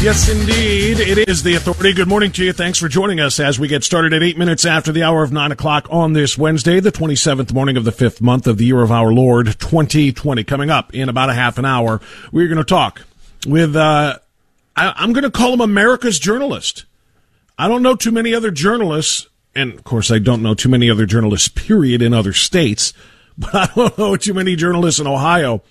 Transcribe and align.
Yes, 0.00 0.28
indeed. 0.28 1.00
It 1.00 1.28
is 1.28 1.42
the 1.42 1.56
authority. 1.56 1.92
Good 1.92 2.06
morning 2.06 2.30
to 2.32 2.44
you. 2.44 2.52
Thanks 2.52 2.78
for 2.78 2.86
joining 2.86 3.18
us 3.18 3.40
as 3.40 3.58
we 3.58 3.66
get 3.66 3.82
started 3.82 4.12
at 4.12 4.22
eight 4.22 4.38
minutes 4.38 4.64
after 4.64 4.92
the 4.92 5.02
hour 5.02 5.24
of 5.24 5.32
nine 5.32 5.50
o'clock 5.50 5.88
on 5.90 6.12
this 6.12 6.38
Wednesday, 6.38 6.78
the 6.78 6.92
27th 6.92 7.52
morning 7.52 7.76
of 7.76 7.82
the 7.82 7.90
fifth 7.90 8.20
month 8.20 8.46
of 8.46 8.58
the 8.58 8.64
year 8.64 8.80
of 8.80 8.92
our 8.92 9.12
Lord 9.12 9.58
2020. 9.58 10.44
Coming 10.44 10.70
up 10.70 10.94
in 10.94 11.08
about 11.08 11.30
a 11.30 11.34
half 11.34 11.58
an 11.58 11.64
hour, 11.64 12.00
we're 12.30 12.46
going 12.46 12.58
to 12.58 12.64
talk 12.64 13.02
with, 13.44 13.74
uh, 13.74 14.20
I, 14.76 15.02
am 15.02 15.12
going 15.12 15.24
to 15.24 15.32
call 15.32 15.52
him 15.52 15.60
America's 15.60 16.20
journalist. 16.20 16.84
I 17.58 17.66
don't 17.66 17.82
know 17.82 17.96
too 17.96 18.12
many 18.12 18.32
other 18.34 18.52
journalists, 18.52 19.26
and 19.56 19.74
of 19.74 19.82
course, 19.82 20.12
I 20.12 20.20
don't 20.20 20.44
know 20.44 20.54
too 20.54 20.68
many 20.68 20.88
other 20.88 21.06
journalists, 21.06 21.48
period, 21.48 22.02
in 22.02 22.14
other 22.14 22.32
states, 22.32 22.92
but 23.36 23.52
I 23.52 23.66
don't 23.74 23.98
know 23.98 24.16
too 24.16 24.32
many 24.32 24.54
journalists 24.54 25.00
in 25.00 25.08
Ohio 25.08 25.64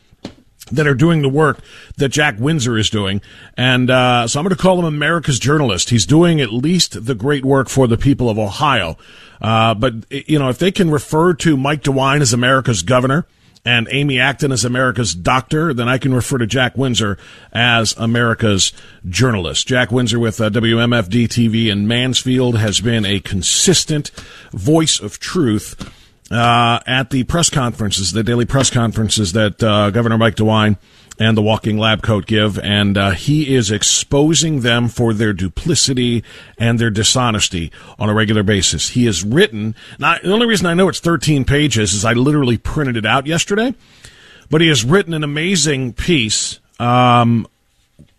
that 0.72 0.88
are 0.88 0.96
doing 0.96 1.22
the 1.22 1.30
work 1.30 1.60
that 1.98 2.10
Jack 2.10 2.40
Windsor 2.40 2.78
is 2.78 2.90
doing. 2.90 3.22
And 3.56 3.90
uh, 3.90 4.28
so 4.28 4.40
I'm 4.40 4.44
going 4.44 4.56
to 4.56 4.62
call 4.62 4.80
him 4.80 4.86
America's 4.86 5.40
journalist. 5.40 5.90
He's 5.90 6.06
doing 6.06 6.42
at 6.42 6.52
least 6.52 7.06
the 7.06 7.16
great 7.16 7.46
work 7.46 7.70
for 7.70 7.88
the 7.88 7.98
people 7.98 8.30
of 8.30 8.38
Ohio. 8.38 8.98
Uh, 9.42 9.74
but, 9.74 9.94
you 10.12 10.40
know, 10.40 10.50
if 10.50 10.58
they 10.58 10.72
can 10.72 10.90
refer 10.90 11.34
to 11.36 11.58
Mike 11.58 11.84
DeWine 11.84 12.22
as 12.22 12.34
America's 12.34 12.82
governor, 12.82 13.26
and 13.68 13.90
Amy 13.92 14.18
Acton 14.18 14.54
as 14.54 14.64
America's 14.64 15.14
doctor, 15.14 15.74
then 15.74 15.90
I 15.90 15.98
can 15.98 16.14
refer 16.14 16.38
to 16.38 16.48
Jack 16.48 16.78
Windsor 16.78 17.18
as 17.52 17.94
America's 17.98 18.72
journalist. 19.10 19.68
Jack 19.68 19.92
Windsor 19.92 20.20
with 20.20 20.40
uh, 20.40 20.50
WMFD 20.50 21.28
TV 21.28 21.70
in 21.70 21.86
Mansfield 21.86 22.58
has 22.58 22.80
been 22.80 23.06
a 23.06 23.20
consistent 23.20 24.12
voice 24.54 25.02
of 25.02 25.20
truth 25.20 25.76
uh, 26.32 26.80
at 26.86 27.10
the 27.10 27.24
press 27.24 27.50
conferences, 27.50 28.12
the 28.12 28.24
daily 28.24 28.46
press 28.46 28.70
conferences 28.70 29.34
that 29.34 29.62
uh, 29.64 29.92
Governor 29.92 30.18
Mike 30.18 30.36
DeWine 30.36 30.78
and 31.20 31.36
the 31.36 31.42
Walking 31.42 31.78
Lab 31.78 32.04
Coat 32.04 32.26
give, 32.28 32.60
and 32.60 32.98
uh, 32.98 33.12
he 33.12 33.56
is 33.56 33.72
exposing 33.72 34.62
them 34.62 34.88
for 34.88 35.14
their 35.14 35.34
duplicity 35.34 36.24
and 36.58 36.78
their 36.80 36.92
dishonesty 36.92 37.72
on 37.98 38.10
a 38.10 38.14
regular 38.14 38.44
basis. 38.44 38.90
He 38.90 39.06
has 39.06 39.24
written. 39.24 39.76
Now, 39.98 40.18
the 40.22 40.32
only 40.32 40.46
reason 40.46 40.68
I 40.68 40.74
know 40.74 40.90
it's 40.90 41.00
13 41.00 41.46
pages 41.46 41.94
is 41.94 42.06
I 42.06 42.14
literally 42.14 42.58
printed 42.58 42.98
it 42.98 43.06
out 43.06 43.26
yesterday, 43.26 43.74
but 44.50 44.62
he 44.62 44.68
has 44.68 44.86
written 44.86 45.14
an 45.14 45.24
amazing 45.24 45.94
piece 45.94 46.60
um, 46.80 47.48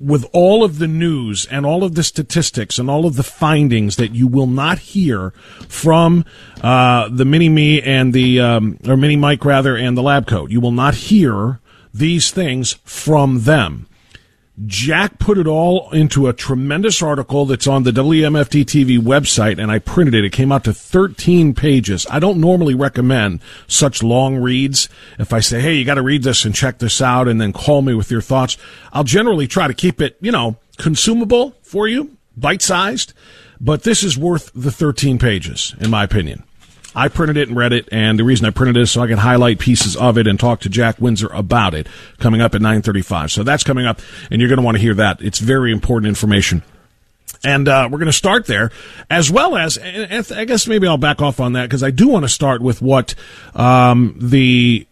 with 0.00 0.24
all 0.32 0.62
of 0.62 0.78
the 0.78 0.86
news 0.86 1.46
and 1.46 1.66
all 1.66 1.82
of 1.82 1.94
the 1.94 2.02
statistics 2.02 2.78
and 2.78 2.88
all 2.88 3.04
of 3.04 3.16
the 3.16 3.22
findings 3.22 3.96
that 3.96 4.14
you 4.14 4.26
will 4.26 4.46
not 4.46 4.78
hear 4.78 5.30
from 5.68 6.24
uh, 6.62 7.08
the 7.08 7.24
mini 7.24 7.48
me 7.48 7.82
and 7.82 8.12
the 8.12 8.40
um, 8.40 8.78
or 8.86 8.96
mini 8.96 9.16
Mike 9.16 9.44
rather 9.44 9.76
and 9.76 9.96
the 9.96 10.02
lab 10.02 10.26
coat. 10.26 10.50
You 10.50 10.60
will 10.60 10.72
not 10.72 10.94
hear 10.94 11.60
these 11.92 12.30
things 12.30 12.74
from 12.84 13.42
them. 13.42 13.87
Jack 14.66 15.18
put 15.18 15.38
it 15.38 15.46
all 15.46 15.88
into 15.90 16.26
a 16.26 16.32
tremendous 16.32 17.00
article 17.00 17.46
that's 17.46 17.66
on 17.66 17.84
the 17.84 17.92
WMFD 17.92 18.64
TV 18.64 18.98
website, 18.98 19.60
and 19.62 19.70
I 19.70 19.78
printed 19.78 20.14
it. 20.14 20.24
It 20.24 20.32
came 20.32 20.50
out 20.50 20.64
to 20.64 20.72
13 20.72 21.54
pages. 21.54 22.06
I 22.10 22.18
don't 22.18 22.40
normally 22.40 22.74
recommend 22.74 23.40
such 23.68 24.02
long 24.02 24.36
reads. 24.36 24.88
If 25.18 25.32
I 25.32 25.40
say, 25.40 25.60
hey, 25.60 25.74
you 25.74 25.84
got 25.84 25.94
to 25.94 26.02
read 26.02 26.24
this 26.24 26.44
and 26.44 26.54
check 26.54 26.78
this 26.78 27.00
out, 27.00 27.28
and 27.28 27.40
then 27.40 27.52
call 27.52 27.82
me 27.82 27.94
with 27.94 28.10
your 28.10 28.20
thoughts, 28.20 28.56
I'll 28.92 29.04
generally 29.04 29.46
try 29.46 29.68
to 29.68 29.74
keep 29.74 30.00
it, 30.00 30.16
you 30.20 30.32
know, 30.32 30.56
consumable 30.76 31.54
for 31.62 31.86
you, 31.86 32.16
bite 32.36 32.62
sized. 32.62 33.12
But 33.60 33.82
this 33.82 34.02
is 34.02 34.18
worth 34.18 34.50
the 34.54 34.72
13 34.72 35.18
pages, 35.18 35.74
in 35.80 35.90
my 35.90 36.02
opinion. 36.02 36.42
I 36.98 37.06
printed 37.06 37.36
it 37.36 37.46
and 37.46 37.56
read 37.56 37.72
it, 37.72 37.88
and 37.92 38.18
the 38.18 38.24
reason 38.24 38.44
I 38.44 38.50
printed 38.50 38.76
it 38.76 38.80
is 38.80 38.90
so 38.90 39.00
I 39.00 39.06
can 39.06 39.18
highlight 39.18 39.60
pieces 39.60 39.94
of 39.96 40.18
it 40.18 40.26
and 40.26 40.38
talk 40.38 40.58
to 40.60 40.68
Jack 40.68 41.00
Windsor 41.00 41.28
about 41.28 41.72
it 41.72 41.86
coming 42.18 42.40
up 42.40 42.56
at 42.56 42.60
9.35. 42.60 43.30
So 43.30 43.44
that's 43.44 43.62
coming 43.62 43.86
up, 43.86 44.00
and 44.32 44.40
you're 44.40 44.48
going 44.48 44.58
to 44.58 44.64
want 44.64 44.78
to 44.78 44.80
hear 44.80 44.94
that. 44.94 45.22
It's 45.22 45.38
very 45.38 45.70
important 45.70 46.08
information. 46.08 46.64
And 47.44 47.68
uh, 47.68 47.88
we're 47.88 47.98
going 47.98 48.06
to 48.06 48.12
start 48.12 48.46
there, 48.46 48.72
as 49.08 49.30
well 49.30 49.56
as, 49.56 49.78
I 49.78 50.44
guess 50.44 50.66
maybe 50.66 50.88
I'll 50.88 50.96
back 50.96 51.22
off 51.22 51.38
on 51.38 51.52
that 51.52 51.66
because 51.66 51.84
I 51.84 51.92
do 51.92 52.08
want 52.08 52.24
to 52.24 52.28
start 52.28 52.60
with 52.60 52.82
what 52.82 53.14
um, 53.54 54.16
the 54.20 54.87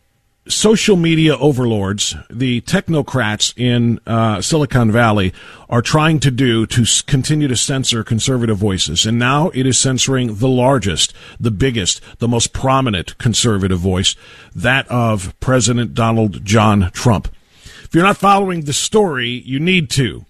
social 0.49 0.97
media 0.97 1.37
overlords, 1.37 2.15
the 2.31 2.61
technocrats 2.63 3.53
in 3.57 4.01
uh, 4.07 4.41
Silicon 4.41 4.91
Valley, 4.91 5.33
are 5.69 5.83
trying 5.83 6.21
to 6.21 6.31
do 6.31 6.67
to 6.67 6.87
continue 7.07 7.49
to 7.49 7.57
censor 7.57 8.05
conservative 8.05 8.57
voices. 8.57 9.07
And 9.07 9.19
now 9.19 9.51
it 9.55 9.67
is 9.67 9.79
censoring 9.79 10.37
the 10.37 10.49
largest, 10.49 11.13
the 11.41 11.51
biggest, 11.51 12.01
the 12.19 12.29
most 12.29 12.53
prominent 12.53 13.19
conservative 13.19 13.79
voice, 13.79 14.15
that 14.55 14.89
of 14.89 15.39
President 15.41 15.95
Donald 15.95 16.45
John 16.45 16.91
Trump. 16.93 17.29
If 17.85 17.95
you're 17.95 18.05
not 18.05 18.17
following 18.17 18.63
the 18.63 18.73
story, 18.73 19.29
you 19.29 19.61
need 19.61 19.91
to. 19.91 20.25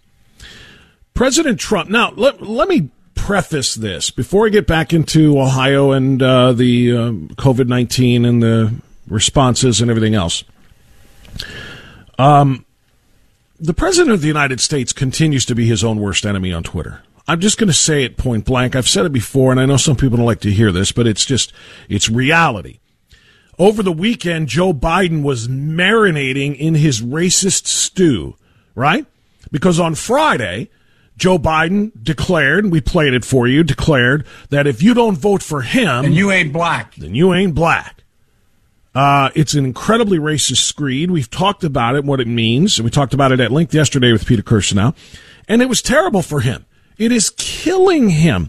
President 1.14 1.58
Trump, 1.58 1.88
now 1.88 2.12
let, 2.16 2.42
let 2.42 2.68
me 2.68 2.90
preface 3.14 3.74
this 3.74 4.10
before 4.10 4.46
I 4.46 4.50
get 4.50 4.66
back 4.66 4.92
into 4.92 5.40
Ohio 5.40 5.92
and 5.92 6.22
uh, 6.22 6.52
the 6.52 6.92
uh, 6.92 7.10
COVID 7.36 7.66
19 7.66 8.24
and 8.24 8.42
the 8.42 8.74
responses 9.08 9.80
and 9.80 9.90
everything 9.90 10.14
else. 10.14 10.44
Um, 12.18 12.64
the 13.58 13.74
president 13.74 14.12
of 14.12 14.20
the 14.20 14.28
United 14.28 14.60
States 14.60 14.92
continues 14.92 15.44
to 15.46 15.54
be 15.54 15.66
his 15.66 15.84
own 15.84 16.00
worst 16.00 16.26
enemy 16.26 16.52
on 16.52 16.62
Twitter. 16.62 17.02
I'm 17.28 17.40
just 17.40 17.58
going 17.58 17.68
to 17.68 17.74
say 17.74 18.04
it 18.04 18.16
point 18.16 18.44
blank. 18.44 18.76
I've 18.76 18.88
said 18.88 19.06
it 19.06 19.12
before, 19.12 19.50
and 19.50 19.60
I 19.60 19.66
know 19.66 19.76
some 19.76 19.96
people 19.96 20.16
don't 20.16 20.26
like 20.26 20.40
to 20.40 20.52
hear 20.52 20.70
this, 20.70 20.92
but 20.92 21.06
it's 21.06 21.24
just, 21.24 21.52
it's 21.88 22.08
reality. 22.08 22.78
Over 23.58 23.82
the 23.82 23.92
weekend, 23.92 24.48
Joe 24.48 24.72
Biden 24.72 25.22
was 25.22 25.48
marinating 25.48 26.56
in 26.56 26.74
his 26.74 27.00
racist 27.00 27.66
stew, 27.66 28.36
right? 28.74 29.06
Because 29.50 29.80
on 29.80 29.94
Friday, 29.94 30.68
Joe 31.16 31.38
Biden 31.38 31.90
declared, 32.00 32.64
and 32.64 32.72
we 32.72 32.80
played 32.80 33.14
it 33.14 33.24
for 33.24 33.48
you, 33.48 33.64
declared 33.64 34.26
that 34.50 34.66
if 34.66 34.82
you 34.82 34.92
don't 34.92 35.16
vote 35.16 35.42
for 35.42 35.62
him, 35.62 36.04
and 36.04 36.14
you 36.14 36.30
ain't 36.30 36.52
black, 36.52 36.94
then 36.96 37.14
you 37.14 37.32
ain't 37.32 37.54
black. 37.54 37.95
Uh, 38.96 39.28
it's 39.34 39.52
an 39.52 39.66
incredibly 39.66 40.18
racist 40.18 40.62
screed. 40.62 41.10
We've 41.10 41.28
talked 41.28 41.64
about 41.64 41.96
it, 41.96 42.04
what 42.04 42.18
it 42.18 42.26
means. 42.26 42.80
We 42.80 42.88
talked 42.88 43.12
about 43.12 43.30
it 43.30 43.40
at 43.40 43.52
length 43.52 43.74
yesterday 43.74 44.10
with 44.10 44.24
Peter 44.24 44.40
Kirsanow. 44.40 44.96
And 45.46 45.60
it 45.60 45.68
was 45.68 45.82
terrible 45.82 46.22
for 46.22 46.40
him. 46.40 46.64
It 46.96 47.12
is 47.12 47.28
killing 47.36 48.08
him. 48.08 48.48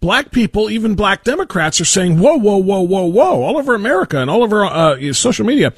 Black 0.00 0.30
people, 0.30 0.70
even 0.70 0.94
black 0.94 1.24
Democrats, 1.24 1.78
are 1.78 1.84
saying, 1.84 2.18
whoa, 2.18 2.38
whoa, 2.38 2.56
whoa, 2.56 2.80
whoa, 2.80 3.04
whoa, 3.04 3.42
all 3.42 3.58
over 3.58 3.74
America 3.74 4.18
and 4.18 4.30
all 4.30 4.42
over 4.42 4.64
uh, 4.64 5.12
social 5.12 5.44
media. 5.44 5.74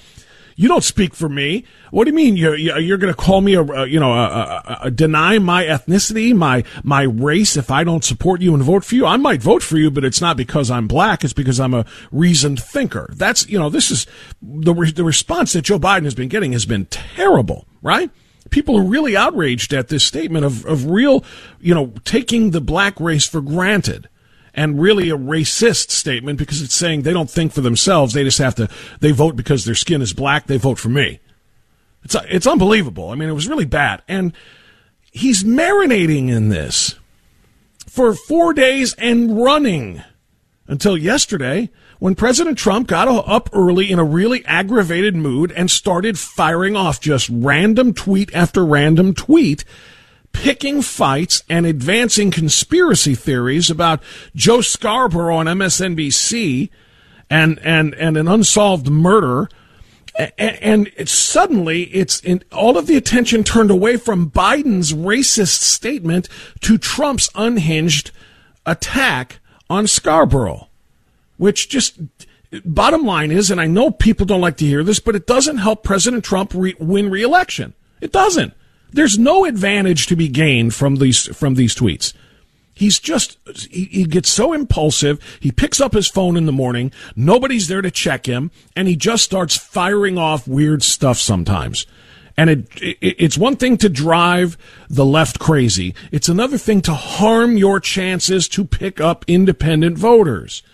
You 0.56 0.68
don't 0.68 0.84
speak 0.84 1.14
for 1.14 1.28
me. 1.28 1.64
What 1.90 2.04
do 2.04 2.10
you 2.10 2.16
mean 2.16 2.36
you're 2.36 2.56
you're 2.56 2.98
going 2.98 3.12
to 3.12 3.16
call 3.16 3.40
me 3.40 3.54
a, 3.54 3.62
a 3.62 3.86
you 3.86 3.98
know 3.98 4.12
a, 4.12 4.24
a, 4.24 4.78
a, 4.82 4.90
deny 4.90 5.38
my 5.38 5.64
ethnicity, 5.64 6.34
my 6.34 6.64
my 6.82 7.02
race 7.02 7.56
if 7.56 7.70
I 7.70 7.84
don't 7.84 8.04
support 8.04 8.40
you 8.40 8.54
and 8.54 8.62
vote 8.62 8.84
for 8.84 8.94
you? 8.94 9.06
I 9.06 9.16
might 9.16 9.42
vote 9.42 9.62
for 9.62 9.76
you, 9.78 9.90
but 9.90 10.04
it's 10.04 10.20
not 10.20 10.36
because 10.36 10.70
I'm 10.70 10.86
black. 10.86 11.24
It's 11.24 11.32
because 11.32 11.58
I'm 11.58 11.74
a 11.74 11.84
reasoned 12.12 12.62
thinker. 12.62 13.10
That's 13.12 13.48
you 13.48 13.58
know 13.58 13.68
this 13.68 13.90
is 13.90 14.06
the 14.42 14.74
the 14.94 15.04
response 15.04 15.52
that 15.54 15.62
Joe 15.62 15.78
Biden 15.78 16.04
has 16.04 16.14
been 16.14 16.28
getting 16.28 16.52
has 16.52 16.66
been 16.66 16.86
terrible, 16.86 17.66
right? 17.82 18.10
People 18.50 18.78
are 18.78 18.84
really 18.84 19.16
outraged 19.16 19.72
at 19.72 19.88
this 19.88 20.04
statement 20.04 20.44
of 20.44 20.64
of 20.66 20.86
real 20.86 21.24
you 21.60 21.74
know 21.74 21.92
taking 22.04 22.52
the 22.52 22.60
black 22.60 23.00
race 23.00 23.26
for 23.26 23.40
granted 23.40 24.08
and 24.54 24.80
really 24.80 25.10
a 25.10 25.16
racist 25.16 25.90
statement 25.90 26.38
because 26.38 26.62
it's 26.62 26.74
saying 26.74 27.02
they 27.02 27.12
don't 27.12 27.30
think 27.30 27.52
for 27.52 27.60
themselves. 27.60 28.14
They 28.14 28.24
just 28.24 28.38
have 28.38 28.54
to, 28.56 28.68
they 29.00 29.10
vote 29.10 29.36
because 29.36 29.64
their 29.64 29.74
skin 29.74 30.00
is 30.00 30.12
black. 30.12 30.46
They 30.46 30.56
vote 30.56 30.78
for 30.78 30.88
me. 30.88 31.20
It's, 32.04 32.16
it's 32.28 32.46
unbelievable. 32.46 33.10
I 33.10 33.16
mean, 33.16 33.28
it 33.28 33.32
was 33.32 33.48
really 33.48 33.64
bad. 33.64 34.02
And 34.08 34.32
he's 35.10 35.42
marinating 35.42 36.28
in 36.30 36.50
this 36.50 36.94
for 37.86 38.14
four 38.14 38.54
days 38.54 38.94
and 38.94 39.42
running 39.42 40.02
until 40.66 40.96
yesterday 40.96 41.70
when 41.98 42.14
President 42.14 42.58
Trump 42.58 42.88
got 42.88 43.08
up 43.08 43.48
early 43.52 43.90
in 43.90 43.98
a 43.98 44.04
really 44.04 44.44
aggravated 44.44 45.14
mood 45.14 45.52
and 45.52 45.70
started 45.70 46.18
firing 46.18 46.76
off 46.76 47.00
just 47.00 47.28
random 47.30 47.94
tweet 47.94 48.34
after 48.34 48.64
random 48.64 49.14
tweet 49.14 49.64
picking 50.34 50.82
fights 50.82 51.42
and 51.48 51.64
advancing 51.64 52.30
conspiracy 52.30 53.14
theories 53.14 53.70
about 53.70 54.02
Joe 54.34 54.60
Scarborough 54.60 55.36
on 55.36 55.46
MSNBC 55.46 56.68
and 57.30 57.58
and 57.60 57.94
and 57.94 58.18
an 58.18 58.28
unsolved 58.28 58.90
murder. 58.90 59.48
And, 60.38 60.88
and 60.98 61.08
suddenly 61.08 61.84
it's 61.84 62.20
in, 62.20 62.44
all 62.52 62.78
of 62.78 62.86
the 62.86 62.96
attention 62.96 63.42
turned 63.42 63.72
away 63.72 63.96
from 63.96 64.30
Biden's 64.30 64.92
racist 64.92 65.60
statement 65.62 66.28
to 66.60 66.78
Trump's 66.78 67.28
unhinged 67.34 68.12
attack 68.64 69.40
on 69.68 69.88
Scarborough 69.88 70.68
which 71.36 71.68
just 71.68 71.98
bottom 72.64 73.04
line 73.04 73.32
is 73.32 73.50
and 73.50 73.60
I 73.60 73.66
know 73.66 73.90
people 73.90 74.24
don't 74.24 74.40
like 74.40 74.56
to 74.58 74.64
hear 74.64 74.84
this 74.84 75.00
but 75.00 75.16
it 75.16 75.26
doesn't 75.26 75.58
help 75.58 75.82
President 75.82 76.22
Trump 76.22 76.52
re- 76.54 76.76
win 76.78 77.10
re-election. 77.10 77.74
It 78.00 78.12
doesn't 78.12 78.54
there's 78.94 79.18
no 79.18 79.44
advantage 79.44 80.06
to 80.06 80.16
be 80.16 80.28
gained 80.28 80.74
from 80.74 80.96
these 80.96 81.26
from 81.36 81.54
these 81.54 81.74
tweets. 81.74 82.12
He's 82.74 82.98
just 82.98 83.38
he, 83.70 83.84
he, 83.84 84.04
gets 84.04 84.28
so 84.28 84.52
impulsive. 84.52 85.20
He 85.38 85.52
picks 85.52 85.80
up 85.80 85.92
his 85.92 86.08
phone 86.08 86.36
in 86.36 86.46
the 86.46 86.52
morning. 86.52 86.92
Nobody's 87.14 87.68
there 87.68 87.82
to 87.82 87.90
check 87.90 88.26
him, 88.26 88.50
and 88.74 88.88
he 88.88 88.96
just 88.96 89.22
starts 89.22 89.56
firing 89.56 90.18
off 90.18 90.48
weird 90.48 90.82
stuff 90.82 91.18
sometimes. 91.18 91.86
And 92.36 92.50
it, 92.50 92.82
it, 92.82 92.96
it's 93.00 93.38
one 93.38 93.56
thing 93.56 93.76
to 93.78 93.88
drive 93.88 94.56
the 94.88 95.04
left 95.04 95.38
crazy. 95.38 95.94
It's 96.10 96.28
another 96.28 96.58
thing 96.58 96.80
to 96.82 96.94
harm 96.94 97.56
your 97.56 97.78
chances 97.78 98.48
to 98.48 98.64
pick 98.64 99.00
up 99.00 99.24
independent 99.28 99.96
voters. 99.96 100.64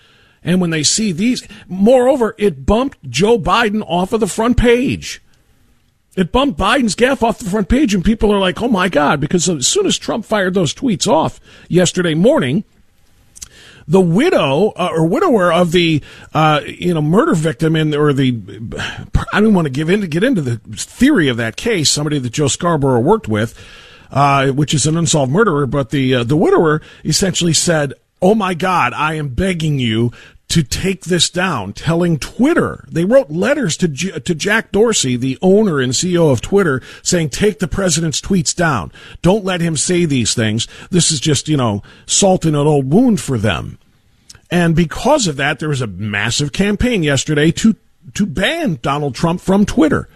And 0.43 0.59
when 0.59 0.71
they 0.71 0.83
see 0.83 1.13
these, 1.13 1.47
moreover, 1.69 2.35
it 2.39 2.65
bumped 2.65 3.11
Joe 3.11 3.39
Biden 3.39 3.85
off 3.87 4.15
of 4.15 4.21
the 4.21 4.27
front 4.27 4.57
page. 4.57 5.21
It 6.21 6.33
bumped 6.33 6.59
Biden's 6.59 6.95
gaffe 6.95 7.23
off 7.23 7.39
the 7.39 7.49
front 7.49 7.71
page, 7.71 7.95
and 7.95 8.05
people 8.05 8.31
are 8.31 8.39
like, 8.39 8.61
oh 8.61 8.69
my 8.69 8.91
God, 8.91 9.21
because 9.21 9.49
as 9.49 9.67
soon 9.67 9.87
as 9.87 9.97
Trump 9.97 10.27
fired 10.27 10.53
those 10.53 10.75
tweets 10.75 11.09
off 11.09 11.41
yesterday 11.67 12.13
morning, 12.13 12.65
the 13.89 14.03
widow 14.03 14.69
uh, 14.77 14.91
or 14.93 15.07
widower 15.07 15.51
of 15.51 15.73
the 15.73 16.03
uh, 16.35 16.61
you 16.67 16.93
know 16.93 17.01
murder 17.01 17.35
victim 17.35 17.75
in 17.75 17.95
or 17.95 18.13
the 18.13 18.39
I 19.33 19.41
don't 19.41 19.55
want 19.55 19.65
to 19.65 19.71
give 19.71 19.89
in 19.89 20.03
to 20.03 20.07
get 20.07 20.23
into 20.23 20.43
the 20.43 20.59
theory 20.77 21.29
of 21.29 21.39
that 21.39 21.57
case. 21.57 21.91
Somebody 21.91 22.19
that 22.19 22.31
Joe 22.31 22.49
Scarborough 22.49 23.01
worked 23.01 23.27
with, 23.27 23.59
uh, 24.11 24.49
which 24.49 24.75
is 24.75 24.87
an 24.87 24.99
unsolved 24.99 25.33
murderer, 25.33 25.67
but 25.67 25.89
the 25.89 26.17
uh, 26.17 26.25
the 26.25 26.37
widower 26.37 26.83
essentially 27.03 27.55
said, 27.55 27.95
"Oh 28.21 28.35
my 28.35 28.53
God, 28.53 28.93
I 28.93 29.15
am 29.15 29.31
begging 29.31 29.79
you 29.79 30.13
to 30.51 30.65
take 30.65 31.05
this 31.05 31.31
down, 31.31 31.73
telling 31.73 32.19
Twitter. 32.19 32.85
They 32.91 33.05
wrote 33.05 33.31
letters 33.31 33.77
to 33.79 33.89
J- 33.89 34.19
to 34.19 34.35
Jack 34.35 34.73
Dorsey, 34.73 35.17
the 35.17 35.39
owner 35.41 35.81
and 35.81 35.93
CEO 35.93 36.31
of 36.31 36.41
Twitter, 36.41 36.83
saying 37.03 37.31
take 37.31 37.61
the 37.61 37.69
president's 37.69 38.21
tweets 38.21 38.55
down. 38.55 38.91
Don't 39.23 39.45
let 39.45 39.61
him 39.61 39.77
say 39.77 40.05
these 40.05 40.35
things. 40.35 40.67
This 40.91 41.13
is 41.13 41.21
just, 41.21 41.49
you 41.49 41.57
know, 41.57 41.83
salt 42.05 42.45
in 42.45 42.57
an 42.57 42.67
old 42.67 42.93
wound 42.93 43.21
for 43.21 43.39
them. 43.39 43.79
And 44.51 44.75
because 44.75 45.29
of 45.29 45.37
that, 45.37 45.61
there 45.61 45.69
was 45.69 45.83
a 45.83 45.87
massive 45.87 46.53
campaign 46.53 47.05
yesterday 47.05 47.53
to 47.53 47.77
to 48.15 48.27
ban 48.27 48.81
Donald 48.83 49.15
Trump 49.15 49.41
from 49.41 49.65
Twitter 49.65 50.09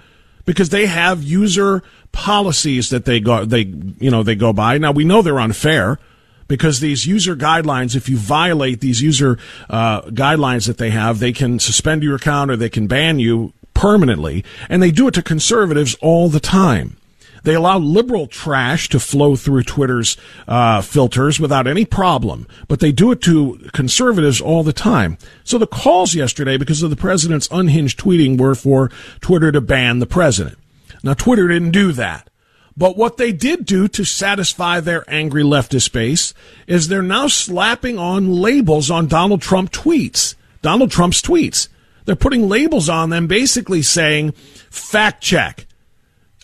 because 0.44 0.70
they 0.70 0.86
have 0.86 1.22
user 1.22 1.82
policies 2.10 2.90
that 2.90 3.04
they 3.04 3.20
go 3.20 3.44
they 3.44 3.72
you 4.00 4.10
know 4.10 4.24
they 4.24 4.34
go 4.34 4.52
by. 4.52 4.78
Now 4.78 4.90
we 4.90 5.04
know 5.04 5.22
they're 5.22 5.38
unfair 5.38 6.00
because 6.48 6.80
these 6.80 7.06
user 7.06 7.36
guidelines, 7.36 7.96
if 7.96 8.08
you 8.08 8.16
violate 8.16 8.80
these 8.80 9.00
user 9.02 9.38
uh, 9.70 10.02
guidelines 10.02 10.66
that 10.66 10.78
they 10.78 10.90
have, 10.90 11.18
they 11.18 11.32
can 11.32 11.58
suspend 11.58 12.02
your 12.02 12.16
account 12.16 12.50
or 12.50 12.56
they 12.56 12.68
can 12.68 12.86
ban 12.86 13.18
you 13.18 13.52
permanently. 13.72 14.44
And 14.68 14.82
they 14.82 14.90
do 14.90 15.08
it 15.08 15.14
to 15.14 15.22
conservatives 15.22 15.96
all 16.00 16.28
the 16.28 16.40
time. 16.40 16.96
They 17.44 17.54
allow 17.54 17.78
liberal 17.78 18.26
trash 18.26 18.88
to 18.88 18.98
flow 18.98 19.36
through 19.36 19.64
Twitter's 19.64 20.16
uh, 20.48 20.80
filters 20.80 21.38
without 21.38 21.66
any 21.66 21.84
problem, 21.84 22.48
but 22.68 22.80
they 22.80 22.90
do 22.90 23.12
it 23.12 23.20
to 23.22 23.68
conservatives 23.74 24.40
all 24.40 24.62
the 24.62 24.72
time. 24.72 25.18
So 25.44 25.58
the 25.58 25.66
calls 25.66 26.14
yesterday, 26.14 26.56
because 26.56 26.82
of 26.82 26.88
the 26.88 26.96
president's 26.96 27.48
unhinged 27.50 28.00
tweeting, 28.00 28.38
were 28.38 28.54
for 28.54 28.90
Twitter 29.20 29.52
to 29.52 29.60
ban 29.60 29.98
the 29.98 30.06
president. 30.06 30.56
Now, 31.02 31.12
Twitter 31.12 31.46
didn't 31.46 31.72
do 31.72 31.92
that. 31.92 32.30
But 32.76 32.96
what 32.96 33.16
they 33.16 33.32
did 33.32 33.66
do 33.66 33.86
to 33.88 34.04
satisfy 34.04 34.80
their 34.80 35.04
angry 35.08 35.44
leftist 35.44 35.92
base 35.92 36.34
is 36.66 36.88
they're 36.88 37.02
now 37.02 37.28
slapping 37.28 37.98
on 37.98 38.32
labels 38.32 38.90
on 38.90 39.06
Donald 39.06 39.42
Trump 39.42 39.70
tweets, 39.70 40.34
Donald 40.60 40.90
Trump's 40.90 41.22
tweets. 41.22 41.68
They're 42.04 42.16
putting 42.16 42.48
labels 42.48 42.88
on 42.88 43.10
them, 43.10 43.26
basically 43.26 43.82
saying 43.82 44.32
fact 44.70 45.22
check, 45.22 45.66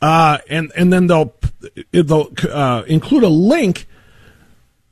uh, 0.01 0.39
and 0.49 0.73
and 0.77 0.93
then 0.93 1.07
they'll 1.07 1.35
they'll 1.91 2.33
uh, 2.49 2.85
include 2.87 3.25
a 3.25 3.29
link 3.29 3.87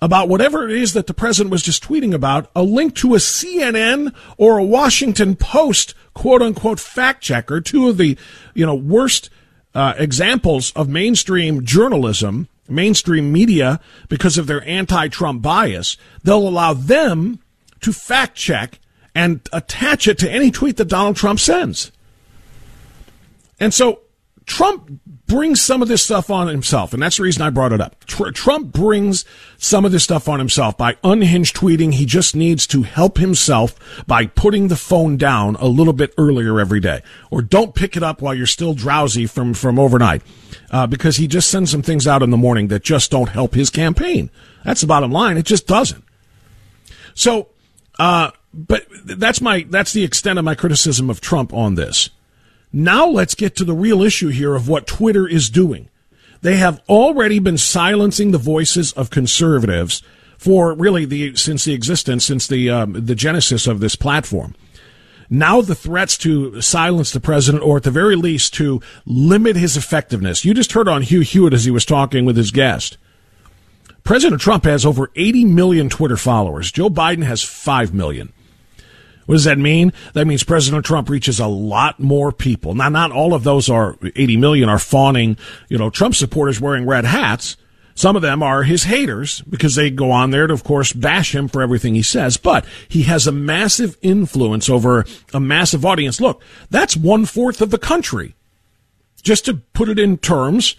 about 0.00 0.28
whatever 0.28 0.68
it 0.68 0.76
is 0.76 0.92
that 0.92 1.06
the 1.06 1.14
president 1.14 1.50
was 1.50 1.62
just 1.62 1.82
tweeting 1.82 2.14
about, 2.14 2.50
a 2.54 2.62
link 2.62 2.94
to 2.96 3.14
a 3.14 3.18
CNN 3.18 4.14
or 4.36 4.58
a 4.58 4.64
Washington 4.64 5.34
Post 5.36 5.94
quote 6.14 6.42
unquote 6.42 6.80
fact 6.80 7.22
checker, 7.22 7.60
two 7.60 7.88
of 7.88 7.96
the 7.96 8.18
you 8.54 8.66
know 8.66 8.74
worst 8.74 9.30
uh, 9.74 9.94
examples 9.96 10.72
of 10.72 10.88
mainstream 10.88 11.64
journalism, 11.64 12.48
mainstream 12.68 13.32
media, 13.32 13.80
because 14.08 14.38
of 14.38 14.46
their 14.46 14.66
anti 14.66 15.08
Trump 15.08 15.42
bias, 15.42 15.96
they'll 16.22 16.48
allow 16.48 16.72
them 16.72 17.38
to 17.80 17.92
fact 17.92 18.36
check 18.36 18.78
and 19.14 19.40
attach 19.52 20.06
it 20.06 20.18
to 20.18 20.30
any 20.30 20.50
tweet 20.50 20.76
that 20.76 20.88
Donald 20.88 21.16
Trump 21.16 21.40
sends. 21.40 21.92
And 23.60 23.74
so 23.74 24.00
Trump 24.48 25.00
brings 25.26 25.60
some 25.60 25.82
of 25.82 25.88
this 25.88 26.02
stuff 26.02 26.30
on 26.30 26.48
himself, 26.48 26.94
and 26.94 27.02
that's 27.02 27.18
the 27.18 27.22
reason 27.22 27.42
I 27.42 27.50
brought 27.50 27.74
it 27.74 27.82
up. 27.82 28.02
Tr- 28.06 28.30
Trump 28.30 28.72
brings 28.72 29.26
some 29.58 29.84
of 29.84 29.92
this 29.92 30.02
stuff 30.02 30.26
on 30.26 30.38
himself 30.38 30.78
by 30.78 30.96
unhinged 31.04 31.54
tweeting. 31.54 31.92
He 31.92 32.06
just 32.06 32.34
needs 32.34 32.66
to 32.68 32.82
help 32.82 33.18
himself 33.18 33.76
by 34.06 34.24
putting 34.24 34.68
the 34.68 34.76
phone 34.76 35.18
down 35.18 35.56
a 35.56 35.66
little 35.66 35.92
bit 35.92 36.14
earlier 36.16 36.58
every 36.58 36.80
day, 36.80 37.02
or 37.30 37.42
don't 37.42 37.74
pick 37.74 37.94
it 37.94 38.02
up 38.02 38.22
while 38.22 38.34
you're 38.34 38.46
still 38.46 38.72
drowsy 38.72 39.26
from 39.26 39.52
from 39.52 39.78
overnight, 39.78 40.22
uh, 40.70 40.86
because 40.86 41.18
he 41.18 41.28
just 41.28 41.50
sends 41.50 41.70
some 41.70 41.82
things 41.82 42.06
out 42.06 42.22
in 42.22 42.30
the 42.30 42.38
morning 42.38 42.68
that 42.68 42.82
just 42.82 43.10
don't 43.10 43.28
help 43.28 43.54
his 43.54 43.68
campaign. 43.68 44.30
That's 44.64 44.80
the 44.80 44.86
bottom 44.86 45.12
line. 45.12 45.36
It 45.36 45.44
just 45.44 45.66
doesn't. 45.66 46.02
So, 47.12 47.48
uh, 47.98 48.30
but 48.54 48.86
that's 49.04 49.42
my 49.42 49.66
that's 49.68 49.92
the 49.92 50.04
extent 50.04 50.38
of 50.38 50.46
my 50.46 50.54
criticism 50.54 51.10
of 51.10 51.20
Trump 51.20 51.52
on 51.52 51.74
this. 51.74 52.08
Now 52.72 53.06
let's 53.06 53.34
get 53.34 53.56
to 53.56 53.64
the 53.64 53.74
real 53.74 54.02
issue 54.02 54.28
here 54.28 54.54
of 54.54 54.68
what 54.68 54.86
Twitter 54.86 55.26
is 55.26 55.50
doing. 55.50 55.88
They 56.40 56.56
have 56.56 56.82
already 56.88 57.38
been 57.38 57.58
silencing 57.58 58.30
the 58.30 58.38
voices 58.38 58.92
of 58.92 59.10
conservatives 59.10 60.02
for 60.36 60.72
really 60.74 61.04
the 61.04 61.34
since 61.34 61.64
the 61.64 61.72
existence, 61.72 62.24
since 62.24 62.46
the 62.46 62.70
um, 62.70 62.92
the 62.92 63.14
genesis 63.14 63.66
of 63.66 63.80
this 63.80 63.96
platform. 63.96 64.54
Now 65.30 65.60
the 65.60 65.74
threats 65.74 66.16
to 66.18 66.60
silence 66.62 67.10
the 67.12 67.20
president, 67.20 67.64
or 67.64 67.78
at 67.78 67.82
the 67.82 67.90
very 67.90 68.16
least 68.16 68.54
to 68.54 68.80
limit 69.04 69.56
his 69.56 69.76
effectiveness. 69.76 70.44
You 70.44 70.54
just 70.54 70.72
heard 70.72 70.88
on 70.88 71.02
Hugh 71.02 71.20
Hewitt 71.20 71.52
as 71.52 71.64
he 71.64 71.70
was 71.70 71.84
talking 71.84 72.24
with 72.24 72.36
his 72.36 72.50
guest. 72.50 72.96
President 74.04 74.40
Trump 74.40 74.64
has 74.64 74.86
over 74.86 75.10
80 75.16 75.44
million 75.44 75.90
Twitter 75.90 76.16
followers. 76.16 76.72
Joe 76.72 76.88
Biden 76.88 77.24
has 77.24 77.42
5 77.42 77.92
million. 77.92 78.32
What 79.28 79.34
does 79.34 79.44
that 79.44 79.58
mean? 79.58 79.92
That 80.14 80.26
means 80.26 80.42
President 80.42 80.86
Trump 80.86 81.10
reaches 81.10 81.38
a 81.38 81.46
lot 81.46 82.00
more 82.00 82.32
people. 82.32 82.74
Now, 82.74 82.88
not 82.88 83.12
all 83.12 83.34
of 83.34 83.44
those 83.44 83.68
are 83.68 83.98
80 84.16 84.38
million 84.38 84.70
are 84.70 84.78
fawning, 84.78 85.36
you 85.68 85.76
know, 85.76 85.90
Trump 85.90 86.14
supporters 86.14 86.62
wearing 86.62 86.86
red 86.86 87.04
hats. 87.04 87.58
Some 87.94 88.16
of 88.16 88.22
them 88.22 88.42
are 88.42 88.62
his 88.62 88.84
haters 88.84 89.42
because 89.42 89.74
they 89.74 89.90
go 89.90 90.12
on 90.12 90.30
there 90.30 90.46
to, 90.46 90.54
of 90.54 90.64
course, 90.64 90.94
bash 90.94 91.34
him 91.34 91.46
for 91.46 91.60
everything 91.60 91.94
he 91.94 92.00
says. 92.00 92.38
But 92.38 92.64
he 92.88 93.02
has 93.02 93.26
a 93.26 93.32
massive 93.32 93.98
influence 94.00 94.70
over 94.70 95.04
a 95.34 95.40
massive 95.40 95.84
audience. 95.84 96.22
Look, 96.22 96.42
that's 96.70 96.96
one 96.96 97.26
fourth 97.26 97.60
of 97.60 97.70
the 97.70 97.76
country. 97.76 98.34
Just 99.22 99.44
to 99.44 99.56
put 99.74 99.90
it 99.90 99.98
in 99.98 100.16
terms 100.16 100.74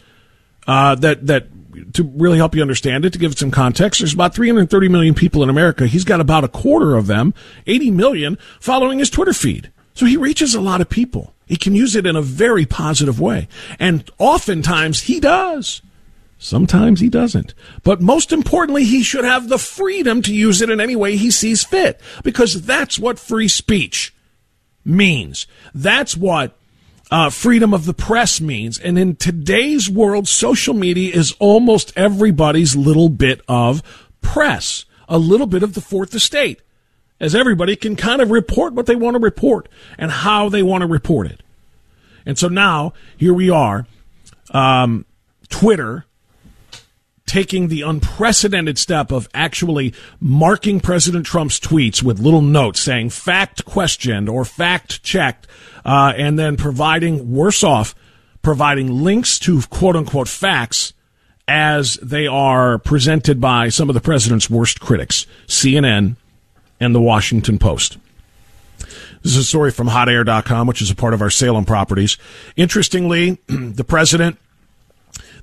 uh, 0.69 0.93
that 0.95 1.25
that 1.25 1.47
to 1.93 2.03
really 2.03 2.37
help 2.37 2.53
you 2.53 2.61
understand 2.61 3.03
it, 3.03 3.13
to 3.13 3.19
give 3.19 3.31
it 3.31 3.39
some 3.39 3.49
context, 3.49 3.99
there's 3.99 4.13
about 4.13 4.35
330 4.35 4.87
million 4.87 5.15
people 5.15 5.41
in 5.41 5.49
America. 5.49 5.87
He's 5.87 6.03
got 6.03 6.21
about 6.21 6.43
a 6.43 6.47
quarter 6.47 6.95
of 6.95 7.07
them, 7.07 7.33
80 7.65 7.91
million, 7.91 8.37
following 8.59 8.99
his 8.99 9.09
Twitter 9.09 9.33
feed. 9.33 9.71
So 9.95 10.05
he 10.05 10.15
reaches 10.15 10.53
a 10.53 10.61
lot 10.61 10.81
of 10.81 10.89
people. 10.89 11.33
He 11.47 11.55
can 11.55 11.73
use 11.73 11.95
it 11.95 12.05
in 12.05 12.15
a 12.15 12.21
very 12.21 12.65
positive 12.65 13.19
way. 13.19 13.47
And 13.79 14.09
oftentimes 14.19 15.03
he 15.03 15.19
does. 15.19 15.81
Sometimes 16.37 16.99
he 16.99 17.09
doesn't. 17.09 17.55
But 17.83 17.99
most 17.99 18.31
importantly, 18.31 18.85
he 18.85 19.01
should 19.01 19.25
have 19.25 19.49
the 19.49 19.57
freedom 19.57 20.21
to 20.21 20.33
use 20.33 20.61
it 20.61 20.69
in 20.69 20.79
any 20.79 20.95
way 20.95 21.17
he 21.17 21.31
sees 21.31 21.63
fit. 21.63 21.99
Because 22.23 22.61
that's 22.61 22.99
what 22.99 23.17
free 23.17 23.47
speech 23.47 24.13
means. 24.85 25.47
That's 25.73 26.15
what 26.15 26.58
uh, 27.11 27.29
freedom 27.29 27.73
of 27.73 27.85
the 27.85 27.93
press 27.93 28.39
means. 28.39 28.77
And 28.79 28.97
in 28.97 29.15
today's 29.15 29.89
world, 29.89 30.27
social 30.27 30.73
media 30.73 31.13
is 31.13 31.35
almost 31.39 31.93
everybody's 31.95 32.75
little 32.75 33.09
bit 33.09 33.41
of 33.47 33.81
press, 34.21 34.85
a 35.07 35.17
little 35.17 35.47
bit 35.47 35.63
of 35.63 35.73
the 35.73 35.81
fourth 35.81 36.13
estate 36.13 36.61
as 37.19 37.35
everybody 37.35 37.75
can 37.75 37.95
kind 37.95 38.21
of 38.21 38.31
report 38.31 38.73
what 38.73 38.85
they 38.85 38.95
want 38.95 39.15
to 39.15 39.19
report 39.19 39.67
and 39.97 40.11
how 40.11 40.49
they 40.49 40.63
want 40.63 40.81
to 40.81 40.87
report 40.87 41.27
it. 41.27 41.41
And 42.25 42.37
so 42.37 42.47
now 42.47 42.93
here 43.17 43.33
we 43.33 43.49
are, 43.49 43.87
um, 44.51 45.05
Twitter 45.49 46.05
taking 47.29 47.67
the 47.67 47.83
unprecedented 47.83 48.79
step 48.79 49.11
of 49.11 49.29
actually 49.35 49.93
marking 50.19 50.79
President 50.79 51.27
Trump's 51.27 51.59
tweets 51.59 52.01
with 52.01 52.19
little 52.19 52.41
notes 52.41 52.79
saying 52.79 53.11
fact 53.11 53.65
questioned 53.65 54.27
or 54.27 54.43
fact 54.43 55.03
checked, 55.03 55.45
uh, 55.85 56.11
and 56.17 56.39
then 56.39 56.57
providing 56.57 57.31
worse 57.31 57.63
off, 57.63 57.93
providing 58.41 59.03
links 59.03 59.37
to 59.37 59.61
quote 59.69 59.95
unquote 59.95 60.27
facts 60.27 60.93
as 61.47 61.95
they 62.01 62.25
are 62.25 62.79
presented 62.79 63.39
by 63.39 63.69
some 63.69 63.89
of 63.89 63.93
the 63.93 64.01
president's 64.01 64.49
worst 64.49 64.79
critics, 64.79 65.27
CNN, 65.45 66.15
and 66.79 66.95
the 66.95 67.01
Washington 67.01 67.59
Post. 67.59 67.99
This 69.21 69.33
is 69.33 69.37
a 69.37 69.43
story 69.43 69.69
from 69.69 69.87
hotair.com, 69.87 70.65
which 70.65 70.81
is 70.81 70.89
a 70.89 70.95
part 70.95 71.13
of 71.13 71.21
our 71.21 71.29
Salem 71.29 71.65
properties. 71.65 72.17
Interestingly, 72.55 73.37
the 73.47 73.83
president, 73.83 74.39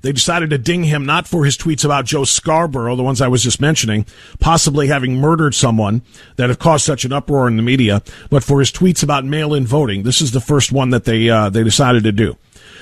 they 0.01 0.11
decided 0.11 0.49
to 0.49 0.57
ding 0.57 0.83
him 0.83 1.05
not 1.05 1.27
for 1.27 1.45
his 1.45 1.57
tweets 1.57 1.85
about 1.85 2.05
Joe 2.05 2.23
Scarborough, 2.23 2.95
the 2.95 3.03
ones 3.03 3.21
I 3.21 3.27
was 3.27 3.43
just 3.43 3.61
mentioning, 3.61 4.05
possibly 4.39 4.87
having 4.87 5.15
murdered 5.15 5.55
someone 5.55 6.01
that 6.35 6.49
have 6.49 6.59
caused 6.59 6.85
such 6.85 7.05
an 7.05 7.13
uproar 7.13 7.47
in 7.47 7.57
the 7.57 7.63
media, 7.63 8.01
but 8.29 8.43
for 8.43 8.59
his 8.59 8.71
tweets 8.71 9.03
about 9.03 9.25
mail-in 9.25 9.65
voting. 9.65 10.03
This 10.03 10.21
is 10.21 10.31
the 10.31 10.41
first 10.41 10.71
one 10.71 10.89
that 10.91 11.05
they 11.05 11.29
uh, 11.29 11.49
they 11.49 11.63
decided 11.63 12.03
to 12.03 12.11
do. 12.11 12.37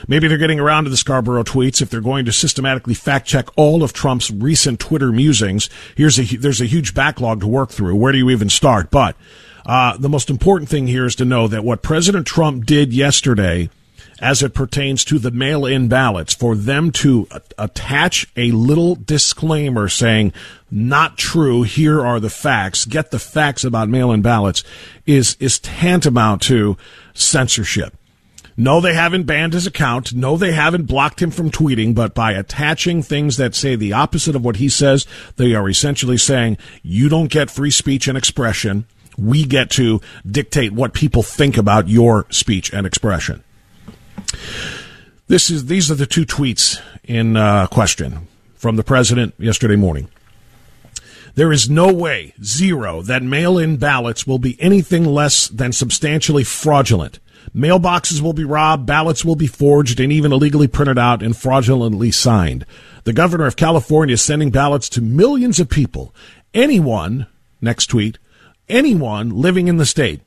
Maybe 0.08 0.28
they're 0.28 0.38
getting 0.38 0.60
around 0.60 0.84
to 0.84 0.90
the 0.90 0.98
Scarborough 0.98 1.44
tweets 1.44 1.82
if 1.82 1.90
they're 1.90 2.02
going 2.02 2.26
to 2.26 2.32
systematically 2.32 2.94
fact 2.94 3.28
check 3.28 3.48
all 3.56 3.84
of 3.84 3.94
Trump's 3.94 4.30
recent 4.30 4.80
Twitter 4.80 5.12
musings. 5.12 5.70
Here's 5.96 6.20
a 6.20 6.38
there's 6.38 6.62
a 6.62 6.66
huge 6.66 6.94
backlog 6.94 7.42
to 7.42 7.48
work 7.48 7.70
through. 7.70 7.96
Where 7.96 8.12
do 8.12 8.18
you 8.18 8.30
even 8.30 8.50
start? 8.50 8.92
But 8.92 9.16
uh, 9.66 9.98
the 9.98 10.10
most 10.10 10.30
important 10.30 10.70
thing 10.70 10.88
here 10.88 11.06
is 11.06 11.16
to 11.16 11.26
know 11.26 11.48
that 11.48 11.64
what 11.64 11.82
President 11.82 12.28
Trump 12.28 12.66
did 12.66 12.94
yesterday, 12.94 13.70
as 14.22 14.42
it 14.42 14.54
pertains 14.54 15.04
to 15.06 15.20
the 15.20 15.32
mail-in 15.32 15.88
ballots, 15.88 16.34
for 16.34 16.56
them 16.56 16.92
to 16.92 17.28
attach 17.58 18.28
a 18.38 18.52
little 18.52 18.96
disclaimer 18.96 19.90
saying 19.90 20.32
"not 20.72 21.18
true," 21.18 21.64
here 21.64 22.06
are 22.06 22.20
the 22.20 22.30
facts. 22.30 22.86
Get 22.86 23.12
the 23.12 23.20
facts 23.20 23.64
about 23.64 23.90
mail-in 23.90 24.22
ballots 24.22 24.64
is 25.06 25.36
is 25.40 25.60
tantamount 25.60 26.42
to 26.44 26.78
censorship. 27.14 27.96
No, 28.58 28.80
they 28.80 28.94
haven't 28.94 29.24
banned 29.24 29.52
his 29.52 29.68
account. 29.68 30.14
No, 30.14 30.38
they 30.38 30.54
haven't 30.54 30.86
blocked 30.86 31.22
him 31.22 31.30
from 31.30 31.52
tweeting, 31.52 31.94
but 31.94 32.16
by 32.16 32.32
attaching 32.32 33.04
things 33.04 33.36
that 33.36 33.54
say 33.54 33.76
the 33.76 33.92
opposite 33.92 34.36
of 34.36 34.46
what 34.46 34.56
he 34.56 34.70
says, 34.70 35.06
they 35.36 35.54
are 35.54 35.68
essentially 35.68 36.18
saying 36.18 36.58
you 36.82 37.10
don't 37.10 37.30
get 37.30 37.52
free 37.52 37.72
speech 37.72 38.08
and 38.08 38.18
expression. 38.18 38.86
We 39.18 39.46
get 39.46 39.70
to 39.72 40.00
dictate 40.30 40.72
what 40.72 40.94
people 40.94 41.22
think 41.22 41.58
about 41.58 41.90
your 41.90 42.28
speech 42.30 42.74
and 42.74 42.88
expression. 42.88 43.44
This 45.28 45.50
is 45.50 45.66
these 45.66 45.90
are 45.90 45.96
the 45.96 46.06
two 46.06 46.26
tweets 46.26 46.80
in 47.04 47.36
uh, 47.36 47.68
question 47.68 48.28
from 48.56 48.76
the 48.76 48.84
president 48.84 49.34
yesterday 49.38 49.76
morning. 49.76 50.10
There 51.36 51.52
is 51.52 51.70
no 51.70 51.92
way, 51.92 52.34
zero, 52.42 53.02
that 53.02 53.22
mail 53.22 53.58
in 53.58 53.76
ballots 53.76 54.26
will 54.26 54.40
be 54.40 54.56
anything 54.62 55.04
less 55.04 55.50
than 55.50 55.74
substantially 55.74 56.46
fraudulent. 56.46 57.20
Mailboxes 57.54 58.22
will 58.22 58.34
be 58.34 58.46
robbed, 58.46 58.86
ballots 58.86 59.26
will 59.26 59.36
be 59.36 59.48
forged, 59.48 60.00
and 60.00 60.12
even 60.12 60.32
illegally 60.32 60.68
printed 60.68 60.98
out 60.98 61.22
and 61.22 61.36
fraudulently 61.36 62.12
signed. 62.12 62.66
The 63.04 63.14
governor 63.14 63.46
of 63.46 63.56
California 63.56 64.14
is 64.14 64.22
sending 64.22 64.50
ballots 64.50 64.88
to 64.90 65.02
millions 65.02 65.60
of 65.60 65.70
people. 65.70 66.16
Anyone, 66.54 67.28
next 67.62 67.88
tweet, 67.88 68.18
anyone 68.70 69.30
living 69.30 69.68
in 69.68 69.78
the 69.78 69.86
state, 69.86 70.22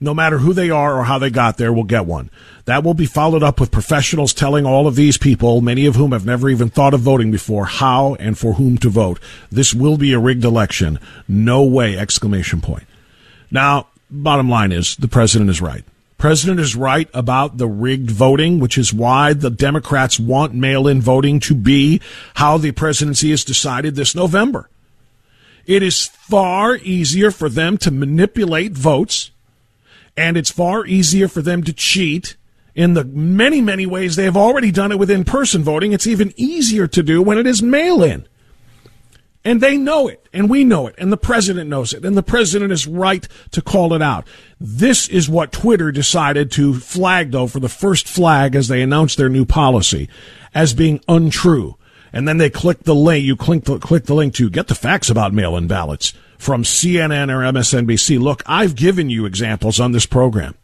no 0.00 0.14
matter 0.14 0.38
who 0.38 0.52
they 0.52 0.70
are 0.70 0.98
or 0.98 1.04
how 1.04 1.18
they 1.18 1.30
got 1.30 1.56
there, 1.56 1.72
will 1.72 1.84
get 1.84 2.06
one. 2.06 2.30
That 2.66 2.84
will 2.84 2.94
be 2.94 3.06
followed 3.06 3.42
up 3.42 3.58
with 3.58 3.72
professionals 3.72 4.32
telling 4.32 4.64
all 4.66 4.86
of 4.86 4.94
these 4.94 5.18
people, 5.18 5.60
many 5.60 5.86
of 5.86 5.96
whom 5.96 6.12
have 6.12 6.26
never 6.26 6.48
even 6.48 6.68
thought 6.68 6.94
of 6.94 7.00
voting 7.00 7.30
before, 7.30 7.64
how 7.64 8.14
and 8.16 8.38
for 8.38 8.54
whom 8.54 8.78
to 8.78 8.88
vote. 8.88 9.18
This 9.50 9.74
will 9.74 9.96
be 9.96 10.12
a 10.12 10.18
rigged 10.18 10.44
election. 10.44 10.98
No 11.26 11.62
way! 11.62 11.98
Exclamation 11.98 12.60
point. 12.60 12.84
Now, 13.50 13.88
bottom 14.10 14.48
line 14.48 14.72
is 14.72 14.96
the 14.96 15.08
president 15.08 15.50
is 15.50 15.60
right. 15.60 15.84
President 16.18 16.58
is 16.58 16.74
right 16.74 17.08
about 17.14 17.58
the 17.58 17.68
rigged 17.68 18.10
voting, 18.10 18.58
which 18.58 18.76
is 18.76 18.92
why 18.92 19.32
the 19.32 19.50
Democrats 19.50 20.18
want 20.18 20.52
mail-in 20.52 21.00
voting 21.00 21.38
to 21.40 21.54
be 21.54 22.00
how 22.34 22.58
the 22.58 22.72
presidency 22.72 23.30
is 23.30 23.44
decided 23.44 23.94
this 23.94 24.16
November. 24.16 24.68
It 25.64 25.82
is 25.82 26.06
far 26.06 26.76
easier 26.76 27.30
for 27.30 27.48
them 27.48 27.78
to 27.78 27.92
manipulate 27.92 28.72
votes, 28.72 29.30
and 30.18 30.36
it's 30.36 30.50
far 30.50 30.84
easier 30.84 31.28
for 31.28 31.40
them 31.40 31.62
to 31.62 31.72
cheat 31.72 32.36
in 32.74 32.94
the 32.94 33.04
many, 33.04 33.60
many 33.60 33.86
ways 33.86 34.16
they 34.16 34.24
have 34.24 34.36
already 34.36 34.72
done 34.72 34.90
it 34.90 34.98
with 34.98 35.10
in-person 35.10 35.62
voting. 35.62 35.92
It's 35.92 36.06
even 36.06 36.34
easier 36.36 36.86
to 36.88 37.02
do 37.02 37.22
when 37.22 37.38
it 37.38 37.46
is 37.46 37.62
mail-in. 37.62 38.26
And 39.44 39.60
they 39.60 39.76
know 39.76 40.08
it, 40.08 40.28
and 40.32 40.50
we 40.50 40.64
know 40.64 40.88
it, 40.88 40.96
and 40.98 41.12
the 41.12 41.16
president 41.16 41.70
knows 41.70 41.92
it, 41.92 42.04
and 42.04 42.16
the 42.16 42.22
president 42.22 42.72
is 42.72 42.86
right 42.86 43.26
to 43.52 43.62
call 43.62 43.94
it 43.94 44.02
out. 44.02 44.26
This 44.60 45.08
is 45.08 45.28
what 45.28 45.52
Twitter 45.52 45.92
decided 45.92 46.50
to 46.52 46.74
flag, 46.74 47.30
though, 47.30 47.46
for 47.46 47.60
the 47.60 47.68
first 47.68 48.08
flag 48.08 48.56
as 48.56 48.66
they 48.66 48.82
announced 48.82 49.16
their 49.16 49.28
new 49.28 49.46
policy 49.46 50.08
as 50.52 50.74
being 50.74 51.00
untrue. 51.08 51.76
And 52.12 52.26
then 52.26 52.38
they 52.38 52.50
click 52.50 52.84
the 52.84 52.94
link, 52.94 53.24
you 53.24 53.36
click 53.36 53.64
the, 53.64 53.78
click 53.78 54.04
the 54.04 54.14
link 54.14 54.34
to 54.34 54.50
get 54.50 54.68
the 54.68 54.74
facts 54.74 55.10
about 55.10 55.32
mail 55.32 55.56
in 55.56 55.66
ballots 55.66 56.14
from 56.38 56.62
CNN 56.62 57.30
or 57.30 57.40
MSNBC. 57.52 58.18
Look, 58.18 58.42
I've 58.46 58.74
given 58.76 59.10
you 59.10 59.26
examples 59.26 59.80
on 59.80 59.92
this 59.92 60.06
program. 60.06 60.54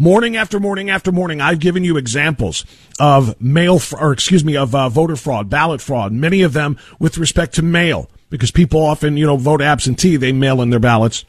Morning 0.00 0.36
after 0.36 0.60
morning 0.60 0.90
after 0.90 1.10
morning, 1.10 1.40
I've 1.40 1.58
given 1.58 1.82
you 1.82 1.96
examples 1.96 2.64
of 3.00 3.40
mail, 3.40 3.80
or 3.98 4.12
excuse 4.12 4.44
me, 4.44 4.56
of 4.56 4.72
uh, 4.72 4.88
voter 4.88 5.16
fraud, 5.16 5.50
ballot 5.50 5.80
fraud, 5.80 6.12
many 6.12 6.42
of 6.42 6.52
them 6.52 6.78
with 7.00 7.18
respect 7.18 7.54
to 7.56 7.62
mail, 7.62 8.08
because 8.30 8.52
people 8.52 8.80
often, 8.80 9.16
you 9.16 9.26
know, 9.26 9.36
vote 9.36 9.60
absentee, 9.60 10.16
they 10.16 10.30
mail 10.30 10.62
in 10.62 10.70
their 10.70 10.78
ballots. 10.78 11.24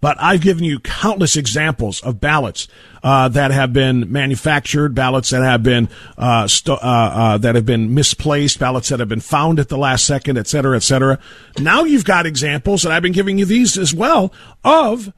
But 0.00 0.16
I've 0.20 0.42
given 0.42 0.62
you 0.62 0.78
countless 0.78 1.36
examples 1.36 2.00
of 2.02 2.20
ballots 2.20 2.68
uh, 3.02 3.28
that 3.30 3.50
have 3.50 3.72
been 3.72 4.12
manufactured, 4.12 4.94
ballots 4.94 5.30
that 5.30 5.42
have 5.42 5.64
been 5.64 5.88
uh, 6.16 6.46
st- 6.46 6.78
uh, 6.78 6.82
uh, 6.82 7.38
that 7.38 7.56
have 7.56 7.66
been 7.66 7.94
misplaced, 7.94 8.60
ballots 8.60 8.90
that 8.90 9.00
have 9.00 9.08
been 9.08 9.20
found 9.20 9.58
at 9.58 9.68
the 9.68 9.76
last 9.76 10.04
second, 10.04 10.38
et 10.38 10.46
cetera, 10.46 10.76
et 10.76 10.84
cetera. 10.84 11.18
Now 11.58 11.82
you've 11.82 12.04
got 12.04 12.26
examples, 12.26 12.84
and 12.84 12.94
I've 12.94 13.02
been 13.02 13.12
giving 13.12 13.38
you 13.38 13.44
these 13.44 13.76
as 13.76 13.92
well 13.92 14.32
of 14.62 15.12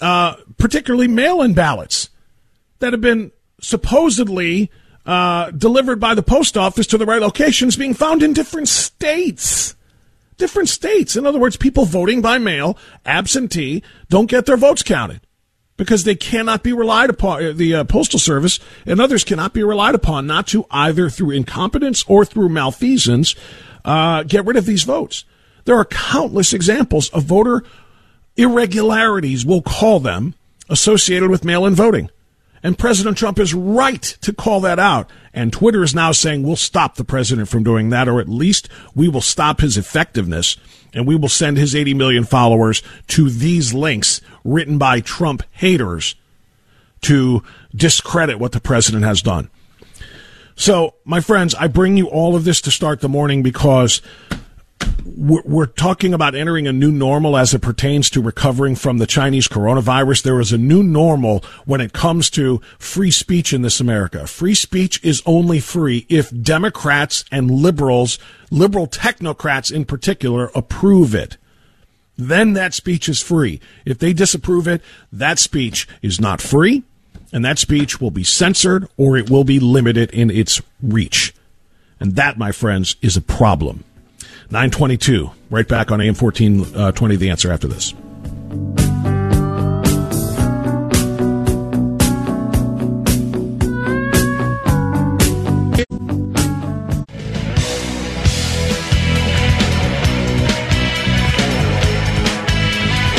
uh, 0.00 0.36
particularly 0.58 1.08
mail-in 1.08 1.54
ballots 1.54 2.08
that 2.78 2.92
have 2.92 3.00
been 3.00 3.32
supposedly 3.60 4.70
uh, 5.06 5.50
delivered 5.50 5.98
by 5.98 6.14
the 6.14 6.22
post 6.22 6.56
office 6.56 6.86
to 6.86 6.98
the 6.98 7.06
right 7.06 7.20
locations 7.20 7.76
being 7.76 7.94
found 7.94 8.22
in 8.22 8.32
different 8.32 8.68
states. 8.68 9.74
Different 10.40 10.70
states. 10.70 11.16
In 11.16 11.26
other 11.26 11.38
words, 11.38 11.58
people 11.58 11.84
voting 11.84 12.22
by 12.22 12.38
mail, 12.38 12.78
absentee, 13.04 13.82
don't 14.08 14.24
get 14.24 14.46
their 14.46 14.56
votes 14.56 14.82
counted 14.82 15.20
because 15.76 16.04
they 16.04 16.14
cannot 16.14 16.62
be 16.62 16.72
relied 16.72 17.10
upon. 17.10 17.44
Uh, 17.44 17.52
the 17.54 17.74
uh, 17.74 17.84
Postal 17.84 18.18
Service 18.18 18.58
and 18.86 19.02
others 19.02 19.22
cannot 19.22 19.52
be 19.52 19.62
relied 19.62 19.94
upon 19.94 20.26
not 20.26 20.46
to 20.46 20.64
either 20.70 21.10
through 21.10 21.32
incompetence 21.32 22.06
or 22.08 22.24
through 22.24 22.48
malfeasance 22.48 23.34
uh, 23.84 24.22
get 24.22 24.46
rid 24.46 24.56
of 24.56 24.64
these 24.64 24.82
votes. 24.84 25.26
There 25.66 25.76
are 25.76 25.84
countless 25.84 26.54
examples 26.54 27.10
of 27.10 27.24
voter 27.24 27.62
irregularities, 28.34 29.44
we'll 29.44 29.60
call 29.60 30.00
them, 30.00 30.34
associated 30.70 31.28
with 31.28 31.44
mail 31.44 31.66
in 31.66 31.74
voting. 31.74 32.08
And 32.62 32.78
President 32.78 33.16
Trump 33.16 33.38
is 33.38 33.54
right 33.54 34.02
to 34.02 34.32
call 34.32 34.60
that 34.60 34.78
out. 34.78 35.08
And 35.32 35.52
Twitter 35.52 35.82
is 35.82 35.94
now 35.94 36.12
saying 36.12 36.42
we'll 36.42 36.56
stop 36.56 36.96
the 36.96 37.04
president 37.04 37.48
from 37.48 37.62
doing 37.62 37.90
that, 37.90 38.08
or 38.08 38.20
at 38.20 38.28
least 38.28 38.68
we 38.94 39.08
will 39.08 39.20
stop 39.20 39.60
his 39.60 39.78
effectiveness 39.78 40.56
and 40.92 41.06
we 41.06 41.16
will 41.16 41.28
send 41.28 41.56
his 41.56 41.74
80 41.74 41.94
million 41.94 42.24
followers 42.24 42.82
to 43.08 43.30
these 43.30 43.72
links 43.72 44.20
written 44.44 44.76
by 44.76 45.00
Trump 45.00 45.42
haters 45.52 46.16
to 47.02 47.42
discredit 47.74 48.38
what 48.38 48.52
the 48.52 48.60
president 48.60 49.04
has 49.04 49.22
done. 49.22 49.48
So, 50.56 50.94
my 51.04 51.20
friends, 51.20 51.54
I 51.54 51.68
bring 51.68 51.96
you 51.96 52.08
all 52.08 52.36
of 52.36 52.44
this 52.44 52.60
to 52.62 52.70
start 52.70 53.00
the 53.00 53.08
morning 53.08 53.42
because 53.42 54.02
we're 55.20 55.66
talking 55.66 56.14
about 56.14 56.34
entering 56.34 56.66
a 56.66 56.72
new 56.72 56.90
normal 56.90 57.36
as 57.36 57.52
it 57.52 57.60
pertains 57.60 58.08
to 58.08 58.22
recovering 58.22 58.74
from 58.74 58.96
the 58.96 59.06
Chinese 59.06 59.48
coronavirus. 59.48 60.22
There 60.22 60.40
is 60.40 60.50
a 60.50 60.56
new 60.58 60.82
normal 60.82 61.44
when 61.66 61.82
it 61.82 61.92
comes 61.92 62.30
to 62.30 62.62
free 62.78 63.10
speech 63.10 63.52
in 63.52 63.60
this 63.60 63.80
America. 63.80 64.26
Free 64.26 64.54
speech 64.54 64.98
is 65.04 65.22
only 65.26 65.60
free 65.60 66.06
if 66.08 66.30
Democrats 66.42 67.26
and 67.30 67.50
liberals, 67.50 68.18
liberal 68.50 68.86
technocrats 68.86 69.70
in 69.70 69.84
particular, 69.84 70.50
approve 70.54 71.14
it. 71.14 71.36
Then 72.16 72.54
that 72.54 72.72
speech 72.72 73.06
is 73.06 73.20
free. 73.20 73.60
If 73.84 73.98
they 73.98 74.14
disapprove 74.14 74.66
it, 74.66 74.80
that 75.12 75.38
speech 75.38 75.86
is 76.00 76.18
not 76.18 76.40
free, 76.40 76.82
and 77.30 77.44
that 77.44 77.58
speech 77.58 78.00
will 78.00 78.10
be 78.10 78.24
censored 78.24 78.88
or 78.96 79.18
it 79.18 79.28
will 79.28 79.44
be 79.44 79.60
limited 79.60 80.10
in 80.12 80.30
its 80.30 80.62
reach. 80.82 81.34
And 81.98 82.16
that, 82.16 82.38
my 82.38 82.52
friends, 82.52 82.96
is 83.02 83.18
a 83.18 83.22
problem. 83.22 83.84
922. 84.50 85.30
Right 85.48 85.66
back 85.66 85.92
on 85.92 86.00
AM 86.00 86.14
1420, 86.14 87.14
uh, 87.14 87.18
the 87.18 87.30
answer 87.30 87.52
after 87.52 87.68
this. 87.68 87.94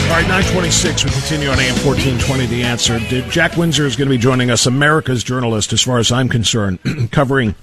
All 0.04 0.18
right, 0.18 0.28
926. 0.28 1.06
We 1.06 1.12
continue 1.12 1.48
on 1.48 1.60
AM 1.60 1.76
1420, 1.86 2.46
The 2.48 2.64
Answer. 2.64 3.00
Jack 3.30 3.56
Windsor 3.56 3.86
is 3.86 3.96
going 3.96 4.10
to 4.10 4.14
be 4.14 4.18
joining 4.18 4.52
us, 4.52 4.66
America's 4.66 5.24
journalist, 5.24 5.72
as 5.72 5.82
far 5.82 6.00
as 6.00 6.12
I'm 6.12 6.28
concerned, 6.28 6.80
covering 7.12 7.56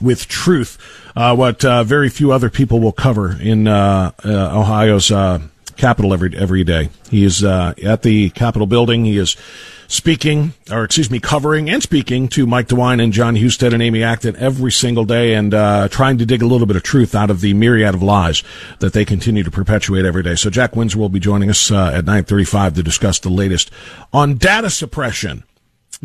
with 0.00 0.28
truth 0.28 0.78
uh, 1.16 1.34
what 1.34 1.64
uh, 1.64 1.82
very 1.82 2.10
few 2.10 2.30
other 2.30 2.50
people 2.50 2.78
will 2.78 2.92
cover 2.92 3.36
in 3.40 3.66
uh, 3.66 4.12
uh 4.24 4.58
Ohio's 4.58 5.10
uh, 5.10 5.40
Capitol 5.76 6.12
every 6.12 6.36
every 6.36 6.62
day. 6.62 6.90
He 7.10 7.24
is 7.24 7.42
uh, 7.42 7.74
at 7.82 8.02
the 8.02 8.30
Capitol 8.30 8.66
building. 8.66 9.04
He 9.06 9.16
is 9.16 9.36
speaking, 9.88 10.52
or 10.70 10.84
excuse 10.84 11.10
me, 11.10 11.20
covering 11.20 11.70
and 11.70 11.82
speaking 11.82 12.28
to 12.28 12.46
Mike 12.46 12.68
DeWine 12.68 13.02
and 13.02 13.12
John 13.12 13.36
Husted 13.36 13.72
and 13.72 13.82
Amy 13.82 14.02
Acton 14.02 14.36
every 14.36 14.72
single 14.72 15.04
day, 15.04 15.34
and 15.34 15.52
trying 15.90 16.18
to 16.18 16.26
dig 16.26 16.42
a 16.42 16.46
little 16.46 16.66
bit 16.66 16.76
of 16.76 16.82
truth 16.82 17.14
out 17.14 17.30
of 17.30 17.40
the 17.40 17.54
myriad 17.54 17.94
of 17.94 18.02
lies 18.02 18.42
that 18.80 18.92
they 18.92 19.04
continue 19.04 19.42
to 19.42 19.50
perpetuate 19.50 20.04
every 20.04 20.22
day. 20.22 20.34
So 20.34 20.50
Jack 20.50 20.76
Windsor 20.76 20.98
will 20.98 21.08
be 21.08 21.20
joining 21.20 21.48
us 21.48 21.70
at 21.70 22.04
9:35 22.04 22.74
to 22.74 22.82
discuss 22.82 23.18
the 23.18 23.30
latest 23.30 23.70
on 24.12 24.36
data 24.36 24.68
suppression. 24.70 25.44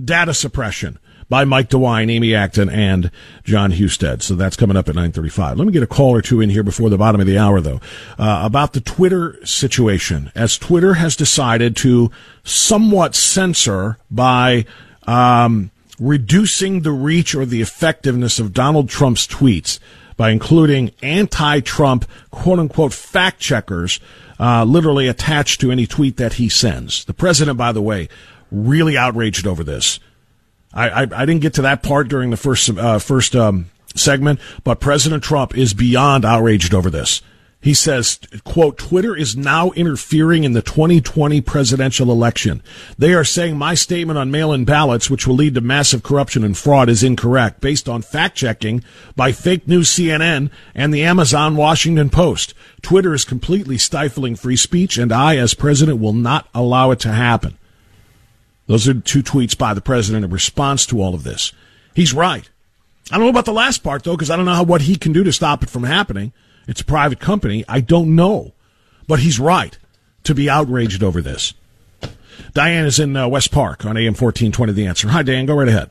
Data 0.02 0.34
suppression 0.34 1.00
by 1.32 1.46
Mike 1.46 1.70
DeWine, 1.70 2.12
Amy 2.12 2.36
Acton, 2.36 2.70
and 2.70 3.10
John 3.46 3.72
Husted. 3.72 4.22
So 4.22 4.36
that's 4.36 4.58
coming 4.58 4.76
up 4.76 4.90
at 4.90 4.96
935. 4.96 5.58
Let 5.58 5.66
me 5.66 5.72
get 5.72 5.82
a 5.82 5.88
call 5.88 6.14
or 6.14 6.22
two 6.22 6.42
in 6.42 6.50
here 6.50 6.62
before 6.62 6.90
the 6.90 6.98
bottom 6.98 7.22
of 7.22 7.26
the 7.26 7.38
hour, 7.38 7.62
though, 7.62 7.80
uh, 8.20 8.42
about 8.44 8.74
the 8.74 8.82
Twitter 8.82 9.40
situation. 9.46 10.30
As 10.36 10.58
Twitter 10.58 10.96
has 10.96 11.16
decided 11.16 11.78
to 11.78 12.12
somewhat 12.44 13.16
censor 13.16 13.98
by 14.12 14.66
um, 15.08 15.72
reducing 15.98 16.82
the 16.82 16.92
reach 16.92 17.34
or 17.34 17.46
the 17.46 17.62
effectiveness 17.62 18.38
of 18.38 18.52
Donald 18.52 18.90
Trump's 18.90 19.26
tweets 19.26 19.80
by 20.18 20.32
including 20.32 20.92
anti-Trump 21.02 22.06
quote-unquote 22.30 22.92
fact 22.92 23.40
checkers 23.40 24.02
uh, 24.38 24.66
literally 24.66 25.08
attached 25.08 25.62
to 25.62 25.72
any 25.72 25.88
tweet 25.88 26.18
that 26.18 26.34
he 26.34 26.50
sends. 26.50 27.06
The 27.06 27.14
president, 27.14 27.58
by 27.58 27.72
the 27.72 27.82
way, 27.82 28.10
really 28.52 28.98
outraged 28.98 29.48
over 29.48 29.64
this. 29.64 29.98
I, 30.74 30.90
I, 30.90 31.02
I 31.02 31.26
didn't 31.26 31.42
get 31.42 31.54
to 31.56 31.62
that 31.64 31.84
part 31.84 32.08
during 32.08 32.30
the 32.30 32.38
first 32.38 32.70
uh, 32.70 33.00
first 33.00 33.36
um, 33.36 33.70
segment, 33.96 34.40
but 34.64 34.80
President 34.80 35.24
Trump 35.24 35.58
is 35.58 35.74
beyond 35.74 36.26
outraged 36.26 36.74
over 36.74 36.90
this. 36.90 37.22
He 37.62 37.76
says, 37.76 38.20
quote, 38.44 38.80
Twitter 38.80 39.16
is 39.16 39.38
now 39.38 39.70
interfering 39.72 40.44
in 40.46 40.54
the 40.54 40.64
2020 40.64 41.42
presidential 41.42 42.12
election. 42.12 42.64
They 42.98 43.14
are 43.14 43.24
saying 43.24 43.56
my 43.56 43.76
statement 43.76 44.18
on 44.18 44.32
mail-in 44.32 44.66
ballots, 44.66 45.12
which 45.12 45.28
will 45.28 45.36
lead 45.36 45.54
to 45.54 45.62
massive 45.62 46.02
corruption 46.02 46.44
and 46.44 46.58
fraud, 46.58 46.90
is 46.90 47.04
incorrect 47.04 47.62
based 47.62 47.88
on 47.88 48.02
fact 48.02 48.36
checking 48.36 48.84
by 49.16 49.32
fake 49.32 49.68
news 49.68 49.90
CNN 49.90 50.50
and 50.74 50.92
the 50.92 51.04
Amazon 51.04 51.56
Washington 51.56 52.10
Post. 52.10 52.56
Twitter 52.82 53.14
is 53.14 53.26
completely 53.26 53.78
stifling 53.78 54.36
free 54.36 54.58
speech 54.58 54.98
and 54.98 55.12
I, 55.12 55.38
as 55.38 55.54
president, 55.54 56.00
will 56.00 56.14
not 56.14 56.50
allow 56.56 56.90
it 56.90 57.00
to 57.02 57.12
happen. 57.12 57.60
Those 58.68 58.88
are 58.88 58.94
two 58.94 59.24
tweets 59.24 59.58
by 59.58 59.74
the 59.74 59.82
president 59.82 60.24
in 60.24 60.32
response 60.32 60.86
to 60.88 61.02
all 61.02 61.14
of 61.14 61.24
this. 61.24 61.52
He's 61.94 62.14
right. 62.14 62.50
I 63.12 63.18
don't 63.18 63.26
know 63.26 63.30
about 63.30 63.46
the 63.46 63.54
last 63.54 63.80
part 63.84 64.04
though, 64.04 64.16
because 64.16 64.30
I 64.30 64.36
don't 64.36 64.46
know 64.46 64.54
how, 64.54 64.64
what 64.64 64.84
he 64.84 64.96
can 64.96 65.12
do 65.12 65.24
to 65.24 65.34
stop 65.34 65.64
it 65.64 65.70
from 65.70 65.84
happening. 65.84 66.32
It's 66.68 66.82
a 66.82 66.86
private 66.86 67.20
company. 67.20 67.66
I 67.68 67.82
don't 67.82 68.16
know, 68.16 68.54
but 69.08 69.20
he's 69.20 69.40
right 69.40 69.78
to 70.24 70.36
be 70.36 70.50
outraged 70.50 71.04
over 71.04 71.22
this. 71.22 71.54
Diane 72.54 72.86
is 72.86 73.00
in 73.00 73.16
uh, 73.18 73.28
West 73.28 73.52
Park 73.52 73.86
on 73.86 73.98
AM 73.98 74.14
fourteen 74.14 74.52
twenty. 74.52 74.74
The 74.74 74.88
answer. 74.88 75.10
Hi, 75.10 75.24
Dan. 75.24 75.46
Go 75.46 75.56
right 75.56 75.68
ahead. 75.68 75.90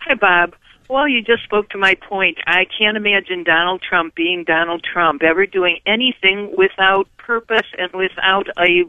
Hi, 0.00 0.14
Bob. 0.14 0.54
Well, 0.90 1.06
you 1.06 1.22
just 1.22 1.44
spoke 1.44 1.68
to 1.68 1.78
my 1.78 1.94
point. 1.94 2.38
I 2.48 2.66
can't 2.76 2.96
imagine 2.96 3.44
Donald 3.44 3.80
Trump 3.80 4.16
being 4.16 4.42
Donald 4.42 4.82
Trump, 4.82 5.22
ever 5.22 5.46
doing 5.46 5.78
anything 5.86 6.52
without 6.58 7.06
purpose 7.16 7.68
and 7.78 7.92
without 7.92 8.48
a 8.58 8.82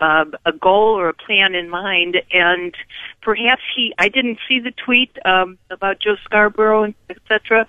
uh, 0.00 0.26
a 0.46 0.52
goal 0.52 0.96
or 0.96 1.08
a 1.08 1.12
plan 1.12 1.56
in 1.56 1.68
mind. 1.68 2.18
And 2.30 2.72
perhaps 3.20 3.62
he, 3.74 3.92
I 3.98 4.08
didn't 4.08 4.38
see 4.48 4.60
the 4.60 4.70
tweet 4.70 5.10
um, 5.24 5.58
about 5.72 5.98
Joe 5.98 6.14
Scarborough, 6.22 6.84
and 6.84 6.94
etc. 7.08 7.66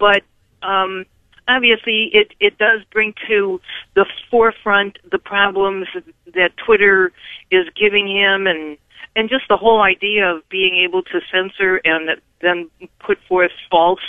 But 0.00 0.24
um, 0.64 1.06
obviously, 1.46 2.10
it 2.12 2.32
it 2.40 2.58
does 2.58 2.80
bring 2.90 3.14
to 3.28 3.60
the 3.94 4.06
forefront 4.28 4.98
the 5.08 5.20
problems 5.20 5.86
that 6.34 6.56
Twitter 6.56 7.12
is 7.52 7.68
giving 7.80 8.08
him 8.08 8.48
and 8.48 8.76
and 9.16 9.28
just 9.28 9.44
the 9.48 9.56
whole 9.56 9.82
idea 9.82 10.34
of 10.34 10.48
being 10.48 10.84
able 10.86 11.02
to 11.02 11.20
censor 11.32 11.80
and 11.84 12.20
then 12.40 12.70
put 12.98 13.18
forth 13.28 13.50
false, 13.70 14.00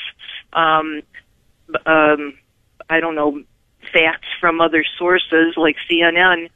um, 0.53 1.01
um, 1.85 2.33
I 2.89 2.99
don't 2.99 3.15
know, 3.15 3.41
facts 3.93 4.27
from 4.39 4.61
other 4.61 4.85
sources 4.97 5.55
like 5.57 5.75
CNN, 5.89 6.49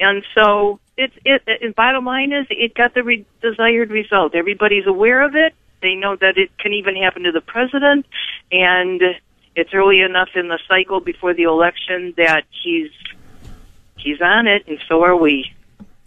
and 0.00 0.24
so 0.34 0.80
it's 0.96 1.14
it. 1.24 1.42
it 1.46 1.76
bottom 1.76 2.04
line 2.04 2.32
is, 2.32 2.46
it 2.50 2.74
got 2.74 2.94
the 2.94 3.02
re- 3.02 3.26
desired 3.40 3.90
result. 3.90 4.34
Everybody's 4.34 4.86
aware 4.86 5.22
of 5.22 5.34
it. 5.34 5.54
They 5.80 5.94
know 5.94 6.16
that 6.16 6.38
it 6.38 6.56
can 6.58 6.72
even 6.72 6.96
happen 6.96 7.22
to 7.22 7.32
the 7.32 7.40
president, 7.40 8.06
and 8.50 9.00
it's 9.54 9.72
early 9.72 10.00
enough 10.00 10.30
in 10.34 10.48
the 10.48 10.58
cycle 10.68 11.00
before 11.00 11.34
the 11.34 11.44
election 11.44 12.14
that 12.16 12.42
he's 12.50 12.90
he's 13.96 14.20
on 14.20 14.46
it, 14.46 14.66
and 14.66 14.78
so 14.88 15.02
are 15.04 15.16
we. 15.16 15.52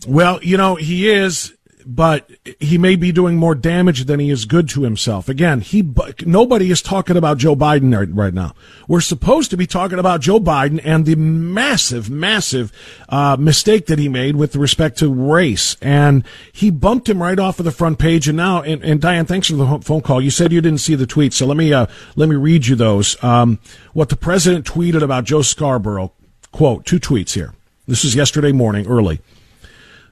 Well, 0.07 0.39
you 0.43 0.57
know, 0.57 0.75
he 0.75 1.09
is 1.09 1.55
but 1.85 2.29
he 2.59 2.77
may 2.77 2.95
be 2.95 3.11
doing 3.11 3.37
more 3.37 3.53
damage 3.53 4.05
than 4.05 4.19
he 4.19 4.31
is 4.31 4.45
good 4.45 4.67
to 4.69 4.81
himself. 4.81 5.29
Again, 5.29 5.61
he 5.61 5.83
nobody 6.25 6.71
is 6.71 6.81
talking 6.81 7.15
about 7.15 7.37
Joe 7.37 7.55
Biden 7.55 7.95
right, 7.95 8.09
right 8.11 8.33
now. 8.33 8.55
We're 8.87 9.01
supposed 9.01 9.51
to 9.51 9.57
be 9.57 9.67
talking 9.67 9.99
about 9.99 10.21
Joe 10.21 10.39
Biden 10.39 10.81
and 10.83 11.05
the 11.05 11.15
massive, 11.15 12.09
massive 12.09 12.71
uh, 13.07 13.37
mistake 13.39 13.85
that 13.85 13.99
he 13.99 14.09
made 14.09 14.35
with 14.35 14.55
respect 14.55 14.97
to 14.99 15.13
race, 15.13 15.77
and 15.81 16.25
he 16.51 16.71
bumped 16.71 17.07
him 17.07 17.21
right 17.21 17.37
off 17.37 17.59
of 17.59 17.65
the 17.65 17.71
front 17.71 17.99
page. 17.99 18.27
And 18.27 18.37
now, 18.37 18.63
and, 18.63 18.83
and 18.83 18.99
Diane, 18.99 19.25
thanks 19.25 19.49
for 19.49 19.55
the 19.55 19.79
phone 19.79 20.01
call. 20.01 20.21
You 20.21 20.31
said 20.31 20.51
you 20.51 20.61
didn't 20.61 20.79
see 20.79 20.95
the 20.95 21.07
tweet, 21.07 21.33
so 21.33 21.45
let 21.45 21.57
me 21.57 21.71
uh, 21.71 21.85
let 22.15 22.29
me 22.29 22.35
read 22.35 22.65
you 22.65 22.75
those. 22.75 23.21
Um, 23.23 23.59
what 23.93 24.09
the 24.09 24.17
president 24.17 24.65
tweeted 24.65 25.03
about 25.03 25.25
Joe 25.25 25.43
Scarborough. 25.43 26.13
Quote: 26.51 26.85
Two 26.85 26.99
tweets 26.99 27.33
here. 27.33 27.53
This 27.87 28.03
is 28.03 28.15
yesterday 28.15 28.51
morning, 28.51 28.87
early. 28.87 29.19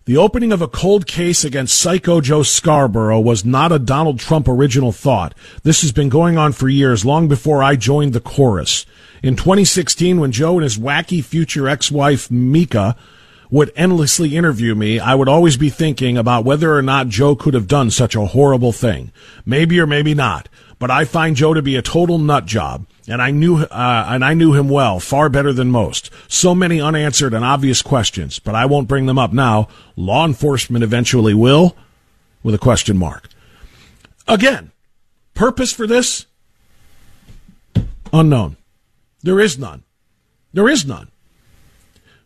The 0.05 0.17
opening 0.17 0.51
of 0.51 0.61
a 0.61 0.67
cold 0.67 1.07
case 1.07 1.45
against 1.45 1.79
Psycho 1.79 2.19
Joe 2.19 2.43
Scarborough 2.43 3.21
was 3.21 3.45
not 3.45 3.71
a 3.71 3.79
Donald 3.79 4.19
Trump 4.19 4.49
original 4.49 4.91
thought. 4.91 5.33
This 5.63 5.81
has 5.81 5.93
been 5.93 6.09
going 6.09 6.37
on 6.37 6.51
for 6.51 6.67
years, 6.67 7.05
long 7.05 7.29
before 7.29 7.63
I 7.63 7.77
joined 7.77 8.11
the 8.11 8.19
chorus. 8.19 8.85
In 9.21 9.37
2016, 9.37 10.19
when 10.19 10.33
Joe 10.33 10.55
and 10.55 10.63
his 10.63 10.77
wacky 10.77 11.23
future 11.23 11.69
ex-wife, 11.69 12.29
Mika, 12.29 12.97
would 13.49 13.71
endlessly 13.77 14.35
interview 14.35 14.75
me, 14.75 14.99
I 14.99 15.15
would 15.15 15.29
always 15.29 15.55
be 15.55 15.69
thinking 15.69 16.17
about 16.17 16.43
whether 16.43 16.75
or 16.75 16.81
not 16.81 17.07
Joe 17.07 17.33
could 17.33 17.53
have 17.53 17.69
done 17.69 17.89
such 17.89 18.13
a 18.13 18.25
horrible 18.25 18.73
thing. 18.73 19.13
Maybe 19.45 19.79
or 19.79 19.87
maybe 19.87 20.13
not. 20.13 20.49
But 20.79 20.91
I 20.91 21.05
find 21.05 21.35
Joe 21.35 21.53
to 21.53 21.61
be 21.61 21.75
a 21.75 21.81
total 21.81 22.17
nut 22.17 22.45
job 22.45 22.85
and 23.07 23.21
I 23.21 23.31
knew 23.31 23.57
uh, 23.57 24.05
and 24.07 24.23
I 24.23 24.33
knew 24.33 24.53
him 24.53 24.69
well, 24.69 24.99
far 24.99 25.29
better 25.29 25.51
than 25.51 25.71
most. 25.71 26.09
So 26.27 26.55
many 26.55 26.79
unanswered 26.79 27.33
and 27.33 27.43
obvious 27.43 27.81
questions, 27.81 28.39
but 28.39 28.55
I 28.55 28.65
won't 28.65 28.87
bring 28.87 29.05
them 29.05 29.19
up 29.19 29.33
now. 29.33 29.67
Law 29.95 30.25
enforcement 30.25 30.83
eventually 30.83 31.33
will, 31.33 31.75
with 32.41 32.55
a 32.55 32.59
question 32.59 32.97
mark. 32.97 33.29
Again, 34.27 34.71
purpose 35.33 35.73
for 35.73 35.85
this? 35.85 36.25
Unknown. 38.11 38.57
There 39.21 39.39
is 39.39 39.57
none. 39.57 39.83
There 40.53 40.69
is 40.69 40.85
none. 40.85 41.09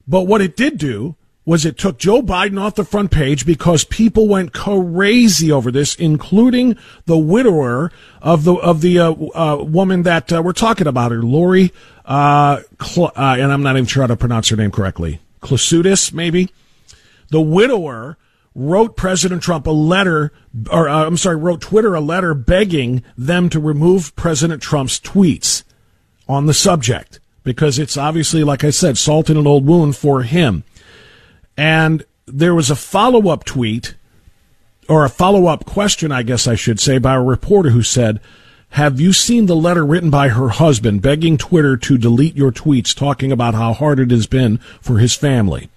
But 0.07 0.23
what 0.23 0.41
it 0.41 0.55
did 0.55 0.77
do 0.77 1.15
was 1.47 1.65
it 1.65 1.77
took 1.77 1.97
Joe 1.97 2.21
Biden 2.21 2.61
off 2.61 2.75
the 2.75 2.83
front 2.83 3.09
page 3.09 3.45
because 3.45 3.85
people 3.85 4.27
went 4.27 4.53
crazy 4.53 5.49
over 5.49 5.71
this, 5.71 5.95
including 5.95 6.77
the 7.05 7.17
widower 7.17 7.89
of 8.21 8.43
the 8.43 8.55
of 8.55 8.81
the 8.81 8.99
uh, 8.99 9.13
uh, 9.13 9.63
woman 9.63 10.03
that 10.03 10.31
uh, 10.33 10.41
we're 10.43 10.51
talking 10.51 10.87
about, 10.87 11.11
her 11.11 11.23
Lori, 11.23 11.71
uh, 12.03 12.59
Cl- 12.81 13.13
uh, 13.15 13.37
and 13.39 13.53
I'm 13.53 13.63
not 13.63 13.77
even 13.77 13.85
sure 13.85 14.03
how 14.03 14.07
to 14.07 14.17
pronounce 14.17 14.49
her 14.49 14.57
name 14.57 14.71
correctly, 14.71 15.21
Klausutis, 15.41 16.11
maybe. 16.11 16.49
The 17.29 17.39
widower 17.39 18.17
wrote 18.53 18.97
President 18.97 19.41
Trump 19.41 19.67
a 19.67 19.71
letter, 19.71 20.33
or 20.69 20.89
uh, 20.89 21.05
I'm 21.05 21.15
sorry, 21.15 21.37
wrote 21.37 21.61
Twitter 21.61 21.95
a 21.95 22.01
letter 22.01 22.33
begging 22.33 23.03
them 23.17 23.47
to 23.49 23.59
remove 23.61 24.13
President 24.17 24.61
Trump's 24.61 24.99
tweets 24.99 25.63
on 26.27 26.45
the 26.45 26.53
subject 26.53 27.21
because 27.45 27.79
it's 27.79 27.95
obviously, 27.95 28.43
like 28.43 28.65
I 28.65 28.69
said, 28.71 28.97
salt 28.97 29.29
in 29.29 29.37
an 29.37 29.47
old 29.47 29.65
wound 29.65 29.95
for 29.95 30.23
him. 30.23 30.65
And 31.57 32.05
there 32.27 32.53
was 32.53 32.69
a 32.69 32.75
follow 32.75 33.29
up 33.29 33.43
tweet, 33.43 33.95
or 34.87 35.03
a 35.03 35.09
follow 35.09 35.47
up 35.47 35.65
question, 35.65 36.11
I 36.11 36.23
guess 36.23 36.47
I 36.47 36.55
should 36.55 36.79
say, 36.79 36.99
by 36.99 37.15
a 37.15 37.21
reporter 37.21 37.71
who 37.71 37.81
said, 37.83 38.21
Have 38.69 39.01
you 39.01 39.11
seen 39.11 39.47
the 39.47 39.55
letter 39.55 39.85
written 39.85 40.09
by 40.09 40.29
her 40.29 40.49
husband 40.49 41.01
begging 41.01 41.37
Twitter 41.37 41.75
to 41.77 41.97
delete 41.97 42.35
your 42.35 42.51
tweets 42.51 42.95
talking 42.95 43.31
about 43.31 43.55
how 43.55 43.73
hard 43.73 43.99
it 43.99 44.11
has 44.11 44.27
been 44.27 44.59
for 44.81 44.99
his 44.99 45.15
family? 45.15 45.69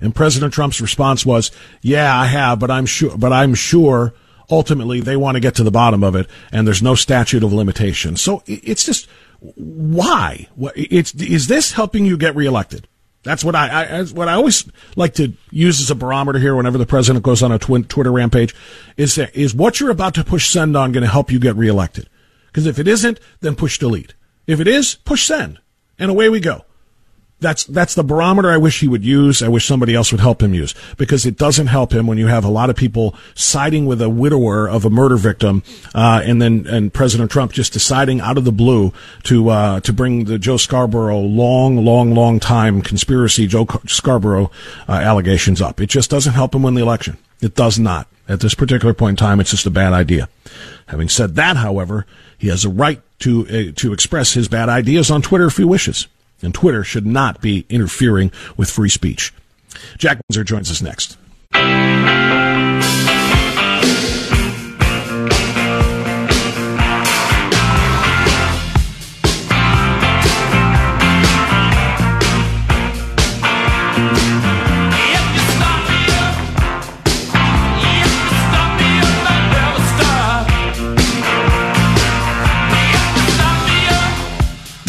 And 0.00 0.14
President 0.14 0.54
Trump's 0.54 0.80
response 0.80 1.26
was, 1.26 1.50
"Yeah, 1.82 2.16
I 2.16 2.26
have, 2.26 2.60
but 2.60 2.70
I'm 2.70 2.86
sure, 2.86 3.16
but 3.16 3.32
I'm 3.32 3.54
sure 3.54 4.14
ultimately 4.50 5.00
they 5.00 5.16
want 5.16 5.34
to 5.34 5.40
get 5.40 5.54
to 5.56 5.64
the 5.64 5.70
bottom 5.70 6.04
of 6.04 6.14
it, 6.14 6.28
and 6.52 6.66
there's 6.66 6.82
no 6.82 6.94
statute 6.94 7.42
of 7.42 7.52
limitation." 7.52 8.16
So 8.16 8.42
it's 8.46 8.84
just 8.84 9.08
why? 9.40 10.46
It's 10.76 11.14
is 11.14 11.48
this 11.48 11.72
helping 11.72 12.04
you 12.04 12.16
get 12.16 12.36
reelected? 12.36 12.86
That's 13.24 13.44
what 13.44 13.54
I, 13.54 13.84
I 13.84 14.04
what 14.04 14.28
I 14.28 14.34
always 14.34 14.64
like 14.96 15.14
to 15.14 15.32
use 15.50 15.80
as 15.80 15.90
a 15.90 15.94
barometer 15.94 16.38
here. 16.38 16.54
Whenever 16.54 16.78
the 16.78 16.86
president 16.86 17.24
goes 17.24 17.42
on 17.42 17.52
a 17.52 17.58
twin, 17.58 17.84
Twitter 17.84 18.12
rampage, 18.12 18.54
is 18.96 19.16
that, 19.16 19.34
is 19.34 19.54
what 19.54 19.80
you're 19.80 19.90
about 19.90 20.14
to 20.14 20.24
push 20.24 20.48
send 20.48 20.76
on 20.76 20.92
going 20.92 21.02
to 21.02 21.10
help 21.10 21.30
you 21.30 21.38
get 21.38 21.56
reelected? 21.56 22.08
Because 22.46 22.66
if 22.66 22.78
it 22.78 22.88
isn't, 22.88 23.20
then 23.40 23.56
push 23.56 23.78
delete. 23.78 24.14
If 24.46 24.60
it 24.60 24.68
is, 24.68 24.94
push 24.94 25.26
send, 25.26 25.58
and 25.98 26.10
away 26.10 26.28
we 26.28 26.40
go. 26.40 26.64
That's 27.40 27.64
that's 27.64 27.94
the 27.94 28.02
barometer 28.02 28.50
I 28.50 28.56
wish 28.56 28.80
he 28.80 28.88
would 28.88 29.04
use. 29.04 29.44
I 29.44 29.48
wish 29.48 29.64
somebody 29.64 29.94
else 29.94 30.10
would 30.10 30.20
help 30.20 30.42
him 30.42 30.54
use 30.54 30.74
because 30.96 31.24
it 31.24 31.38
doesn't 31.38 31.68
help 31.68 31.92
him 31.92 32.08
when 32.08 32.18
you 32.18 32.26
have 32.26 32.44
a 32.44 32.50
lot 32.50 32.68
of 32.68 32.74
people 32.74 33.14
siding 33.36 33.86
with 33.86 34.02
a 34.02 34.08
widower 34.08 34.68
of 34.68 34.84
a 34.84 34.90
murder 34.90 35.16
victim, 35.16 35.62
uh, 35.94 36.20
and 36.24 36.42
then 36.42 36.66
and 36.66 36.92
President 36.92 37.30
Trump 37.30 37.52
just 37.52 37.72
deciding 37.72 38.20
out 38.20 38.38
of 38.38 38.44
the 38.44 38.50
blue 38.50 38.92
to 39.24 39.50
uh, 39.50 39.78
to 39.80 39.92
bring 39.92 40.24
the 40.24 40.36
Joe 40.36 40.56
Scarborough 40.56 41.20
long, 41.20 41.84
long, 41.84 42.12
long 42.12 42.40
time 42.40 42.82
conspiracy 42.82 43.46
Joe 43.46 43.68
Scarborough 43.86 44.50
uh, 44.88 44.92
allegations 44.92 45.62
up. 45.62 45.80
It 45.80 45.90
just 45.90 46.10
doesn't 46.10 46.32
help 46.32 46.56
him 46.56 46.64
win 46.64 46.74
the 46.74 46.82
election. 46.82 47.18
It 47.40 47.54
does 47.54 47.78
not 47.78 48.08
at 48.28 48.40
this 48.40 48.54
particular 48.54 48.94
point 48.94 49.20
in 49.20 49.24
time. 49.24 49.38
It's 49.38 49.52
just 49.52 49.64
a 49.64 49.70
bad 49.70 49.92
idea. 49.92 50.28
Having 50.86 51.10
said 51.10 51.36
that, 51.36 51.56
however, 51.56 52.04
he 52.36 52.48
has 52.48 52.64
a 52.64 52.68
right 52.68 53.00
to 53.20 53.46
uh, 53.46 53.72
to 53.76 53.92
express 53.92 54.32
his 54.32 54.48
bad 54.48 54.68
ideas 54.68 55.08
on 55.08 55.22
Twitter 55.22 55.46
if 55.46 55.56
he 55.56 55.62
wishes 55.62 56.08
and 56.42 56.54
Twitter 56.54 56.84
should 56.84 57.06
not 57.06 57.40
be 57.40 57.66
interfering 57.68 58.30
with 58.56 58.70
free 58.70 58.88
speech. 58.88 59.32
Jack 59.96 60.18
Windsor 60.28 60.44
joins 60.44 60.70
us 60.70 60.82
next. 60.82 61.16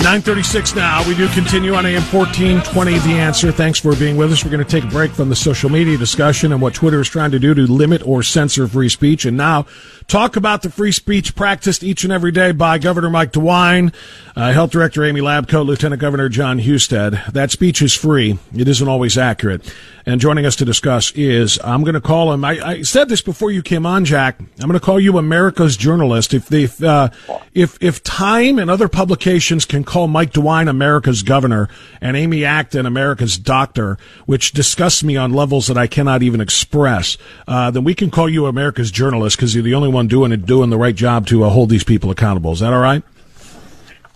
936 0.09 0.73
now. 0.73 1.07
We 1.07 1.13
do 1.13 1.27
continue 1.27 1.75
on 1.75 1.85
AM 1.85 2.01
1420, 2.01 2.97
The 2.97 3.19
Answer. 3.19 3.51
Thanks 3.51 3.77
for 3.77 3.95
being 3.95 4.17
with 4.17 4.31
us. 4.31 4.43
We're 4.43 4.49
going 4.49 4.65
to 4.65 4.67
take 4.67 4.83
a 4.83 4.87
break 4.87 5.11
from 5.11 5.29
the 5.29 5.35
social 5.35 5.69
media 5.69 5.99
discussion 5.99 6.51
and 6.51 6.59
what 6.59 6.73
Twitter 6.73 6.99
is 6.99 7.07
trying 7.07 7.29
to 7.29 7.37
do 7.37 7.53
to 7.53 7.71
limit 7.71 8.01
or 8.07 8.23
censor 8.23 8.67
free 8.67 8.89
speech. 8.89 9.25
And 9.25 9.37
now 9.37 9.67
talk 10.09 10.35
about 10.35 10.63
the 10.63 10.71
free 10.71 10.91
speech 10.91 11.35
practiced 11.35 11.83
each 11.83 12.03
and 12.03 12.11
every 12.11 12.31
day 12.31 12.51
by 12.51 12.79
Governor 12.79 13.11
Mike 13.11 13.31
DeWine, 13.31 13.93
uh, 14.35 14.51
Health 14.51 14.71
Director 14.71 15.05
Amy 15.05 15.21
Labcoe, 15.21 15.65
Lieutenant 15.65 16.01
Governor 16.01 16.29
John 16.29 16.59
Husted. 16.59 17.21
That 17.31 17.51
speech 17.51 17.81
is 17.81 17.93
free. 17.93 18.39
It 18.53 18.67
isn't 18.67 18.87
always 18.87 19.17
accurate. 19.17 19.71
And 20.05 20.19
joining 20.19 20.45
us 20.47 20.55
to 20.55 20.65
discuss 20.65 21.11
is, 21.11 21.59
I'm 21.63 21.83
going 21.83 21.93
to 21.93 22.01
call 22.01 22.33
him, 22.33 22.43
I, 22.43 22.59
I 22.59 22.81
said 22.81 23.09
this 23.09 23.21
before 23.21 23.51
you 23.51 23.61
came 23.61 23.85
on, 23.85 24.05
Jack. 24.05 24.39
I'm 24.39 24.67
going 24.67 24.73
to 24.73 24.79
call 24.79 24.99
you 24.99 25.19
America's 25.19 25.77
journalist. 25.77 26.33
If 26.33 26.47
they, 26.47 26.67
uh, 26.81 27.09
if, 27.53 27.77
if 27.79 28.01
Time 28.01 28.57
and 28.57 28.71
other 28.71 28.87
publications 28.87 29.65
can 29.65 29.83
call 29.83 30.07
Mike 30.07 30.31
DeWine 30.31 30.67
America's 30.67 31.21
governor 31.21 31.69
and 32.01 32.17
Amy 32.17 32.43
Acton 32.43 32.87
America's 32.87 33.37
doctor, 33.37 33.99
which 34.25 34.51
disgusts 34.51 35.03
me 35.03 35.15
on 35.15 35.31
levels 35.31 35.67
that 35.67 35.77
I 35.77 35.85
cannot 35.85 36.23
even 36.23 36.41
express, 36.41 37.17
uh, 37.47 37.69
then 37.69 37.83
we 37.83 37.93
can 37.93 38.09
call 38.09 38.27
you 38.27 38.47
America's 38.47 38.89
journalist 38.89 39.37
because 39.37 39.53
you're 39.53 39.63
the 39.63 39.75
only 39.75 39.89
one 39.89 39.98
doing 40.07 40.31
it, 40.31 40.45
doing 40.45 40.69
the 40.69 40.77
right 40.77 40.95
job 40.95 41.27
to 41.27 41.43
uh, 41.43 41.49
hold 41.49 41.69
these 41.69 41.83
people 41.83 42.11
accountable. 42.11 42.51
Is 42.51 42.59
that 42.59 42.73
all 42.73 42.79
right? 42.79 43.03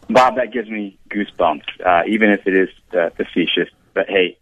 Bob, 0.09 0.35
that 0.35 0.51
gives 0.51 0.69
me 0.69 0.97
goosebumps, 1.09 1.63
uh, 1.85 2.03
even 2.07 2.29
if 2.29 2.45
it 2.45 2.55
is 2.55 2.69
uh, 2.97 3.09
facetious. 3.11 3.69
But 3.93 4.09
hey, 4.09 4.37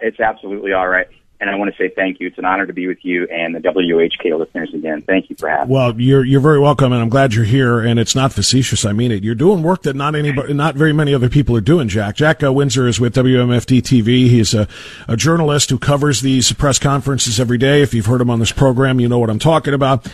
it's 0.00 0.20
absolutely 0.20 0.72
all 0.72 0.88
right. 0.88 1.08
And 1.40 1.50
I 1.50 1.56
want 1.56 1.74
to 1.74 1.76
say 1.76 1.92
thank 1.94 2.18
you. 2.20 2.28
It's 2.28 2.38
an 2.38 2.44
honor 2.44 2.66
to 2.66 2.72
be 2.72 2.86
with 2.86 3.04
you 3.04 3.26
and 3.26 3.54
the 3.54 3.60
WHK 3.60 4.38
listeners 4.38 4.72
again. 4.72 5.02
Thank 5.02 5.28
you 5.28 5.36
for 5.36 5.48
having. 5.48 5.68
Well, 5.68 6.00
you're 6.00 6.24
you're 6.24 6.40
very 6.40 6.58
welcome, 6.58 6.92
and 6.92 7.02
I'm 7.02 7.08
glad 7.08 7.34
you're 7.34 7.44
here. 7.44 7.80
And 7.80 8.00
it's 8.00 8.14
not 8.14 8.32
facetious. 8.32 8.84
I 8.84 8.92
mean 8.92 9.12
it. 9.12 9.22
You're 9.22 9.34
doing 9.34 9.62
work 9.62 9.82
that 9.82 9.94
not 9.96 10.14
anybody, 10.14 10.54
not 10.54 10.74
very 10.76 10.92
many 10.92 11.14
other 11.14 11.28
people 11.28 11.56
are 11.56 11.60
doing. 11.60 11.88
Jack 11.88 12.16
Jack 12.16 12.42
uh, 12.42 12.52
Windsor 12.52 12.88
is 12.88 12.98
with 12.98 13.14
WMFD 13.14 13.82
TV. 13.82 14.28
He's 14.28 14.54
a, 14.54 14.66
a 15.08 15.16
journalist 15.16 15.70
who 15.70 15.78
covers 15.78 16.22
these 16.22 16.52
press 16.52 16.78
conferences 16.78 17.38
every 17.38 17.58
day. 17.58 17.82
If 17.82 17.92
you've 17.92 18.06
heard 18.06 18.20
him 18.20 18.30
on 18.30 18.38
this 18.38 18.52
program, 18.52 19.00
you 19.00 19.08
know 19.08 19.18
what 19.18 19.30
I'm 19.30 19.38
talking 19.38 19.74
about 19.74 20.06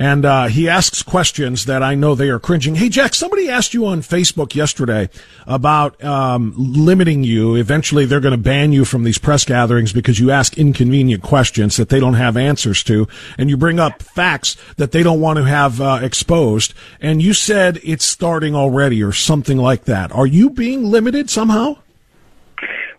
and 0.00 0.24
uh, 0.24 0.46
he 0.46 0.68
asks 0.68 1.02
questions 1.02 1.66
that 1.66 1.82
I 1.82 1.94
know 1.94 2.14
they 2.14 2.30
are 2.30 2.38
cringing. 2.38 2.74
Hey, 2.74 2.88
Jack, 2.88 3.14
somebody 3.14 3.50
asked 3.50 3.74
you 3.74 3.86
on 3.86 4.00
Facebook 4.00 4.54
yesterday 4.54 5.10
about 5.46 6.02
um, 6.02 6.54
limiting 6.56 7.22
you. 7.22 7.54
Eventually, 7.54 8.06
they're 8.06 8.20
going 8.20 8.32
to 8.32 8.38
ban 8.38 8.72
you 8.72 8.84
from 8.84 9.04
these 9.04 9.18
press 9.18 9.44
gatherings 9.44 9.92
because 9.92 10.18
you 10.18 10.30
ask 10.30 10.56
inconvenient 10.70 11.22
questions 11.22 11.76
that 11.76 11.88
they 11.88 11.98
don't 11.98 12.14
have 12.14 12.36
answers 12.36 12.84
to, 12.84 13.08
and 13.36 13.50
you 13.50 13.56
bring 13.56 13.80
up 13.80 14.00
facts 14.02 14.56
that 14.76 14.92
they 14.92 15.02
don't 15.02 15.20
want 15.20 15.36
to 15.36 15.44
have 15.44 15.80
uh, 15.80 15.98
exposed. 16.00 16.74
And 17.00 17.20
you 17.20 17.34
said 17.34 17.80
it's 17.82 18.04
starting 18.04 18.54
already, 18.54 19.02
or 19.02 19.12
something 19.12 19.58
like 19.58 19.84
that. 19.84 20.12
Are 20.12 20.26
you 20.26 20.50
being 20.50 20.84
limited 20.84 21.28
somehow? 21.28 21.78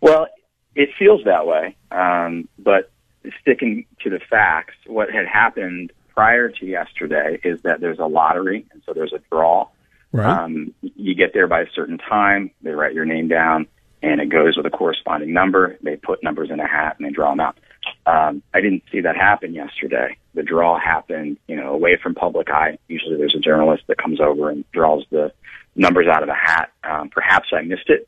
Well, 0.01 0.27
it 0.75 0.89
feels 0.99 1.23
that 1.25 1.45
way, 1.47 1.75
um, 1.91 2.49
but 2.59 2.91
sticking 3.39 3.85
to 4.03 4.09
the 4.09 4.19
facts, 4.19 4.75
what 4.85 5.11
had 5.11 5.27
happened 5.27 5.91
prior 6.13 6.49
to 6.49 6.65
yesterday 6.65 7.39
is 7.43 7.61
that 7.61 7.79
there's 7.79 7.99
a 7.99 8.05
lottery, 8.05 8.65
and 8.71 8.81
so 8.85 8.93
there's 8.93 9.13
a 9.13 9.21
draw. 9.31 9.67
Right. 10.11 10.43
Um, 10.43 10.73
you 10.81 11.15
get 11.15 11.33
there 11.33 11.47
by 11.47 11.61
a 11.61 11.69
certain 11.73 11.97
time. 11.97 12.51
They 12.61 12.71
write 12.71 12.93
your 12.93 13.05
name 13.05 13.29
down, 13.29 13.67
and 14.01 14.19
it 14.19 14.29
goes 14.29 14.57
with 14.57 14.65
a 14.65 14.69
corresponding 14.69 15.33
number. 15.33 15.77
They 15.81 15.95
put 15.95 16.23
numbers 16.23 16.49
in 16.51 16.59
a 16.59 16.67
hat 16.67 16.95
and 16.97 17.07
they 17.07 17.11
draw 17.11 17.29
them 17.29 17.39
out. 17.39 17.57
Um, 18.05 18.41
I 18.53 18.61
didn't 18.61 18.83
see 18.91 19.01
that 19.01 19.15
happen 19.15 19.53
yesterday. 19.53 20.17
The 20.33 20.43
draw 20.43 20.79
happened, 20.79 21.37
you 21.47 21.55
know, 21.55 21.73
away 21.73 21.97
from 22.01 22.15
public 22.15 22.49
eye. 22.49 22.77
Usually, 22.87 23.17
there's 23.17 23.35
a 23.35 23.39
journalist 23.39 23.83
that 23.87 23.97
comes 23.97 24.19
over 24.19 24.49
and 24.49 24.65
draws 24.71 25.03
the 25.11 25.33
numbers 25.75 26.07
out 26.07 26.23
of 26.23 26.29
a 26.29 26.33
hat. 26.33 26.71
Um, 26.83 27.09
perhaps 27.09 27.49
I 27.53 27.61
missed 27.61 27.89
it, 27.89 28.07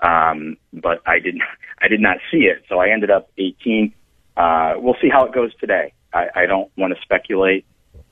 um, 0.00 0.56
but 0.72 1.02
I 1.06 1.18
didn't. 1.18 1.42
I 1.80 1.86
did 1.86 2.00
not 2.00 2.16
see 2.30 2.38
it, 2.38 2.64
so 2.68 2.80
I 2.80 2.90
ended 2.90 3.10
up 3.10 3.30
18. 3.38 3.94
Uh, 4.36 4.74
we'll 4.78 4.96
see 5.00 5.08
how 5.08 5.26
it 5.26 5.32
goes 5.32 5.54
today. 5.60 5.92
I, 6.12 6.26
I 6.34 6.46
don't 6.46 6.70
want 6.76 6.92
to 6.94 7.00
speculate, 7.02 7.64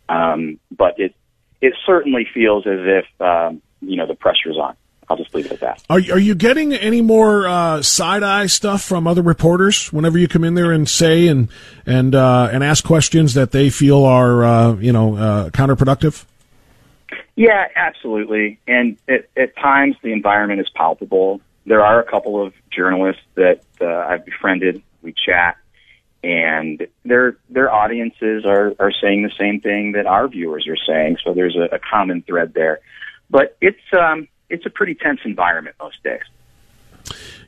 um, 0.08 0.60
but 0.70 0.98
it 0.98 1.14
it 1.60 1.74
certainly 1.84 2.26
feels 2.32 2.66
as 2.66 2.78
if 2.80 3.20
um, 3.20 3.62
you 3.80 3.96
know 3.96 4.06
the 4.06 4.14
pressure's 4.14 4.56
on. 4.56 4.76
I'll 5.08 5.16
just 5.16 5.34
leave 5.34 5.46
it 5.46 5.52
at 5.52 5.60
that. 5.60 5.82
Are 5.88 5.98
are 5.98 6.18
you 6.18 6.34
getting 6.34 6.72
any 6.72 7.00
more 7.00 7.46
uh, 7.46 7.82
side 7.82 8.22
eye 8.22 8.46
stuff 8.46 8.82
from 8.82 9.06
other 9.06 9.22
reporters 9.22 9.92
whenever 9.92 10.18
you 10.18 10.26
come 10.26 10.42
in 10.42 10.54
there 10.54 10.72
and 10.72 10.88
say 10.88 11.28
and 11.28 11.48
and 11.84 12.14
uh, 12.14 12.48
and 12.52 12.64
ask 12.64 12.84
questions 12.84 13.34
that 13.34 13.52
they 13.52 13.70
feel 13.70 14.04
are 14.04 14.44
uh, 14.44 14.72
you 14.74 14.92
know 14.92 15.16
uh, 15.16 15.50
counterproductive? 15.50 16.24
Yeah, 17.36 17.68
absolutely. 17.76 18.58
And 18.66 18.96
at, 19.08 19.28
at 19.36 19.54
times 19.56 19.96
the 20.02 20.12
environment 20.12 20.60
is 20.60 20.68
palpable. 20.74 21.40
There 21.66 21.84
are 21.84 22.00
a 22.00 22.04
couple 22.04 22.42
of 22.44 22.54
journalists 22.70 23.22
that 23.34 23.62
uh, 23.80 23.86
I've 23.86 24.24
befriended. 24.24 24.82
We 25.02 25.12
chat, 25.12 25.56
and 26.24 26.84
their 27.04 27.36
their 27.48 27.72
audiences 27.72 28.44
are 28.44 28.74
are 28.80 28.90
saying 28.90 29.22
the 29.22 29.32
same 29.38 29.60
thing 29.60 29.92
that 29.92 30.06
our 30.06 30.26
viewers 30.26 30.66
are 30.66 30.76
saying. 30.76 31.18
So 31.22 31.32
there's 31.32 31.56
a, 31.56 31.76
a 31.76 31.78
common 31.78 32.22
thread 32.22 32.54
there, 32.54 32.80
but 33.30 33.56
it's 33.60 33.78
um, 33.92 34.26
it's 34.48 34.66
a 34.66 34.70
pretty 34.70 34.94
tense 34.94 35.20
environment 35.24 35.76
most 35.80 36.02
days. 36.02 36.22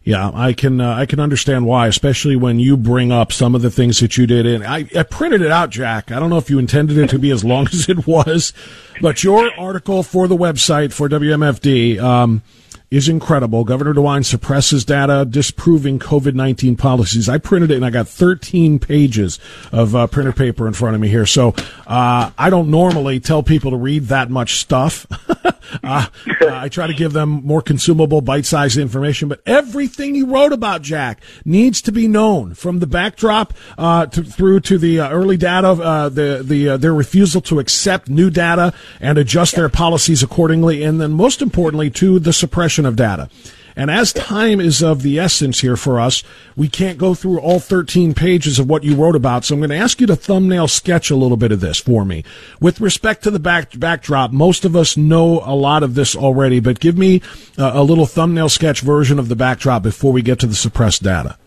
Yeah, 0.04 0.30
I 0.32 0.52
can 0.52 0.80
uh, 0.80 0.94
I 0.94 1.04
can 1.04 1.20
understand 1.20 1.66
why, 1.66 1.86
especially 1.86 2.36
when 2.36 2.58
you 2.58 2.76
bring 2.76 3.12
up 3.12 3.32
some 3.32 3.54
of 3.54 3.60
the 3.60 3.70
things 3.70 4.00
that 4.00 4.16
you 4.16 4.26
did. 4.26 4.46
And 4.46 4.64
I, 4.64 4.88
I 4.96 5.02
printed 5.02 5.42
it 5.42 5.50
out, 5.50 5.70
Jack. 5.70 6.10
I 6.10 6.18
don't 6.18 6.30
know 6.30 6.38
if 6.38 6.48
you 6.48 6.58
intended 6.58 6.96
it 6.96 7.10
to 7.10 7.18
be 7.18 7.30
as 7.30 7.44
long 7.44 7.66
as 7.72 7.88
it 7.88 8.06
was, 8.06 8.52
but 9.02 9.22
your 9.22 9.50
article 9.58 10.02
for 10.02 10.26
the 10.26 10.36
website 10.36 10.92
for 10.92 11.08
WMFD. 11.08 11.98
Um, 12.00 12.42
is 12.90 13.08
incredible. 13.08 13.64
Governor 13.64 13.92
DeWine 13.92 14.24
suppresses 14.24 14.84
data 14.84 15.26
disproving 15.28 15.98
COVID 15.98 16.34
19 16.34 16.76
policies. 16.76 17.28
I 17.28 17.38
printed 17.38 17.70
it 17.70 17.76
and 17.76 17.84
I 17.84 17.90
got 17.90 18.08
13 18.08 18.78
pages 18.78 19.38
of 19.72 19.94
uh, 19.94 20.06
printer 20.06 20.32
paper 20.32 20.66
in 20.66 20.72
front 20.72 20.94
of 20.94 21.00
me 21.00 21.08
here. 21.08 21.26
So 21.26 21.54
uh, 21.86 22.30
I 22.38 22.50
don't 22.50 22.70
normally 22.70 23.20
tell 23.20 23.42
people 23.42 23.72
to 23.72 23.76
read 23.76 24.04
that 24.04 24.30
much 24.30 24.56
stuff. 24.56 25.06
uh, 25.84 26.06
I 26.48 26.68
try 26.68 26.86
to 26.86 26.94
give 26.94 27.12
them 27.12 27.28
more 27.44 27.60
consumable, 27.60 28.22
bite 28.22 28.46
sized 28.46 28.78
information, 28.78 29.28
but 29.28 29.42
everything 29.44 30.14
you 30.14 30.26
wrote 30.26 30.52
about, 30.52 30.82
Jack, 30.82 31.20
needs 31.44 31.82
to 31.82 31.92
be 31.92 32.08
known 32.08 32.54
from 32.54 32.78
the 32.78 32.86
backdrop 32.86 33.52
uh, 33.76 34.06
to, 34.06 34.22
through 34.22 34.60
to 34.60 34.78
the 34.78 35.00
uh, 35.00 35.10
early 35.10 35.36
data, 35.36 35.68
uh, 35.68 36.08
the, 36.08 36.42
the, 36.42 36.76
their 36.78 36.94
refusal 36.94 37.40
to 37.42 37.58
accept 37.58 38.08
new 38.08 38.30
data 38.30 38.72
and 39.00 39.18
adjust 39.18 39.56
their 39.56 39.68
policies 39.68 40.22
accordingly, 40.22 40.82
and 40.82 41.00
then 41.00 41.12
most 41.12 41.42
importantly, 41.42 41.90
to 41.90 42.18
the 42.18 42.32
suppression 42.32 42.77
of 42.86 42.96
data. 42.96 43.28
And 43.78 43.92
as 43.92 44.12
time 44.12 44.58
is 44.58 44.82
of 44.82 45.02
the 45.02 45.20
essence 45.20 45.60
here 45.60 45.76
for 45.76 46.00
us, 46.00 46.24
we 46.56 46.68
can't 46.68 46.98
go 46.98 47.14
through 47.14 47.38
all 47.38 47.60
13 47.60 48.12
pages 48.12 48.58
of 48.58 48.68
what 48.68 48.82
you 48.82 48.96
wrote 48.96 49.14
about. 49.14 49.44
So 49.44 49.54
I'm 49.54 49.60
going 49.60 49.70
to 49.70 49.76
ask 49.76 50.00
you 50.00 50.06
to 50.08 50.16
thumbnail 50.16 50.66
sketch 50.66 51.12
a 51.12 51.16
little 51.16 51.36
bit 51.36 51.52
of 51.52 51.60
this 51.60 51.78
for 51.78 52.04
me. 52.04 52.24
With 52.60 52.80
respect 52.80 53.22
to 53.22 53.30
the 53.30 53.38
back, 53.38 53.78
backdrop, 53.78 54.32
most 54.32 54.64
of 54.64 54.74
us 54.74 54.96
know 54.96 55.42
a 55.44 55.54
lot 55.54 55.84
of 55.84 55.94
this 55.94 56.16
already, 56.16 56.58
but 56.58 56.80
give 56.80 56.98
me 56.98 57.22
a, 57.56 57.70
a 57.74 57.82
little 57.84 58.04
thumbnail 58.04 58.48
sketch 58.48 58.80
version 58.80 59.20
of 59.20 59.28
the 59.28 59.36
backdrop 59.36 59.84
before 59.84 60.12
we 60.12 60.22
get 60.22 60.40
to 60.40 60.48
the 60.48 60.56
suppressed 60.56 61.04
data. 61.04 61.38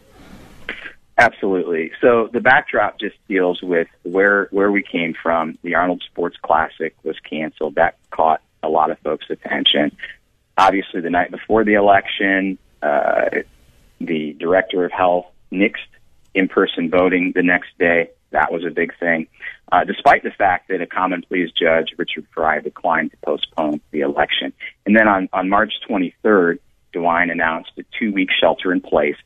Absolutely. 1.18 1.92
So 2.00 2.30
the 2.32 2.40
backdrop 2.40 2.98
just 2.98 3.18
deals 3.28 3.62
with 3.62 3.90
where 4.04 4.48
where 4.52 4.72
we 4.72 4.84
came 4.84 5.14
from. 5.22 5.58
The 5.64 5.76
Arnold 5.76 6.02
Sports 6.10 6.38
Classic 6.42 6.96
was 7.04 7.20
canceled. 7.30 7.76
That 7.76 7.98
caught 8.10 8.42
a 8.64 8.70
lot 8.70 8.90
of 8.90 8.98
folks' 9.00 9.26
attention 9.30 9.92
obviously 10.58 11.02
the 11.02 11.10
night 11.10 11.32
before 11.32 11.64
the 11.64 11.74
election, 11.74 12.58
uh, 12.82 13.30
the 14.00 14.34
director 14.40 14.86
of 14.86 14.92
health 14.92 15.26
nixed 15.52 15.78
in-person 16.34 16.90
voting 16.90 17.34
the 17.36 17.44
next 17.44 17.70
day. 17.78 18.10
That 18.32 18.52
was 18.52 18.64
a 18.66 18.70
big 18.70 18.98
thing, 18.98 19.28
uh, 19.72 19.84
despite 19.84 20.24
the 20.24 20.32
fact 20.32 20.70
that 20.70 20.82
a 20.82 20.88
common 20.88 21.22
pleas 21.22 21.52
judge, 21.52 21.90
Richard 21.98 22.26
Frye, 22.34 22.62
declined 22.62 23.12
to 23.12 23.18
postpone 23.18 23.82
the 23.92 24.02
election. 24.02 24.54
And 24.86 24.96
then 24.96 25.08
on, 25.08 25.28
on 25.34 25.50
March 25.50 25.74
23rd, 25.90 26.60
DeWine 26.94 27.32
announced 27.32 27.72
a 27.78 27.84
two-week 28.00 28.30
shelter 28.40 28.72
in 28.72 28.80
place. 28.80 29.18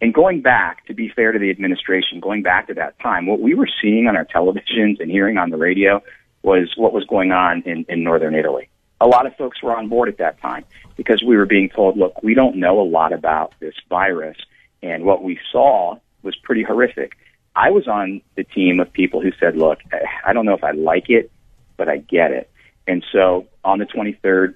And 0.00 0.12
going 0.12 0.42
back, 0.42 0.86
to 0.86 0.94
be 0.94 1.08
fair 1.08 1.32
to 1.32 1.38
the 1.38 1.50
administration, 1.50 2.20
going 2.20 2.42
back 2.42 2.66
to 2.68 2.74
that 2.74 2.98
time, 3.00 3.26
what 3.26 3.40
we 3.40 3.54
were 3.54 3.68
seeing 3.80 4.06
on 4.08 4.16
our 4.16 4.24
televisions 4.24 5.00
and 5.00 5.10
hearing 5.10 5.38
on 5.38 5.50
the 5.50 5.56
radio 5.56 6.02
was 6.42 6.72
what 6.76 6.92
was 6.92 7.04
going 7.04 7.32
on 7.32 7.62
in, 7.62 7.84
in 7.88 8.02
northern 8.02 8.34
Italy 8.34 8.68
a 9.00 9.06
lot 9.06 9.26
of 9.26 9.36
folks 9.36 9.62
were 9.62 9.76
on 9.76 9.88
board 9.88 10.08
at 10.08 10.18
that 10.18 10.40
time 10.40 10.64
because 10.96 11.22
we 11.22 11.36
were 11.36 11.46
being 11.46 11.68
told, 11.68 11.96
look, 11.96 12.22
we 12.22 12.34
don't 12.34 12.56
know 12.56 12.80
a 12.80 12.82
lot 12.88 13.12
about 13.12 13.54
this 13.60 13.74
virus. 13.88 14.36
And 14.82 15.04
what 15.04 15.22
we 15.22 15.38
saw 15.52 15.96
was 16.22 16.36
pretty 16.36 16.62
horrific. 16.62 17.16
I 17.54 17.70
was 17.70 17.86
on 17.88 18.20
the 18.36 18.44
team 18.44 18.80
of 18.80 18.92
people 18.92 19.20
who 19.20 19.32
said, 19.38 19.56
look, 19.56 19.78
I 20.24 20.32
don't 20.32 20.46
know 20.46 20.54
if 20.54 20.64
I 20.64 20.72
like 20.72 21.10
it, 21.10 21.30
but 21.76 21.88
I 21.88 21.98
get 21.98 22.30
it. 22.32 22.50
And 22.86 23.04
so 23.12 23.46
on 23.64 23.78
the 23.78 23.84
23rd, 23.84 24.54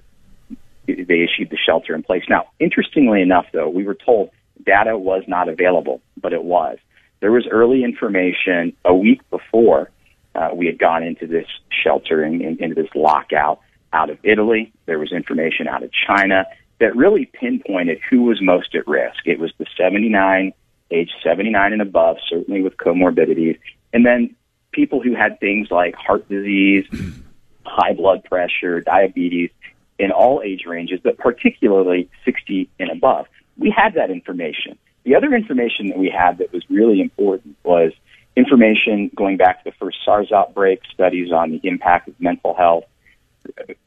they 0.85 1.23
issued 1.23 1.49
the 1.49 1.57
shelter 1.57 1.95
in 1.95 2.03
place. 2.03 2.23
Now, 2.29 2.47
interestingly 2.59 3.21
enough, 3.21 3.45
though, 3.53 3.69
we 3.69 3.85
were 3.85 3.95
told 3.95 4.31
data 4.65 4.97
was 4.97 5.23
not 5.27 5.49
available, 5.49 6.01
but 6.19 6.33
it 6.33 6.43
was. 6.43 6.77
There 7.19 7.31
was 7.31 7.47
early 7.49 7.83
information 7.83 8.73
a 8.83 8.93
week 8.93 9.21
before 9.29 9.89
uh, 10.35 10.49
we 10.53 10.65
had 10.65 10.79
gone 10.79 11.03
into 11.03 11.27
this 11.27 11.45
sheltering, 11.83 12.41
in, 12.41 12.61
into 12.61 12.75
this 12.75 12.89
lockout 12.95 13.59
out 13.93 14.09
of 14.09 14.17
Italy. 14.23 14.73
There 14.85 14.99
was 14.99 15.11
information 15.11 15.67
out 15.67 15.83
of 15.83 15.91
China 15.91 16.45
that 16.79 16.95
really 16.95 17.25
pinpointed 17.25 17.99
who 18.09 18.23
was 18.23 18.41
most 18.41 18.75
at 18.75 18.87
risk. 18.87 19.25
It 19.25 19.39
was 19.39 19.53
the 19.57 19.65
79, 19.77 20.51
age 20.91 21.11
79 21.23 21.73
and 21.73 21.81
above, 21.81 22.17
certainly 22.27 22.61
with 22.61 22.75
comorbidities, 22.77 23.59
and 23.93 24.05
then 24.05 24.35
people 24.71 25.01
who 25.01 25.15
had 25.15 25.39
things 25.39 25.69
like 25.71 25.95
heart 25.95 26.27
disease, 26.27 26.85
high 27.65 27.93
blood 27.93 28.23
pressure, 28.25 28.81
diabetes, 28.81 29.51
in 29.99 30.11
all 30.11 30.41
age 30.43 30.65
ranges, 30.65 30.99
but 31.03 31.17
particularly 31.17 32.09
60 32.25 32.69
and 32.79 32.89
above. 32.89 33.27
We 33.57 33.69
had 33.69 33.93
that 33.93 34.09
information. 34.09 34.77
The 35.03 35.15
other 35.15 35.33
information 35.33 35.87
that 35.87 35.97
we 35.97 36.09
had 36.09 36.39
that 36.39 36.51
was 36.51 36.63
really 36.69 36.99
important 36.99 37.55
was 37.63 37.93
information 38.35 39.11
going 39.15 39.37
back 39.37 39.63
to 39.63 39.69
the 39.69 39.75
first 39.77 39.99
SARS 40.03 40.31
outbreak, 40.31 40.81
studies 40.91 41.31
on 41.31 41.51
the 41.51 41.61
impact 41.63 42.07
of 42.07 42.19
mental 42.19 42.55
health, 42.55 42.85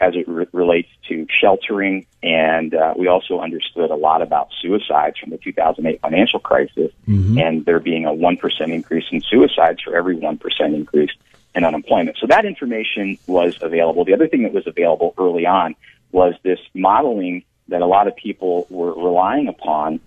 as 0.01 0.15
it 0.15 0.29
re- 0.29 0.47
relates 0.53 0.89
to 1.09 1.27
sheltering, 1.41 2.07
and 2.23 2.75
uh, 2.75 2.95
we 2.97 3.09
also 3.09 3.41
understood 3.41 3.91
a 3.91 3.95
lot 3.95 4.23
about 4.23 4.49
suicides 4.61 5.19
from 5.19 5.31
the 5.31 5.39
2008 5.39 6.01
financial 6.01 6.41
crisis, 6.41 6.93
mm-hmm. 7.09 7.39
and 7.39 7.65
there 7.65 7.81
being 7.81 8.07
a 8.07 8.13
one 8.13 8.37
percent 8.37 8.73
increase 8.73 9.05
in 9.11 9.21
suicides 9.23 9.81
for 9.83 9.97
every 9.97 10.17
one 10.17 10.39
percent 10.39 10.75
increase 10.75 11.11
in 11.55 11.65
unemployment. 11.65 12.19
So 12.19 12.27
that 12.27 12.45
information 12.45 13.19
was 13.27 13.57
available. 13.63 14.05
The 14.05 14.15
other 14.15 14.29
thing 14.29 14.43
that 14.43 14.53
was 14.53 14.67
available 14.67 15.15
early 15.19 15.47
on 15.47 15.75
was 16.13 16.35
this 16.43 16.61
modeling 16.75 17.45
that 17.69 17.83
a 17.83 17.87
lot 17.87 18.07
of 18.07 18.17
people 18.17 18.67
were 18.71 18.95
relying 18.95 19.49
upon 19.49 20.01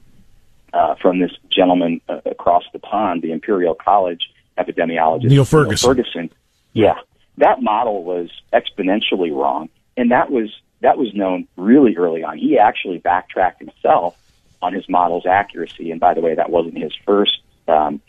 uh, 0.73 0.95
from 0.95 1.19
this 1.19 1.31
gentleman 1.49 2.01
uh, 2.07 2.21
across 2.25 2.63
the 2.71 2.79
pond, 2.79 3.21
the 3.21 3.31
Imperial 3.31 3.75
College 3.75 4.31
epidemiologist 4.57 5.29
Neil 5.29 5.45
Ferguson. 5.45 5.95
Neil 5.95 5.95
Ferguson. 5.95 6.29
Yeah, 6.73 6.95
that 7.39 7.61
model 7.61 8.03
was 8.03 8.29
exponentially 8.53 9.35
wrong, 9.35 9.69
and 9.97 10.11
that 10.11 10.31
was 10.31 10.49
that 10.81 10.97
was 10.97 11.13
known 11.13 11.47
really 11.57 11.95
early 11.97 12.23
on. 12.23 12.37
He 12.37 12.57
actually 12.57 12.99
backtracked 12.99 13.59
himself 13.59 14.17
on 14.61 14.73
his 14.73 14.87
model's 14.87 15.25
accuracy, 15.25 15.91
and 15.91 15.99
by 15.99 16.13
the 16.13 16.21
way, 16.21 16.35
that 16.35 16.49
wasn't 16.49 16.77
his 16.77 16.93
first 17.05 17.41
um, 17.67 18.01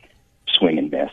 swing 0.46 0.78
and 0.78 0.90
miss. 0.90 1.10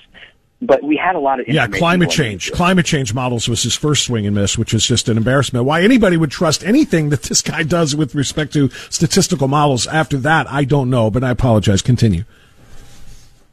But 0.60 0.84
we 0.84 0.98
had 0.98 1.16
a 1.16 1.20
lot 1.20 1.40
of 1.40 1.48
yeah, 1.48 1.68
climate 1.68 2.10
change. 2.10 2.52
Climate 2.52 2.86
change 2.86 3.14
models 3.14 3.48
was 3.48 3.62
his 3.62 3.76
first 3.76 4.06
swing 4.06 4.26
and 4.26 4.36
miss, 4.36 4.58
which 4.58 4.74
is 4.74 4.86
just 4.86 5.08
an 5.08 5.16
embarrassment. 5.16 5.66
Why 5.66 5.84
anybody 5.84 6.18
would 6.18 6.32
trust 6.32 6.64
anything 6.64 7.10
that 7.10 7.24
this 7.24 7.44
guy 7.44 7.62
does 7.62 7.96
with 7.96 8.16
respect 8.16 8.54
to 8.54 8.70
statistical 8.90 9.48
models 9.48 9.86
after 9.86 10.18
that, 10.18 10.50
I 10.50 10.64
don't 10.64 10.90
know. 10.90 11.12
But 11.12 11.24
I 11.24 11.30
apologize. 11.30 11.84
Continue. 11.84 12.24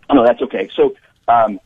Oh, 0.09 0.15
no, 0.15 0.25
that's 0.25 0.41
okay. 0.41 0.71
So 0.75 0.95
um, 1.29 1.61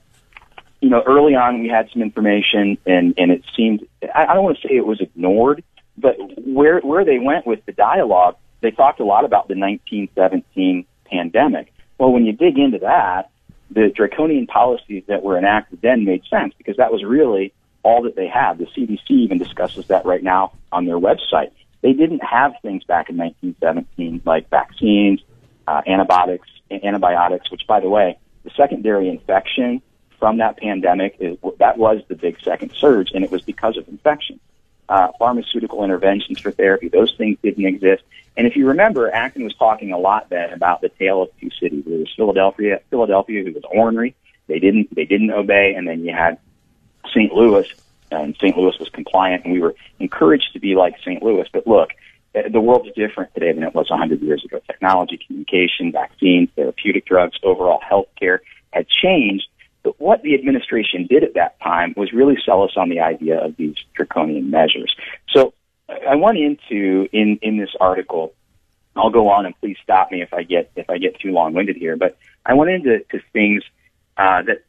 you 0.80 0.90
know, 0.90 1.02
early 1.06 1.34
on 1.34 1.60
we 1.60 1.68
had 1.68 1.88
some 1.92 2.02
information 2.02 2.78
and, 2.86 3.14
and 3.18 3.30
it 3.30 3.42
seemed, 3.56 3.86
I, 4.14 4.26
I 4.26 4.34
don't 4.34 4.44
want 4.44 4.58
to 4.60 4.68
say 4.68 4.74
it 4.76 4.86
was 4.86 5.00
ignored, 5.00 5.64
but 5.96 6.16
where, 6.46 6.80
where 6.80 7.04
they 7.04 7.18
went 7.18 7.46
with 7.46 7.64
the 7.66 7.72
dialogue, 7.72 8.36
they 8.60 8.70
talked 8.70 9.00
a 9.00 9.04
lot 9.04 9.24
about 9.24 9.48
the 9.48 9.54
1917 9.54 10.86
pandemic. 11.04 11.72
Well, 11.98 12.12
when 12.12 12.24
you 12.24 12.32
dig 12.32 12.58
into 12.58 12.78
that, 12.80 13.30
the 13.70 13.90
draconian 13.94 14.46
policies 14.46 15.04
that 15.08 15.22
were 15.22 15.36
enacted 15.36 15.80
then 15.82 16.04
made 16.04 16.22
sense 16.30 16.54
because 16.56 16.76
that 16.76 16.92
was 16.92 17.04
really 17.04 17.52
all 17.82 18.02
that 18.02 18.16
they 18.16 18.28
had. 18.28 18.58
The 18.58 18.66
CDC 18.66 19.10
even 19.10 19.38
discusses 19.38 19.86
that 19.86 20.06
right 20.06 20.22
now 20.22 20.52
on 20.72 20.86
their 20.86 20.98
website. 20.98 21.50
They 21.80 21.92
didn't 21.92 22.24
have 22.24 22.54
things 22.62 22.84
back 22.84 23.10
in 23.10 23.16
1917 23.16 24.22
like 24.24 24.48
vaccines, 24.50 25.20
uh, 25.66 25.82
antibiotics, 25.86 26.48
antibiotics, 26.70 27.50
which 27.50 27.66
by 27.66 27.80
the 27.80 27.88
way, 27.88 28.18
the 28.44 28.50
secondary 28.56 29.08
infection 29.08 29.82
from 30.18 30.38
that 30.38 30.56
pandemic 30.58 31.16
is 31.20 31.38
that 31.58 31.78
was 31.78 32.02
the 32.08 32.16
big 32.16 32.40
second 32.40 32.72
surge, 32.72 33.10
and 33.12 33.24
it 33.24 33.30
was 33.30 33.42
because 33.42 33.76
of 33.76 33.88
infection. 33.88 34.40
Uh, 34.88 35.08
pharmaceutical 35.18 35.84
interventions 35.84 36.40
for 36.40 36.50
therapy, 36.50 36.88
those 36.88 37.14
things 37.18 37.36
didn't 37.42 37.66
exist. 37.66 38.02
And 38.38 38.46
if 38.46 38.56
you 38.56 38.68
remember, 38.68 39.12
Acton 39.12 39.44
was 39.44 39.54
talking 39.54 39.92
a 39.92 39.98
lot 39.98 40.30
then 40.30 40.52
about 40.52 40.80
the 40.80 40.88
tale 40.88 41.22
of 41.22 41.28
two 41.40 41.50
cities. 41.60 41.84
There 41.86 41.98
was 41.98 42.12
Philadelphia, 42.16 42.80
Philadelphia, 42.88 43.44
who 43.44 43.52
was 43.52 43.64
ornery. 43.70 44.14
They 44.46 44.58
didn't, 44.58 44.94
they 44.94 45.04
didn't 45.04 45.30
obey, 45.30 45.74
and 45.76 45.86
then 45.86 46.04
you 46.04 46.12
had 46.12 46.38
St. 47.10 47.32
Louis, 47.32 47.66
and 48.10 48.34
St. 48.36 48.56
Louis 48.56 48.78
was 48.78 48.88
compliant, 48.88 49.44
and 49.44 49.52
we 49.52 49.60
were 49.60 49.74
encouraged 49.98 50.52
to 50.54 50.60
be 50.60 50.74
like 50.74 50.94
St. 51.00 51.22
Louis. 51.22 51.46
But 51.52 51.66
look, 51.66 51.90
eh, 52.34 52.48
the 52.48 52.60
world's 52.60 52.90
different 52.94 53.34
today 53.34 53.52
than 53.52 53.62
it 53.62 53.74
was 53.74 53.90
100 53.90 54.22
years 54.22 54.44
ago. 54.44 54.60
Technology, 54.66 55.18
communication, 55.26 55.92
vaccines, 55.92 56.48
therapeutic 56.56 57.04
drugs, 57.04 57.36
overall 57.42 57.80
health 57.86 58.08
care 58.18 58.40
had 58.72 58.86
changed 58.88 59.48
but 59.88 59.98
what 59.98 60.22
the 60.22 60.34
administration 60.34 61.06
did 61.06 61.24
at 61.24 61.32
that 61.34 61.58
time 61.60 61.94
was 61.96 62.12
really 62.12 62.36
sell 62.44 62.62
us 62.62 62.72
on 62.76 62.90
the 62.90 63.00
idea 63.00 63.42
of 63.42 63.56
these 63.56 63.74
draconian 63.94 64.50
measures. 64.50 64.94
So 65.30 65.54
I 65.88 66.14
went 66.16 66.36
into 66.36 67.08
in 67.10 67.38
in 67.40 67.56
this 67.56 67.70
article. 67.80 68.34
I'll 68.94 69.08
go 69.08 69.30
on 69.30 69.46
and 69.46 69.58
please 69.60 69.78
stop 69.82 70.10
me 70.10 70.20
if 70.20 70.34
I 70.34 70.42
get 70.42 70.70
if 70.76 70.90
I 70.90 70.98
get 70.98 71.18
too 71.18 71.32
long 71.32 71.54
winded 71.54 71.76
here. 71.76 71.96
But 71.96 72.18
I 72.44 72.52
went 72.52 72.70
into 72.70 72.98
to 72.98 73.20
things 73.32 73.62
uh, 74.18 74.42
that 74.42 74.64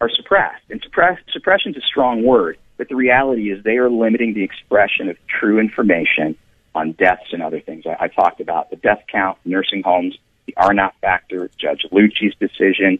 are 0.00 0.10
suppressed. 0.10 0.64
And 0.68 0.82
suppress, 0.82 1.20
suppression 1.32 1.70
is 1.70 1.76
a 1.76 1.86
strong 1.86 2.24
word, 2.24 2.58
but 2.76 2.88
the 2.88 2.96
reality 2.96 3.52
is 3.52 3.62
they 3.62 3.76
are 3.76 3.88
limiting 3.88 4.34
the 4.34 4.42
expression 4.42 5.08
of 5.08 5.16
true 5.28 5.60
information 5.60 6.36
on 6.74 6.90
deaths 6.92 7.32
and 7.32 7.40
other 7.40 7.60
things. 7.60 7.84
I, 7.86 8.06
I 8.06 8.08
talked 8.08 8.40
about 8.40 8.70
the 8.70 8.76
death 8.76 9.04
count, 9.06 9.38
nursing 9.44 9.84
homes, 9.84 10.18
the 10.46 10.56
R 10.56 10.74
naught 10.74 10.96
factor, 11.00 11.48
Judge 11.56 11.86
Lucci's 11.92 12.34
decision, 12.40 12.98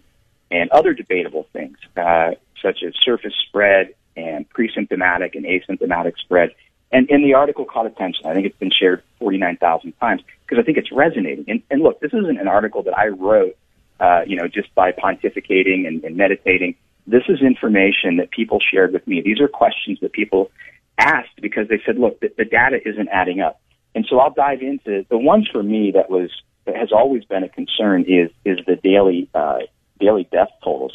and 0.54 0.70
other 0.70 0.94
debatable 0.94 1.48
things, 1.52 1.76
uh, 1.96 2.30
such 2.62 2.84
as 2.86 2.94
surface 3.04 3.34
spread 3.48 3.92
and 4.16 4.48
pre-symptomatic 4.48 5.34
and 5.34 5.44
asymptomatic 5.44 6.16
spread. 6.18 6.50
And, 6.92 7.10
and 7.10 7.24
the 7.24 7.34
article 7.34 7.64
caught 7.64 7.86
attention. 7.86 8.26
I 8.26 8.34
think 8.34 8.46
it's 8.46 8.58
been 8.58 8.70
shared 8.70 9.02
49,000 9.18 9.92
times 9.98 10.22
because 10.46 10.62
I 10.62 10.64
think 10.64 10.78
it's 10.78 10.92
resonating. 10.92 11.44
And, 11.48 11.62
and 11.72 11.82
look, 11.82 11.98
this 11.98 12.12
isn't 12.14 12.38
an 12.38 12.46
article 12.46 12.84
that 12.84 12.96
I 12.96 13.08
wrote, 13.08 13.56
uh, 13.98 14.20
you 14.28 14.36
know, 14.36 14.46
just 14.46 14.72
by 14.76 14.92
pontificating 14.92 15.88
and, 15.88 16.04
and 16.04 16.16
meditating. 16.16 16.76
This 17.08 17.24
is 17.28 17.42
information 17.42 18.18
that 18.18 18.30
people 18.30 18.60
shared 18.60 18.92
with 18.92 19.04
me. 19.08 19.22
These 19.22 19.40
are 19.40 19.48
questions 19.48 19.98
that 20.02 20.12
people 20.12 20.52
asked 20.98 21.40
because 21.42 21.66
they 21.66 21.82
said, 21.84 21.98
look, 21.98 22.20
the, 22.20 22.30
the 22.38 22.44
data 22.44 22.78
isn't 22.88 23.08
adding 23.08 23.40
up. 23.40 23.60
And 23.96 24.06
so 24.08 24.20
I'll 24.20 24.32
dive 24.32 24.62
into 24.62 25.04
the 25.10 25.18
ones 25.18 25.48
for 25.50 25.64
me 25.64 25.90
that 25.94 26.08
was 26.08 26.30
that 26.64 26.76
has 26.76 26.92
always 26.92 27.24
been 27.24 27.44
a 27.44 27.48
concern 27.48 28.04
is 28.08 28.30
is 28.44 28.64
the 28.66 28.76
daily 28.76 29.28
uh, 29.34 29.58
daily 30.04 30.28
death 30.30 30.50
totals. 30.62 30.94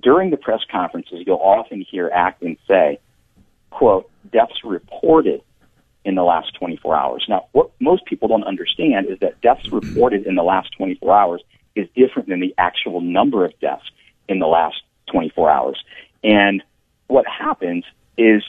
During 0.00 0.30
the 0.30 0.36
press 0.36 0.60
conferences, 0.70 1.22
you'll 1.26 1.36
often 1.36 1.84
hear 1.88 2.10
Acton 2.12 2.56
say, 2.66 2.98
"quote 3.70 4.10
Deaths 4.32 4.64
reported 4.64 5.42
in 6.04 6.14
the 6.14 6.22
last 6.22 6.54
24 6.54 6.96
hours." 6.96 7.26
Now, 7.28 7.46
what 7.52 7.70
most 7.80 8.04
people 8.06 8.28
don't 8.28 8.44
understand 8.44 9.06
is 9.06 9.18
that 9.20 9.40
deaths 9.40 9.66
mm-hmm. 9.66 9.76
reported 9.76 10.26
in 10.26 10.34
the 10.34 10.42
last 10.42 10.70
24 10.76 11.14
hours 11.14 11.42
is 11.74 11.88
different 11.94 12.28
than 12.28 12.40
the 12.40 12.54
actual 12.58 13.00
number 13.00 13.44
of 13.44 13.58
deaths 13.60 13.90
in 14.28 14.38
the 14.38 14.46
last 14.46 14.82
24 15.10 15.50
hours. 15.50 15.82
And 16.24 16.62
what 17.08 17.26
happens 17.26 17.84
is 18.16 18.42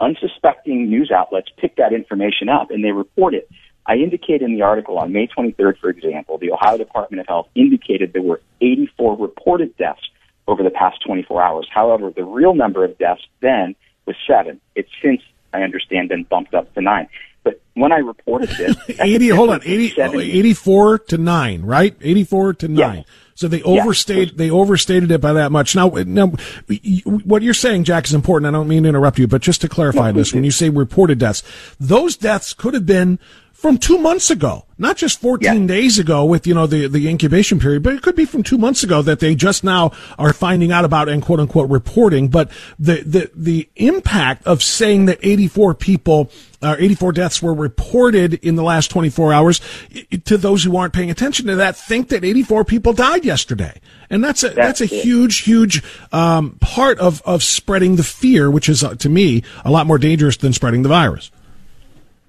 unsuspecting 0.00 0.88
news 0.88 1.10
outlets 1.10 1.48
pick 1.56 1.76
that 1.76 1.92
information 1.92 2.48
up 2.48 2.70
and 2.70 2.82
they 2.84 2.92
report 2.92 3.34
it. 3.34 3.48
I 3.90 3.94
indicate 3.94 4.40
in 4.40 4.54
the 4.54 4.62
article 4.62 4.98
on 4.98 5.12
May 5.12 5.26
23rd, 5.26 5.78
for 5.78 5.90
example, 5.90 6.38
the 6.38 6.52
Ohio 6.52 6.78
Department 6.78 7.22
of 7.22 7.26
Health 7.26 7.48
indicated 7.56 8.12
there 8.12 8.22
were 8.22 8.40
84 8.60 9.16
reported 9.16 9.76
deaths 9.78 10.08
over 10.46 10.62
the 10.62 10.70
past 10.70 11.02
24 11.04 11.42
hours. 11.42 11.68
However, 11.74 12.12
the 12.14 12.22
real 12.22 12.54
number 12.54 12.84
of 12.84 12.96
deaths 12.98 13.22
then 13.40 13.74
was 14.06 14.14
seven. 14.28 14.60
It's 14.76 14.88
since, 15.02 15.22
I 15.52 15.62
understand, 15.62 16.08
been 16.08 16.22
bumped 16.22 16.54
up 16.54 16.72
to 16.74 16.80
nine. 16.80 17.08
But 17.42 17.60
when 17.74 17.90
I 17.90 17.96
reported 17.96 18.50
this, 18.50 18.76
80, 19.00 19.28
hold 19.30 19.50
on, 19.50 19.60
80, 19.64 20.00
84 20.00 20.98
to 20.98 21.18
9, 21.18 21.62
right? 21.62 21.96
84 22.00 22.54
to 22.54 22.68
9. 22.68 22.96
Yes. 22.96 23.06
So 23.34 23.48
they 23.48 23.62
overstated 23.62 24.28
yes. 24.28 24.36
they 24.36 24.50
overstated 24.50 25.10
it 25.10 25.20
by 25.20 25.32
that 25.32 25.50
much. 25.50 25.74
Now, 25.74 25.88
now, 25.88 26.26
what 27.24 27.42
you're 27.42 27.54
saying, 27.54 27.84
Jack, 27.84 28.04
is 28.04 28.12
important. 28.12 28.46
I 28.46 28.56
don't 28.56 28.68
mean 28.68 28.82
to 28.82 28.88
interrupt 28.90 29.18
you, 29.18 29.26
but 29.26 29.40
just 29.40 29.62
to 29.62 29.68
clarify 29.68 30.12
no, 30.12 30.18
this, 30.18 30.34
when 30.34 30.44
you 30.44 30.50
say 30.50 30.68
reported 30.68 31.18
deaths, 31.18 31.42
those 31.80 32.18
deaths 32.18 32.52
could 32.52 32.74
have 32.74 32.84
been 32.84 33.18
from 33.60 33.76
two 33.76 33.98
months 33.98 34.30
ago, 34.30 34.64
not 34.78 34.96
just 34.96 35.20
14 35.20 35.42
yeah. 35.42 35.66
days 35.66 35.98
ago 35.98 36.24
with, 36.24 36.46
you 36.46 36.54
know, 36.54 36.66
the, 36.66 36.86
the 36.86 37.06
incubation 37.06 37.60
period, 37.60 37.82
but 37.82 37.92
it 37.92 38.00
could 38.00 38.16
be 38.16 38.24
from 38.24 38.42
two 38.42 38.56
months 38.56 38.82
ago 38.82 39.02
that 39.02 39.20
they 39.20 39.34
just 39.34 39.62
now 39.62 39.90
are 40.18 40.32
finding 40.32 40.72
out 40.72 40.86
about 40.86 41.10
and 41.10 41.22
quote 41.22 41.40
unquote 41.40 41.68
reporting. 41.68 42.28
But 42.28 42.50
the, 42.78 43.02
the, 43.02 43.30
the 43.34 43.68
impact 43.76 44.46
of 44.46 44.62
saying 44.62 45.04
that 45.06 45.18
84 45.20 45.74
people, 45.74 46.30
uh, 46.62 46.76
84 46.78 47.12
deaths 47.12 47.42
were 47.42 47.52
reported 47.52 48.32
in 48.42 48.54
the 48.54 48.62
last 48.62 48.90
24 48.90 49.30
hours 49.34 49.60
to 50.24 50.38
those 50.38 50.64
who 50.64 50.74
aren't 50.78 50.94
paying 50.94 51.10
attention 51.10 51.46
to 51.48 51.56
that 51.56 51.76
think 51.76 52.08
that 52.08 52.24
84 52.24 52.64
people 52.64 52.94
died 52.94 53.26
yesterday. 53.26 53.78
And 54.08 54.24
that's 54.24 54.42
a, 54.42 54.48
that's, 54.48 54.80
that's 54.80 54.80
a 54.80 54.84
it. 54.84 55.04
huge, 55.04 55.40
huge, 55.40 55.84
um, 56.12 56.56
part 56.60 56.98
of, 56.98 57.20
of 57.26 57.42
spreading 57.42 57.96
the 57.96 58.04
fear, 58.04 58.50
which 58.50 58.70
is, 58.70 58.82
uh, 58.82 58.94
to 58.94 59.10
me, 59.10 59.42
a 59.66 59.70
lot 59.70 59.86
more 59.86 59.98
dangerous 59.98 60.38
than 60.38 60.54
spreading 60.54 60.82
the 60.82 60.88
virus. 60.88 61.30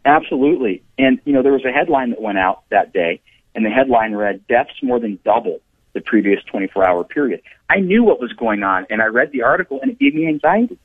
Absolutely. 0.06 0.84
And, 0.98 1.20
you 1.26 1.34
know, 1.34 1.44
there 1.44 1.54
was 1.54 1.66
a 1.66 1.72
headline 1.72 2.10
that 2.12 2.22
went 2.22 2.38
out 2.38 2.64
that 2.70 2.92
day, 2.94 3.22
and 3.54 3.66
the 3.66 3.70
headline 3.70 4.16
read, 4.16 4.48
Deaths 4.48 4.72
more 4.82 5.00
than 5.00 5.20
double 5.24 5.60
the 5.94 6.02
previous 6.02 6.42
24 6.46 6.84
hour 6.84 7.04
period. 7.04 7.42
I 7.70 7.80
knew 7.80 8.04
what 8.04 8.20
was 8.20 8.32
going 8.34 8.64
on, 8.64 8.88
and 8.90 9.02
I 9.02 9.06
read 9.06 9.32
the 9.32 9.44
article, 9.44 9.80
and 9.82 9.92
it 9.92 10.00
gave 10.00 10.16
me 10.16 10.28
anxiety. 10.28 10.78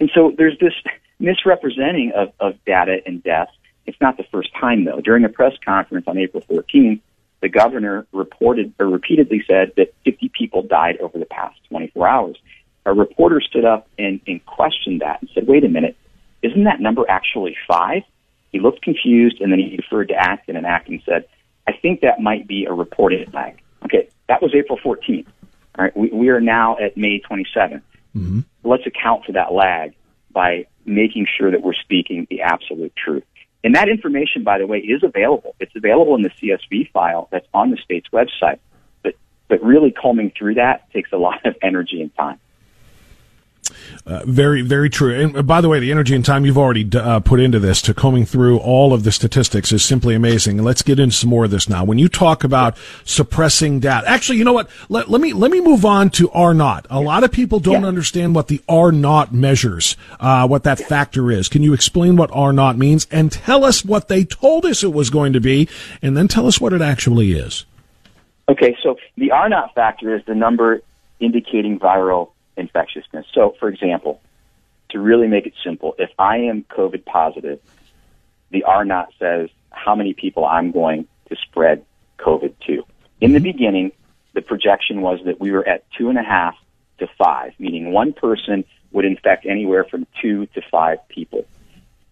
And 0.00 0.10
so 0.14 0.32
there's 0.36 0.58
this 0.58 0.72
misrepresenting 1.18 2.12
of, 2.14 2.32
of 2.40 2.64
data 2.64 2.98
and 3.06 3.22
deaths. 3.22 3.52
It's 3.86 4.00
not 4.00 4.16
the 4.16 4.24
first 4.32 4.50
time, 4.58 4.84
though. 4.84 5.00
During 5.00 5.24
a 5.24 5.28
press 5.28 5.52
conference 5.64 6.06
on 6.08 6.18
April 6.18 6.42
14th, 6.48 7.00
the 7.42 7.48
governor 7.48 8.06
reported 8.12 8.72
or 8.78 8.86
repeatedly 8.86 9.44
said 9.46 9.72
that 9.76 9.92
50 10.04 10.30
people 10.30 10.62
died 10.62 10.96
over 10.98 11.18
the 11.18 11.26
past 11.26 11.58
24 11.68 12.08
hours. 12.08 12.36
A 12.86 12.94
reporter 12.94 13.40
stood 13.40 13.64
up 13.64 13.88
and, 13.98 14.20
and 14.26 14.44
questioned 14.46 15.02
that 15.02 15.20
and 15.20 15.30
said, 15.34 15.46
wait 15.46 15.64
a 15.64 15.68
minute, 15.68 15.96
isn't 16.42 16.64
that 16.64 16.80
number 16.80 17.04
actually 17.08 17.56
five? 17.68 18.02
He 18.54 18.60
looked 18.60 18.82
confused, 18.82 19.40
and 19.40 19.50
then 19.50 19.58
he 19.58 19.74
referred 19.76 20.10
to 20.10 20.14
Acton, 20.14 20.54
and 20.54 20.64
Acton 20.64 21.02
said, 21.04 21.26
I 21.66 21.72
think 21.72 22.02
that 22.02 22.20
might 22.20 22.46
be 22.46 22.66
a 22.66 22.72
reported 22.72 23.34
lag. 23.34 23.60
Okay, 23.84 24.08
that 24.28 24.40
was 24.40 24.54
April 24.54 24.78
14th. 24.78 25.26
All 25.76 25.84
right, 25.84 25.96
we, 25.96 26.08
we 26.10 26.28
are 26.28 26.40
now 26.40 26.78
at 26.78 26.96
May 26.96 27.20
27th. 27.28 27.82
Mm-hmm. 28.14 28.40
Let's 28.62 28.86
account 28.86 29.24
for 29.24 29.32
that 29.32 29.52
lag 29.52 29.96
by 30.30 30.66
making 30.86 31.26
sure 31.36 31.50
that 31.50 31.62
we're 31.62 31.74
speaking 31.74 32.28
the 32.30 32.42
absolute 32.42 32.94
truth. 32.94 33.24
And 33.64 33.74
that 33.74 33.88
information, 33.88 34.44
by 34.44 34.58
the 34.58 34.68
way, 34.68 34.78
is 34.78 35.02
available. 35.02 35.56
It's 35.58 35.74
available 35.74 36.14
in 36.14 36.22
the 36.22 36.30
CSV 36.30 36.92
file 36.92 37.26
that's 37.32 37.48
on 37.52 37.72
the 37.72 37.76
state's 37.78 38.06
website. 38.12 38.60
But, 39.02 39.16
but 39.48 39.60
really 39.64 39.90
combing 39.90 40.30
through 40.38 40.54
that 40.54 40.92
takes 40.92 41.10
a 41.10 41.16
lot 41.16 41.44
of 41.44 41.56
energy 41.62 42.00
and 42.00 42.14
time. 42.14 42.38
Uh, 44.06 44.22
very, 44.26 44.62
very 44.62 44.90
true. 44.90 45.18
And 45.18 45.36
uh, 45.36 45.42
by 45.42 45.60
the 45.60 45.68
way, 45.68 45.78
the 45.78 45.90
energy 45.90 46.14
and 46.14 46.24
time 46.24 46.44
you've 46.44 46.58
already 46.58 46.88
uh, 46.96 47.20
put 47.20 47.40
into 47.40 47.58
this 47.58 47.80
to 47.82 47.94
combing 47.94 48.26
through 48.26 48.58
all 48.58 48.92
of 48.92 49.04
the 49.04 49.12
statistics 49.12 49.72
is 49.72 49.84
simply 49.84 50.14
amazing. 50.14 50.58
And 50.58 50.66
let's 50.66 50.82
get 50.82 50.98
into 50.98 51.14
some 51.14 51.30
more 51.30 51.44
of 51.44 51.50
this 51.50 51.68
now. 51.68 51.84
When 51.84 51.98
you 51.98 52.08
talk 52.08 52.44
about 52.44 52.76
suppressing 53.04 53.80
data, 53.80 54.08
actually, 54.08 54.38
you 54.38 54.44
know 54.44 54.52
what? 54.52 54.68
Let, 54.88 55.08
let 55.08 55.20
me 55.20 55.32
let 55.32 55.50
me 55.50 55.60
move 55.60 55.84
on 55.84 56.10
to 56.10 56.30
R 56.30 56.52
naught. 56.52 56.86
A 56.90 57.00
lot 57.00 57.24
of 57.24 57.32
people 57.32 57.60
don't 57.60 57.82
yeah. 57.82 57.88
understand 57.88 58.34
what 58.34 58.48
the 58.48 58.60
R 58.68 58.92
naught 58.92 59.32
measures, 59.32 59.96
uh, 60.20 60.46
what 60.46 60.64
that 60.64 60.78
factor 60.78 61.30
is. 61.30 61.48
Can 61.48 61.62
you 61.62 61.72
explain 61.72 62.16
what 62.16 62.30
R 62.32 62.52
naught 62.52 62.76
means 62.76 63.06
and 63.10 63.32
tell 63.32 63.64
us 63.64 63.84
what 63.84 64.08
they 64.08 64.24
told 64.24 64.66
us 64.66 64.82
it 64.82 64.92
was 64.92 65.10
going 65.10 65.32
to 65.32 65.40
be, 65.40 65.68
and 66.02 66.16
then 66.16 66.28
tell 66.28 66.46
us 66.46 66.60
what 66.60 66.72
it 66.72 66.82
actually 66.82 67.32
is? 67.32 67.64
Okay, 68.48 68.76
so 68.82 68.96
the 69.16 69.30
R 69.30 69.48
naught 69.48 69.74
factor 69.74 70.14
is 70.14 70.22
the 70.26 70.34
number 70.34 70.82
indicating 71.20 71.78
viral 71.78 72.30
infectiousness. 72.56 73.26
So, 73.32 73.54
for 73.58 73.68
example, 73.68 74.20
to 74.90 75.00
really 75.00 75.26
make 75.26 75.46
it 75.46 75.54
simple, 75.64 75.94
if 75.98 76.10
I 76.18 76.38
am 76.38 76.64
COVID 76.64 77.04
positive, 77.04 77.60
the 78.50 78.64
R 78.64 78.84
naught 78.84 79.12
says 79.18 79.50
how 79.70 79.94
many 79.94 80.14
people 80.14 80.44
I'm 80.44 80.70
going 80.70 81.06
to 81.28 81.36
spread 81.36 81.84
COVID 82.18 82.54
to. 82.66 82.84
In 83.20 83.32
the 83.32 83.38
mm-hmm. 83.38 83.44
beginning, 83.44 83.92
the 84.34 84.42
projection 84.42 85.00
was 85.00 85.20
that 85.24 85.40
we 85.40 85.50
were 85.50 85.66
at 85.66 85.84
two 85.96 86.08
and 86.08 86.18
a 86.18 86.22
half 86.22 86.54
to 86.98 87.08
five, 87.18 87.52
meaning 87.58 87.92
one 87.92 88.12
person 88.12 88.64
would 88.92 89.04
infect 89.04 89.46
anywhere 89.46 89.84
from 89.84 90.06
two 90.22 90.46
to 90.46 90.62
five 90.70 90.98
people. 91.08 91.44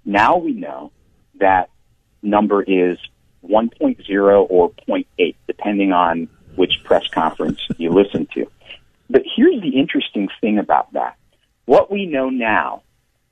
Now 0.04 0.36
we 0.36 0.52
know 0.52 0.90
that 1.36 1.70
number 2.22 2.62
is 2.62 2.98
1.0 3.44 4.46
or 4.50 4.70
0.8, 4.70 5.34
depending 5.46 5.92
on 5.92 6.28
which 6.56 6.82
press 6.84 7.06
conference 7.08 7.60
you 7.76 7.90
listen 7.90 8.26
to. 8.34 8.46
But 9.12 9.22
here's 9.36 9.60
the 9.60 9.78
interesting 9.78 10.28
thing 10.40 10.58
about 10.58 10.92
that. 10.94 11.16
What 11.66 11.90
we 11.90 12.06
know 12.06 12.30
now 12.30 12.82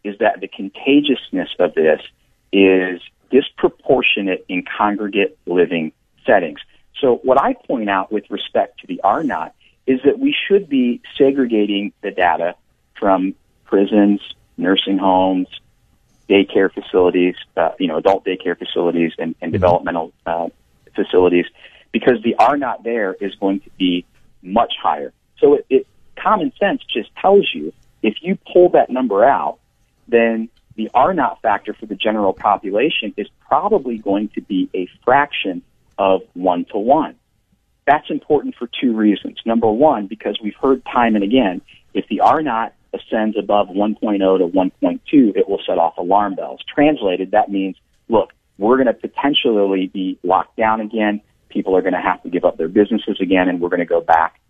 is 0.05 0.19
that 0.19 0.41
the 0.41 0.49
contagiousness 0.49 1.49
of 1.59 1.75
this 1.75 2.01
is 2.53 3.01
disproportionate 3.31 4.45
in 4.49 4.65
congregate 4.79 5.39
living 5.47 5.93
settings. 6.27 6.61
So 7.01 7.17
what 7.23 7.41
I 7.41 7.55
point 7.55 7.89
out 7.89 8.13
with 8.13 8.25
respect 8.31 8.81
to 8.81 8.87
the 8.87 9.01
R 9.03 9.25
naught 9.25 9.55
is 9.87 10.01
that 10.05 10.19
we 10.19 10.37
should 10.47 10.69
be 10.69 11.01
segregating 11.17 11.93
the 12.03 12.11
data 12.11 12.57
from 12.99 13.35
prisons, 13.65 14.21
nursing 14.59 14.99
homes, 14.99 15.49
daycare 16.29 16.71
facilities, 16.73 17.37
uh, 17.57 17.71
you 17.79 17.89
know, 17.89 17.97
adult 17.97 18.25
daycare 18.27 18.59
facilities 18.59 19.13
and, 19.19 19.35
and 19.41 19.49
mm-hmm. 19.49 19.53
developmental 19.53 20.13
uh, 20.27 20.49
facilities, 20.95 21.47
because 21.91 22.23
the 22.23 22.35
R 22.35 22.59
naught 22.59 22.85
there 22.85 23.15
is 23.15 23.35
going 23.37 23.61
to 23.61 23.71
be 23.79 24.05
much 24.43 24.75
higher. 24.83 25.13
So 25.41 25.55
it, 25.55 25.67
it 25.71 25.87
common 26.17 26.53
sense 26.59 26.83
just 26.93 27.11
tells 27.17 27.49
you 27.55 27.73
if 28.03 28.17
you 28.23 28.39
pull 28.53 28.71
that 28.71 28.91
number 28.91 29.25
out, 29.25 29.59
then 30.09 30.49
the 30.77 30.91
R 30.95 31.13
naught 31.13 31.43
factor 31.43 31.75
for 31.75 31.87
the 31.87 31.95
general 31.95 32.33
population 32.33 33.15
is 33.17 33.29
probably 33.47 33.99
going 33.99 34.29
to 34.31 34.41
be 34.41 34.69
a 34.75 34.89
fraction 35.05 35.63
of 35.99 36.23
one 36.35 36.65
to 36.67 36.79
one. 36.79 37.17
That's 37.87 38.09
important 38.11 38.55
for 38.57 38.69
two 38.81 38.95
reasons. 38.95 39.39
Number 39.45 39.71
one, 39.71 40.07
because 40.07 40.39
we've 40.43 40.55
heard 40.55 40.85
time 40.85 41.17
and 41.17 41.25
again, 41.25 41.61
if 41.93 42.07
the 42.09 42.21
R 42.21 42.41
naught 42.41 42.75
ascends 42.93 43.37
above 43.37 43.69
1.0 43.69 43.99
to 43.99 44.47
1.2, 44.47 45.37
it 45.37 45.49
will 45.49 45.61
set 45.67 45.79
off 45.79 45.99
alarm 45.99 46.35
bells. 46.35 46.61
Translated, 46.73 47.33
that 47.33 47.51
means, 47.51 47.77
look, 48.09 48.33
we're 48.59 48.77
going 48.77 48.87
to 48.87 48.95
potentially 48.95 49.87
be 49.87 50.19
locked 50.23 50.57
down 50.57 50.81
again. 50.81 51.21
People 51.49 51.77
are 51.77 51.83
going 51.83 51.95
to 51.95 52.01
have 52.01 52.23
to 52.23 52.31
give 52.31 52.45
up 52.45 52.57
their 52.57 52.69
businesses 52.69 53.21
again, 53.21 53.49
and 53.49 53.61
we're 53.61 53.69
going 53.69 53.81
to 53.81 53.87
go 53.87 54.01
back 54.01 54.41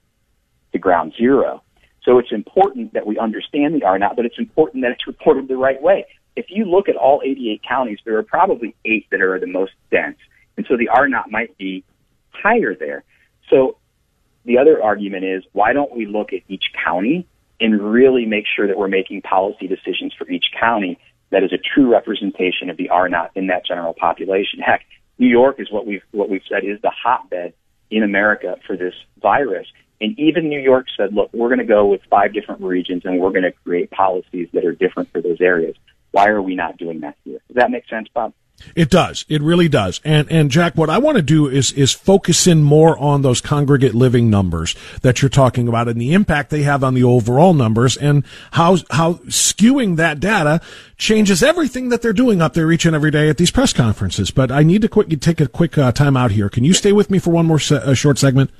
to 0.72 0.78
ground 0.78 1.12
zero. 1.16 1.62
So 2.02 2.18
it's 2.18 2.32
important 2.32 2.94
that 2.94 3.06
we 3.06 3.18
understand 3.18 3.74
the 3.74 3.84
R 3.84 3.98
naught, 3.98 4.16
but 4.16 4.24
it's 4.24 4.38
important 4.38 4.82
that 4.82 4.92
it's 4.92 5.06
reported 5.06 5.48
the 5.48 5.56
right 5.56 5.80
way. 5.80 6.06
If 6.36 6.46
you 6.48 6.64
look 6.64 6.88
at 6.88 6.96
all 6.96 7.20
88 7.24 7.62
counties, 7.68 7.98
there 8.04 8.16
are 8.16 8.22
probably 8.22 8.74
eight 8.84 9.06
that 9.10 9.20
are 9.20 9.38
the 9.38 9.46
most 9.46 9.72
dense. 9.90 10.18
And 10.56 10.66
so 10.68 10.76
the 10.76 10.88
R 10.88 11.08
naught 11.08 11.30
might 11.30 11.56
be 11.58 11.84
higher 12.30 12.74
there. 12.74 13.04
So 13.50 13.76
the 14.44 14.58
other 14.58 14.82
argument 14.82 15.24
is 15.24 15.44
why 15.52 15.72
don't 15.72 15.94
we 15.94 16.06
look 16.06 16.32
at 16.32 16.40
each 16.48 16.72
county 16.84 17.26
and 17.60 17.80
really 17.92 18.24
make 18.24 18.44
sure 18.46 18.66
that 18.66 18.78
we're 18.78 18.88
making 18.88 19.22
policy 19.22 19.66
decisions 19.66 20.14
for 20.16 20.28
each 20.30 20.46
county 20.58 20.98
that 21.30 21.44
is 21.44 21.52
a 21.52 21.58
true 21.58 21.90
representation 21.90 22.70
of 22.70 22.76
the 22.76 22.88
R 22.88 23.08
naught 23.08 23.30
in 23.34 23.48
that 23.48 23.64
general 23.64 23.94
population. 23.94 24.60
Heck, 24.60 24.84
New 25.18 25.28
York 25.28 25.60
is 25.60 25.70
what 25.70 25.86
we've 25.86 26.02
what 26.10 26.28
we've 26.28 26.42
said 26.48 26.64
is 26.64 26.80
the 26.82 26.90
hotbed 26.90 27.52
in 27.90 28.02
America 28.02 28.56
for 28.66 28.76
this 28.76 28.94
virus. 29.20 29.66
And 30.00 30.18
even 30.18 30.48
New 30.48 30.60
York 30.60 30.86
said, 30.96 31.12
look, 31.14 31.30
we're 31.32 31.48
going 31.48 31.58
to 31.58 31.64
go 31.64 31.86
with 31.86 32.00
five 32.08 32.32
different 32.32 32.62
regions 32.62 33.02
and 33.04 33.20
we're 33.20 33.30
going 33.30 33.42
to 33.42 33.52
create 33.52 33.90
policies 33.90 34.48
that 34.52 34.64
are 34.64 34.72
different 34.72 35.10
for 35.12 35.20
those 35.20 35.40
areas. 35.40 35.76
Why 36.12 36.28
are 36.28 36.42
we 36.42 36.54
not 36.54 36.78
doing 36.78 37.00
that 37.00 37.16
here? 37.24 37.40
Does 37.48 37.56
that 37.56 37.70
make 37.70 37.86
sense, 37.88 38.08
Bob? 38.12 38.32
It 38.74 38.90
does. 38.90 39.24
It 39.28 39.42
really 39.42 39.68
does. 39.68 40.00
And 40.04 40.30
and 40.30 40.50
Jack, 40.50 40.76
what 40.76 40.90
I 40.90 40.98
want 40.98 41.16
to 41.16 41.22
do 41.22 41.48
is 41.48 41.72
is 41.72 41.92
focus 41.92 42.46
in 42.46 42.62
more 42.62 42.98
on 42.98 43.22
those 43.22 43.40
congregate 43.40 43.94
living 43.94 44.28
numbers 44.28 44.76
that 45.02 45.22
you're 45.22 45.28
talking 45.28 45.66
about 45.66 45.88
and 45.88 46.00
the 46.00 46.12
impact 46.12 46.50
they 46.50 46.62
have 46.62 46.84
on 46.84 46.94
the 46.94 47.04
overall 47.04 47.54
numbers 47.54 47.96
and 47.96 48.24
how 48.52 48.76
how 48.90 49.14
skewing 49.28 49.96
that 49.96 50.20
data 50.20 50.60
changes 50.96 51.42
everything 51.42 51.88
that 51.88 52.02
they're 52.02 52.12
doing 52.12 52.42
up 52.42 52.52
there 52.54 52.70
each 52.70 52.84
and 52.84 52.94
every 52.94 53.10
day 53.10 53.28
at 53.28 53.38
these 53.38 53.50
press 53.50 53.72
conferences. 53.72 54.30
But 54.30 54.52
I 54.52 54.62
need 54.62 54.82
to 54.82 54.88
quick 54.88 55.08
take 55.20 55.40
a 55.40 55.48
quick 55.48 55.78
uh, 55.78 55.92
time 55.92 56.16
out 56.16 56.32
here. 56.32 56.48
Can 56.48 56.64
you 56.64 56.74
stay 56.74 56.92
with 56.92 57.10
me 57.10 57.18
for 57.18 57.30
one 57.30 57.46
more 57.46 57.58
se- 57.58 57.94
short 57.94 58.18
segment? 58.18 58.50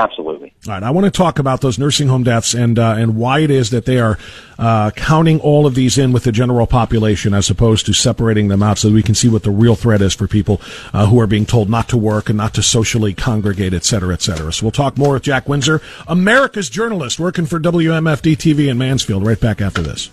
Absolutely. 0.00 0.54
All 0.66 0.72
right, 0.72 0.82
I 0.82 0.90
want 0.92 1.04
to 1.04 1.10
talk 1.10 1.38
about 1.38 1.60
those 1.60 1.78
nursing 1.78 2.08
home 2.08 2.22
deaths 2.22 2.54
and 2.54 2.78
uh, 2.78 2.94
and 2.96 3.16
why 3.16 3.40
it 3.40 3.50
is 3.50 3.68
that 3.68 3.84
they 3.84 3.98
are 3.98 4.18
uh, 4.58 4.90
counting 4.92 5.38
all 5.40 5.66
of 5.66 5.74
these 5.74 5.98
in 5.98 6.12
with 6.12 6.24
the 6.24 6.32
general 6.32 6.66
population 6.66 7.34
as 7.34 7.50
opposed 7.50 7.84
to 7.84 7.92
separating 7.92 8.48
them 8.48 8.62
out, 8.62 8.78
so 8.78 8.90
we 8.90 9.02
can 9.02 9.14
see 9.14 9.28
what 9.28 9.42
the 9.42 9.50
real 9.50 9.74
threat 9.74 10.00
is 10.00 10.14
for 10.14 10.26
people 10.26 10.58
uh, 10.94 11.04
who 11.04 11.20
are 11.20 11.26
being 11.26 11.44
told 11.44 11.68
not 11.68 11.86
to 11.90 11.98
work 11.98 12.30
and 12.30 12.38
not 12.38 12.54
to 12.54 12.62
socially 12.62 13.12
congregate, 13.12 13.74
et 13.74 13.84
cetera, 13.84 14.14
et 14.14 14.22
cetera. 14.22 14.50
So 14.54 14.64
we'll 14.64 14.72
talk 14.72 14.96
more 14.96 15.12
with 15.12 15.22
Jack 15.22 15.46
Windsor, 15.46 15.82
America's 16.08 16.70
journalist, 16.70 17.20
working 17.20 17.44
for 17.44 17.60
WMFD 17.60 18.38
TV 18.38 18.68
in 18.70 18.78
Mansfield. 18.78 19.26
Right 19.26 19.38
back 19.38 19.60
after 19.60 19.82
this. 19.82 20.08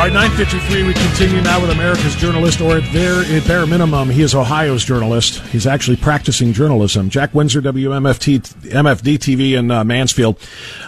Right, 0.00 0.14
953, 0.40 0.84
we 0.84 0.94
continue 0.94 1.42
now 1.42 1.60
with 1.60 1.68
America's 1.68 2.16
journalist, 2.16 2.62
or 2.62 2.78
at 2.78 2.84
at 2.94 3.46
bare 3.46 3.66
minimum, 3.66 4.08
he 4.08 4.22
is 4.22 4.34
Ohio's 4.34 4.82
journalist. 4.82 5.40
He's 5.48 5.66
actually 5.66 5.98
practicing 5.98 6.54
journalism. 6.54 7.10
Jack 7.10 7.34
Windsor, 7.34 7.60
WMFT, 7.60 8.40
MFD 8.70 9.18
TV 9.18 9.58
in 9.58 9.70
uh, 9.70 9.84
Mansfield, 9.84 10.38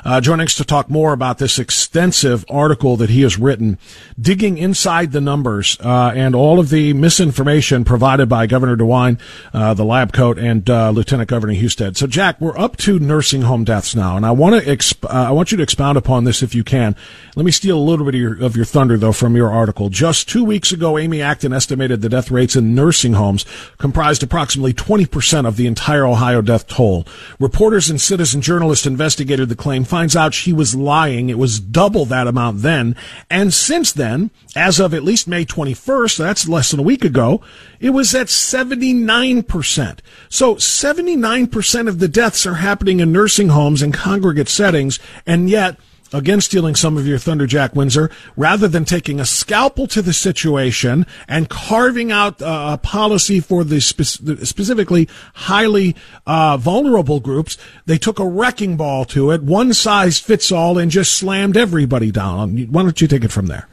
uh, 0.07 0.23
joining 0.23 0.47
us 0.47 0.55
to 0.55 0.65
talk 0.65 0.89
more 0.89 1.13
about 1.13 1.37
this 1.37 1.59
extensive 1.59 2.47
article 2.49 2.97
that 2.97 3.11
he 3.11 3.21
has 3.21 3.37
written, 3.39 3.77
digging 4.19 4.57
inside 4.57 5.13
the 5.13 5.21
numbers 5.21 5.77
uh, 5.81 6.13
and 6.15 6.35
all 6.35 6.59
of 6.59 6.71
the 6.71 6.95
misinformation 6.95 7.85
provided 7.85 8.31
by 8.31 8.47
Governor 8.47 8.79
DeWine, 8.79 9.21
uh, 9.53 9.75
the 9.75 9.85
lab 9.85 10.15
coat, 10.15 10.39
and 10.39 10.71
uh, 10.71 10.89
Lieutenant 10.89 11.29
Governor 11.29 11.53
Husted. 11.53 11.99
So, 11.99 12.07
Jack, 12.07 12.41
we're 12.41 12.57
up 12.57 12.79
to 12.79 12.99
nursing 12.99 13.43
home 13.43 13.65
deaths 13.65 13.95
now, 13.95 14.17
and 14.17 14.25
I 14.25 14.31
want 14.31 14.65
to 14.65 14.67
exp- 14.67 15.05
uh, 15.05 15.29
I 15.29 15.31
want 15.33 15.53
you 15.53 15.59
to 15.59 15.63
expound 15.63 15.99
upon 15.99 16.25
this 16.25 16.43
if 16.43 16.55
you 16.55 16.65
can. 16.65 16.97
Let 17.37 17.45
me 17.45 17.53
steal 17.53 17.77
a 17.77 17.81
little 17.81 18.07
bit 18.07 18.15
of 18.15 18.21
your, 18.21 18.43
of 18.43 18.57
your 18.57 18.65
thunder 18.65 18.97
though, 18.97 19.13
from 19.13 19.37
your 19.37 19.42
article. 19.51 19.89
Just 19.89 20.29
two 20.29 20.45
weeks 20.45 20.73
ago, 20.73 20.99
Amy 20.99 21.23
Acton 21.23 21.53
estimated 21.53 22.01
the 22.01 22.09
death 22.09 22.31
rates 22.31 22.57
in 22.57 22.75
nursing 22.75 23.15
homes 23.15 23.45
comprised 23.79 24.23
approximately 24.23 24.73
20% 24.73 25.47
of 25.47 25.57
the 25.57 25.67
entire 25.67 26.07
Ohio 26.07 26.43
death 26.43 26.67
toll. 26.67 27.07
Reporters 27.39 27.91
and 27.91 28.01
citizen 28.01 28.41
journalists 28.41 28.87
investigated 28.87 29.49
the 29.49 29.57
claim, 29.57 29.85
finds 29.85 30.15
out 30.15 30.35
she 30.35 30.53
was 30.53 30.75
lying. 30.75 31.29
It 31.29 31.39
was 31.39 31.61
double 31.61 32.05
that 32.07 32.27
amount 32.27 32.63
then. 32.63 32.97
And 33.31 33.53
since 33.53 33.93
then, 33.93 34.31
as 34.55 34.79
of 34.79 34.95
at 34.95 35.03
least 35.05 35.27
May 35.27 35.45
21st, 35.45 36.19
that's 36.19 36.49
less 36.49 36.71
than 36.71 36.81
a 36.81 36.85
week 36.85 37.05
ago, 37.05 37.43
it 37.81 37.91
was 37.91 38.15
at 38.15 38.27
79%. 38.29 39.99
So 40.29 40.55
79% 40.57 41.89
of 41.89 41.99
the 41.99 42.09
deaths 42.09 42.47
are 42.47 42.55
happening 42.55 43.01
in 43.01 43.13
nursing 43.13 43.49
homes 43.49 43.83
and 43.83 43.95
congregate 43.95 44.49
settings, 44.49 44.99
and 45.27 45.49
yet 45.51 45.77
again 46.13 46.41
stealing 46.41 46.75
some 46.75 46.97
of 46.97 47.07
your 47.07 47.19
thunder 47.19 47.47
jack 47.47 47.75
windsor 47.75 48.11
rather 48.37 48.69
than 48.69 48.85
taking 48.85 49.21
a 49.21 49.27
scalpel 49.27 49.87
to 49.87 50.03
the 50.03 50.13
situation 50.13 51.07
and 51.29 51.49
carving 51.49 52.13
out 52.13 52.37
a 52.41 52.79
policy 52.83 53.41
for 53.41 53.65
the 53.65 53.81
spe- 53.81 54.03
specifically 54.45 55.09
highly 55.35 55.95
uh, 56.27 56.57
vulnerable 56.57 57.21
groups 57.21 57.57
they 57.87 57.99
took 57.99 58.19
a 58.19 58.27
wrecking 58.27 58.77
ball 58.77 59.05
to 59.05 59.31
it 59.31 59.43
one 59.43 59.73
size 59.73 60.19
fits 60.19 60.53
all 60.53 60.79
and 60.79 60.91
just 60.91 61.13
slammed 61.13 61.57
everybody 61.57 62.11
down. 62.11 62.57
Why 62.71 62.83
don't 62.83 63.01
you 63.01 63.09
take 63.09 63.25
it 63.25 63.33
from 63.33 63.47
there? 63.47 63.69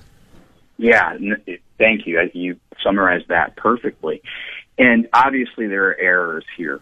Yeah 0.78 1.18
thank 1.80 2.06
you. 2.06 2.30
You 2.34 2.60
summarized 2.84 3.30
that 3.30 3.56
perfectly. 3.56 4.22
And 4.78 5.08
obviously 5.14 5.66
there 5.68 5.88
are 5.88 5.98
errors 6.00 6.46
here 6.56 6.80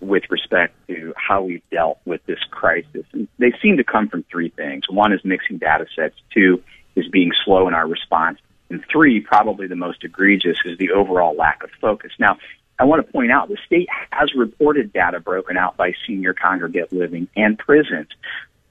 with 0.00 0.24
respect 0.30 0.74
to 0.88 1.12
how 1.16 1.42
we've 1.42 1.62
dealt 1.70 1.98
with 2.04 2.24
this 2.26 2.38
crisis. 2.50 3.04
And 3.12 3.28
they 3.38 3.52
seem 3.62 3.76
to 3.78 3.84
come 3.84 4.08
from 4.08 4.24
three 4.30 4.50
things. 4.50 4.84
One 4.88 5.12
is 5.12 5.20
mixing 5.24 5.58
data 5.58 5.86
sets. 5.94 6.14
Two 6.32 6.62
is 6.96 7.08
being 7.08 7.30
slow 7.44 7.68
in 7.68 7.74
our 7.74 7.86
response. 7.86 8.38
And 8.70 8.84
three, 8.90 9.20
probably 9.20 9.66
the 9.66 9.76
most 9.76 10.04
egregious, 10.04 10.58
is 10.64 10.78
the 10.78 10.90
overall 10.90 11.34
lack 11.34 11.62
of 11.62 11.70
focus. 11.80 12.12
Now, 12.18 12.36
I 12.78 12.84
want 12.84 13.04
to 13.04 13.12
point 13.12 13.32
out 13.32 13.48
the 13.48 13.58
state 13.66 13.88
has 14.10 14.30
reported 14.36 14.92
data 14.92 15.20
broken 15.20 15.56
out 15.56 15.76
by 15.76 15.92
senior 16.06 16.34
congregate 16.34 16.92
living 16.92 17.28
and 17.34 17.58
prisons, 17.58 18.08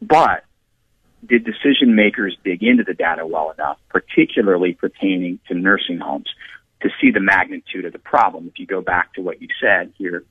but 0.02 0.46
did 1.26 1.44
decision 1.44 1.96
makers 1.96 2.38
dig 2.44 2.64
into 2.64 2.84
the 2.84 2.94
data 2.94 3.26
well 3.26 3.52
enough, 3.52 3.80
particularly 3.90 4.74
pertaining 4.74 5.40
to 5.48 5.56
nursing 5.56 5.98
homes, 5.98 6.30
to 6.82 6.90
see 7.02 7.12
the 7.12 7.20
magnitude 7.20 7.86
of 7.86 7.92
the 7.92 8.00
problem? 8.00 8.48
If 8.48 8.60
you 8.60 8.66
go 8.66 8.82
back 8.82 9.14
to 9.16 9.22
what 9.22 9.42
you 9.42 9.50
said 9.60 9.92
here 9.98 10.24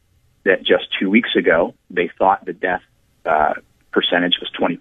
that 0.47 0.63
just 0.63 0.87
two 0.99 1.11
weeks 1.11 1.37
ago 1.37 1.75
they 1.91 2.11
thought 2.19 2.45
the 2.45 2.53
death 2.53 2.83
uh, 3.25 3.55
percentage 3.93 4.39
was 4.41 4.51
20%. 4.59 4.79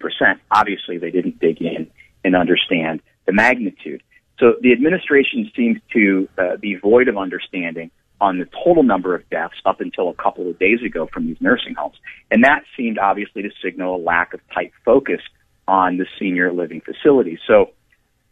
Obviously, 0.50 0.98
they 0.98 1.10
didn't 1.10 1.40
dig 1.40 1.60
in 1.60 1.90
and 2.24 2.36
understand 2.36 3.00
the 3.26 3.32
magnitude. 3.32 4.02
So 4.38 4.54
the 4.60 4.72
administration 4.72 5.50
seems 5.56 5.78
to 5.92 6.28
uh, 6.38 6.56
be 6.56 6.74
void 6.74 7.08
of 7.08 7.16
understanding 7.16 7.90
on 8.20 8.38
the 8.38 8.46
total 8.64 8.82
number 8.82 9.14
of 9.14 9.28
deaths 9.30 9.56
up 9.64 9.80
until 9.80 10.08
a 10.08 10.14
couple 10.14 10.48
of 10.48 10.58
days 10.58 10.82
ago 10.82 11.08
from 11.12 11.26
these 11.26 11.40
nursing 11.40 11.74
homes. 11.74 11.96
And 12.30 12.44
that 12.44 12.64
seemed 12.76 12.98
obviously 12.98 13.42
to 13.42 13.50
signal 13.62 13.96
a 13.96 14.02
lack 14.02 14.34
of 14.34 14.40
tight 14.54 14.72
focus 14.84 15.20
on 15.66 15.96
the 15.96 16.06
senior 16.18 16.52
living 16.52 16.80
facilities. 16.80 17.38
So 17.46 17.70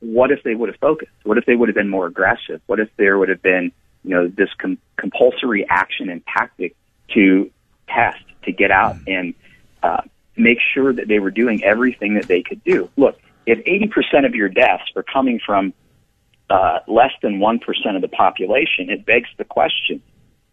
what 0.00 0.30
if 0.30 0.42
they 0.42 0.54
would 0.54 0.68
have 0.68 0.78
focused? 0.78 1.12
What 1.24 1.38
if 1.38 1.46
they 1.46 1.56
would 1.56 1.68
have 1.68 1.76
been 1.76 1.88
more 1.88 2.06
aggressive? 2.06 2.60
What 2.66 2.80
if 2.80 2.88
there 2.96 3.18
would 3.18 3.28
have 3.30 3.42
been, 3.42 3.72
you 4.04 4.10
know, 4.10 4.28
this 4.28 4.50
com- 4.58 4.78
compulsory 4.96 5.66
action 5.68 6.08
and 6.08 6.22
tactic 6.26 6.76
to 7.12 7.50
test, 7.88 8.24
to 8.44 8.52
get 8.52 8.70
out 8.70 8.96
and 9.06 9.34
uh, 9.82 10.02
make 10.36 10.58
sure 10.72 10.92
that 10.92 11.08
they 11.08 11.18
were 11.18 11.30
doing 11.30 11.62
everything 11.62 12.14
that 12.14 12.26
they 12.26 12.42
could 12.42 12.62
do. 12.64 12.90
Look, 12.96 13.18
if 13.46 13.58
80% 13.64 14.26
of 14.26 14.34
your 14.34 14.48
deaths 14.48 14.84
are 14.96 15.02
coming 15.02 15.40
from 15.44 15.74
uh, 16.50 16.80
less 16.86 17.12
than 17.22 17.38
1% 17.38 17.60
of 17.94 18.02
the 18.02 18.08
population, 18.08 18.90
it 18.90 19.04
begs 19.04 19.28
the 19.38 19.44
question, 19.44 20.02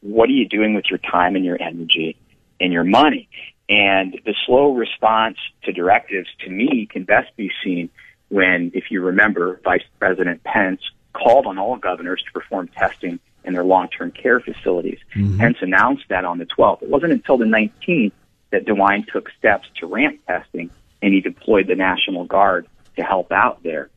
what 0.01 0.29
are 0.29 0.33
you 0.33 0.47
doing 0.47 0.73
with 0.73 0.85
your 0.89 0.99
time 0.99 1.35
and 1.35 1.45
your 1.45 1.61
energy 1.61 2.17
and 2.59 2.73
your 2.73 2.83
money? 2.83 3.29
And 3.69 4.19
the 4.25 4.35
slow 4.45 4.73
response 4.73 5.37
to 5.63 5.71
directives, 5.71 6.27
to 6.41 6.49
me, 6.49 6.87
can 6.89 7.03
best 7.03 7.35
be 7.37 7.51
seen 7.63 7.89
when, 8.29 8.71
if 8.73 8.85
you 8.91 9.01
remember, 9.01 9.61
Vice 9.63 9.83
President 9.99 10.43
Pence 10.43 10.81
called 11.13 11.45
on 11.45 11.57
all 11.57 11.77
governors 11.77 12.21
to 12.25 12.31
perform 12.31 12.67
testing 12.69 13.19
in 13.43 13.53
their 13.53 13.63
long-term 13.63 14.11
care 14.11 14.39
facilities. 14.39 14.99
Mm-hmm. 15.15 15.39
Pence 15.39 15.57
announced 15.61 16.03
that 16.09 16.25
on 16.25 16.37
the 16.37 16.45
12th. 16.45 16.83
It 16.83 16.89
wasn't 16.89 17.13
until 17.13 17.37
the 17.37 17.45
19th 17.45 18.11
that 18.51 18.65
DeWine 18.65 19.07
took 19.07 19.29
steps 19.37 19.67
to 19.79 19.87
ramp 19.87 20.19
testing 20.27 20.69
and 21.01 21.13
he 21.13 21.21
deployed 21.21 21.67
the 21.67 21.75
National 21.75 22.25
Guard 22.25 22.67
to 22.97 23.03
help 23.03 23.31
out 23.31 23.63
there. 23.63 23.89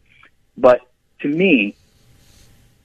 But 0.56 0.80
to 1.20 1.28
me, 1.28 1.76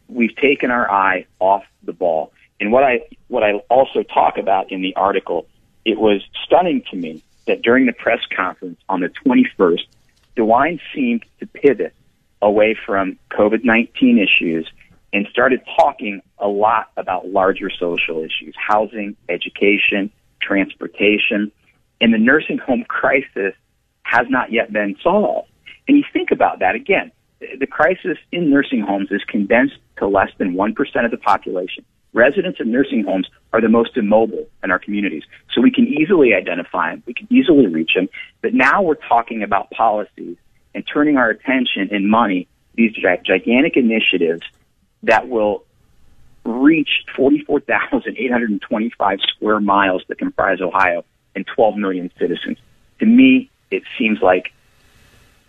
we've 0.08 0.36
taken 0.36 0.72
our 0.72 0.90
eye 0.90 1.26
off 1.40 1.64
the 1.84 1.94
ball. 1.94 2.34
And 2.60 2.72
what 2.72 2.84
I, 2.84 3.02
what 3.28 3.44
I 3.44 3.54
also 3.70 4.04
talk 4.04 4.38
about 4.38 4.72
in 4.72 4.82
the 4.82 4.96
article, 4.96 5.48
it 5.86 5.98
was 5.98 6.22
stunning 6.46 6.84
to 6.92 6.98
me 6.98 7.24
that 7.48 7.62
during 7.62 7.86
the 7.86 7.94
press 7.94 8.20
conference 8.36 8.80
on 8.90 9.00
the 9.00 9.10
21st, 9.26 9.86
DeWine 10.36 10.80
seemed 10.94 11.26
to 11.40 11.48
pivot 11.48 11.94
away 12.42 12.78
from 12.86 13.18
COVID-19 13.32 14.22
issues 14.22 14.70
and 15.14 15.28
started 15.32 15.62
talking 15.76 16.22
a 16.38 16.48
lot 16.48 16.92
about 16.98 17.28
larger 17.28 17.70
social 17.70 18.20
issues, 18.20 18.56
housing, 18.58 19.16
education, 19.28 20.12
transportation. 20.42 21.52
And 22.02 22.14
the 22.14 22.18
nursing 22.18 22.58
home 22.66 22.86
crisis 22.88 23.54
has 24.04 24.28
not 24.30 24.52
yet 24.52 24.72
been 24.72 24.96
solved. 25.04 25.50
And 25.88 25.98
you 25.98 26.04
think 26.14 26.32
about 26.32 26.60
that 26.60 26.76
again, 26.76 27.12
the 27.40 27.68
crisis 27.68 28.18
in 28.32 28.50
nursing 28.50 28.82
homes 28.82 29.10
is 29.12 29.24
condensed 29.28 29.78
to 29.98 30.08
less 30.08 30.30
than 30.38 30.56
1% 30.56 31.06
of 31.06 31.12
the 31.12 31.18
population. 31.18 31.86
Residents 32.12 32.60
of 32.60 32.68
nursing 32.68 33.04
homes 33.04 33.28
are 33.54 33.62
the 33.62 33.70
most 33.70 33.96
immobile 33.96 34.48
in 34.64 34.72
our 34.72 34.80
communities. 34.80 35.24
So 35.54 35.62
we 35.62 35.72
can 35.72 35.88
easily 35.88 36.34
identify 36.34 36.92
them. 36.92 37.04
We 37.06 37.14
can 37.14 37.28
easily 37.32 37.68
reach 37.68 37.92
them. 37.96 38.10
But 38.42 38.54
now 38.54 38.82
we're 38.82 38.96
talking 38.96 39.44
about 39.44 39.70
policies 39.72 40.38
and 40.74 40.86
turning 40.86 41.18
our 41.18 41.30
attention 41.30 41.90
and 41.92 42.10
money, 42.10 42.48
these 42.76 42.94
gigantic 42.94 43.78
initiatives 43.78 44.44
that 45.04 45.30
will 45.30 45.64
reach 46.44 47.06
44,825 47.16 49.20
square 49.22 49.60
miles 49.60 50.04
that 50.08 50.18
comprise 50.18 50.62
Ohio 50.62 51.06
and 51.36 51.46
12 51.46 51.78
million 51.78 52.10
citizens. 52.18 52.58
To 53.00 53.06
me, 53.06 53.52
it 53.72 53.84
seems 53.98 54.22
like 54.22 54.52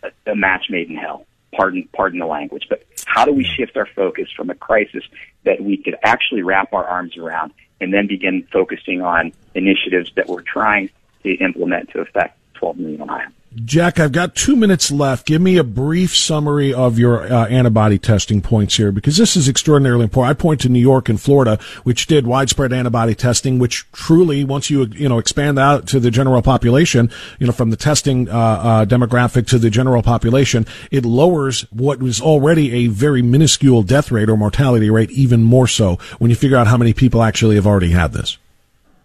a, 0.03 0.11
a 0.31 0.37
match 0.37 0.67
made 0.71 0.91
in 0.91 0.97
hell. 0.97 1.27
Pardon, 1.53 1.89
pardon 1.93 2.21
the 2.21 2.27
language, 2.27 2.67
but 2.69 2.85
how 3.07 3.25
do 3.25 3.33
we 3.33 3.43
shift 3.43 3.77
our 3.77 3.87
focus 3.87 4.29
from 4.37 4.51
a 4.51 4.55
crisis 4.55 5.03
that 5.45 5.61
we 5.61 5.77
could 5.77 5.97
actually 6.03 6.43
wrap 6.43 6.73
our 6.73 6.87
arms 6.87 7.17
around 7.17 7.53
and 7.81 7.93
then 7.93 8.07
begin 8.07 8.47
focusing 8.53 9.03
on 9.03 9.33
initiatives 9.55 10.13
that 10.15 10.29
we're 10.29 10.43
trying 10.43 10.91
to 11.25 11.35
implement 11.37 11.91
to 11.91 12.01
affect 12.01 12.39
12 12.55 12.79
million 12.79 13.03
Ohioans? 13.03 13.35
Jack, 13.53 13.99
I've 13.99 14.13
got 14.13 14.37
two 14.37 14.55
minutes 14.55 14.93
left. 14.93 15.27
Give 15.27 15.43
me 15.43 15.57
a 15.57 15.65
brief 15.65 16.17
summary 16.17 16.73
of 16.73 17.01
your 17.01 17.25
uh, 17.25 17.49
antibody 17.49 17.99
testing 17.99 18.41
points 18.41 18.77
here, 18.77 18.93
because 18.93 19.17
this 19.17 19.37
is 19.37 19.49
extraordinarily 19.49 20.05
important. 20.05 20.31
I 20.31 20.41
point 20.41 20.61
to 20.61 20.69
New 20.69 20.79
York 20.81 21.09
and 21.09 21.21
Florida, 21.21 21.59
which 21.83 22.07
did 22.07 22.29
widespread 22.29 22.73
antibody 22.73 23.13
testing, 23.17 23.59
which 23.59 23.91
truly, 23.91 24.45
once 24.45 24.71
you 24.71 24.87
you 24.93 25.09
know 25.09 25.19
expand 25.19 25.59
out 25.59 25.89
to 25.89 25.99
the 25.99 26.13
general 26.13 26.43
population, 26.43 27.11
you 27.41 27.47
know 27.49 27.53
from 27.53 27.71
the 27.71 27.77
testing 27.77 28.29
uh, 28.29 28.33
uh, 28.33 28.85
demographic 28.85 29.49
to 29.49 29.59
the 29.59 29.69
general 29.69 30.05
population, 30.05 30.65
it 30.93 31.05
lowers 31.05 31.63
what 31.73 31.99
was 31.99 32.21
already 32.21 32.73
a 32.73 32.87
very 32.87 33.21
minuscule 33.21 33.83
death 33.83 34.13
rate 34.13 34.31
or 34.31 34.37
mortality 34.37 34.91
rate 34.91 35.11
even 35.11 35.43
more 35.43 35.67
so 35.67 35.99
when 36.21 36.31
you 36.31 36.37
figure 36.37 36.57
out 36.57 36.69
how 36.69 36.77
many 36.77 36.93
people 36.93 37.21
actually 37.21 37.57
have 37.57 37.67
already 37.67 37.91
had 37.91 38.13
this. 38.13 38.39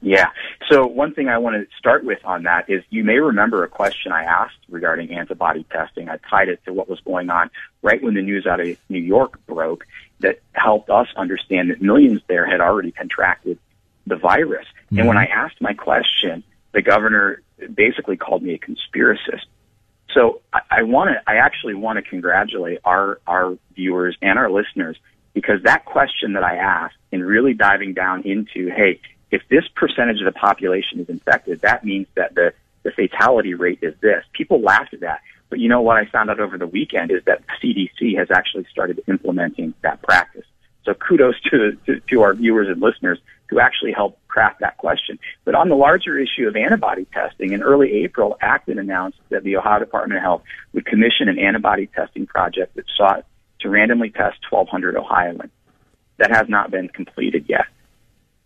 Yeah. 0.05 0.29
So 0.69 0.85
one 0.85 1.15
thing 1.15 1.29
I 1.29 1.39
want 1.39 1.55
to 1.55 1.77
start 1.79 2.05
with 2.05 2.19
on 2.23 2.43
that 2.43 2.69
is 2.69 2.83
you 2.91 3.03
may 3.03 3.17
remember 3.17 3.63
a 3.63 3.67
question 3.67 4.11
I 4.11 4.21
asked 4.23 4.59
regarding 4.69 5.11
antibody 5.11 5.65
testing. 5.71 6.09
I 6.09 6.17
tied 6.29 6.47
it 6.47 6.63
to 6.65 6.73
what 6.73 6.87
was 6.87 6.99
going 6.99 7.31
on 7.31 7.49
right 7.81 8.01
when 8.03 8.13
the 8.13 8.21
news 8.21 8.45
out 8.45 8.59
of 8.59 8.77
New 8.87 8.99
York 8.99 9.43
broke 9.47 9.87
that 10.19 10.41
helped 10.53 10.91
us 10.91 11.07
understand 11.17 11.71
that 11.71 11.81
millions 11.81 12.21
there 12.27 12.45
had 12.45 12.61
already 12.61 12.91
contracted 12.91 13.57
the 14.05 14.15
virus. 14.15 14.67
Mm-hmm. 14.67 14.99
And 14.99 15.07
when 15.07 15.17
I 15.17 15.25
asked 15.25 15.59
my 15.59 15.73
question, 15.73 16.43
the 16.71 16.83
governor 16.83 17.41
basically 17.73 18.15
called 18.15 18.43
me 18.43 18.53
a 18.53 18.59
conspiracist. 18.59 19.45
So 20.13 20.41
I, 20.53 20.59
I 20.69 20.83
want 20.83 21.09
to, 21.15 21.23
I 21.25 21.37
actually 21.37 21.73
want 21.73 21.97
to 21.97 22.07
congratulate 22.07 22.77
our, 22.85 23.19
our 23.25 23.57
viewers 23.73 24.15
and 24.21 24.37
our 24.37 24.51
listeners 24.51 24.97
because 25.33 25.63
that 25.63 25.85
question 25.85 26.33
that 26.33 26.43
I 26.43 26.57
asked 26.57 26.95
and 27.11 27.25
really 27.25 27.55
diving 27.55 27.95
down 27.95 28.21
into, 28.21 28.69
hey, 28.69 29.01
if 29.35 29.41
this 29.49 29.65
percentage 29.75 30.19
of 30.21 30.25
the 30.25 30.31
population 30.31 31.01
is 31.01 31.09
infected, 31.09 31.59
that 31.61 31.83
means 31.83 32.07
that 32.15 32.33
the, 32.35 32.53
the 32.83 32.91
fatality 32.91 33.53
rate 33.53 33.79
is 33.81 33.93
this. 33.99 34.23
People 34.31 34.61
laughed 34.61 34.93
at 34.93 35.01
that. 35.01 35.19
But 35.49 35.59
you 35.59 35.67
know 35.67 35.81
what 35.81 35.97
I 35.97 36.05
found 36.05 36.29
out 36.29 36.39
over 36.39 36.57
the 36.57 36.65
weekend 36.65 37.11
is 37.11 37.21
that 37.25 37.43
CDC 37.61 38.17
has 38.17 38.31
actually 38.31 38.65
started 38.71 39.01
implementing 39.09 39.73
that 39.81 40.01
practice. 40.01 40.45
So 40.85 40.93
kudos 40.93 41.35
to, 41.51 41.77
to, 41.85 41.99
to 41.99 42.21
our 42.21 42.33
viewers 42.33 42.69
and 42.69 42.81
listeners 42.81 43.19
who 43.49 43.59
actually 43.59 43.91
helped 43.91 44.25
craft 44.29 44.61
that 44.61 44.77
question. 44.77 45.19
But 45.43 45.53
on 45.53 45.67
the 45.67 45.75
larger 45.75 46.17
issue 46.17 46.47
of 46.47 46.55
antibody 46.55 47.05
testing, 47.13 47.51
in 47.51 47.61
early 47.61 47.91
April, 48.05 48.37
Acton 48.39 48.79
announced 48.79 49.19
that 49.29 49.43
the 49.43 49.57
Ohio 49.57 49.79
Department 49.79 50.17
of 50.17 50.23
Health 50.23 50.43
would 50.73 50.85
commission 50.85 51.27
an 51.27 51.37
antibody 51.37 51.87
testing 51.87 52.25
project 52.25 52.75
that 52.75 52.85
sought 52.95 53.25
to 53.59 53.69
randomly 53.69 54.11
test 54.11 54.37
1,200 54.49 54.95
Ohioans. 54.95 55.51
That 56.17 56.31
has 56.31 56.47
not 56.47 56.71
been 56.71 56.87
completed 56.87 57.45
yet 57.49 57.65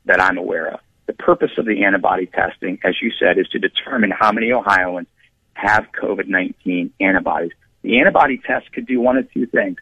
that 0.05 0.19
I'm 0.19 0.37
aware 0.37 0.67
of. 0.67 0.79
The 1.05 1.13
purpose 1.13 1.51
of 1.57 1.65
the 1.65 1.83
antibody 1.83 2.27
testing, 2.27 2.79
as 2.83 2.95
you 3.01 3.11
said, 3.19 3.37
is 3.37 3.47
to 3.49 3.59
determine 3.59 4.11
how 4.11 4.31
many 4.31 4.51
Ohioans 4.51 5.07
have 5.53 5.87
COVID-19 5.91 6.91
antibodies. 6.99 7.51
The 7.81 7.99
antibody 7.99 8.37
test 8.37 8.71
could 8.71 8.85
do 8.85 8.99
one 8.99 9.17
of 9.17 9.31
two 9.33 9.45
things. 9.45 9.77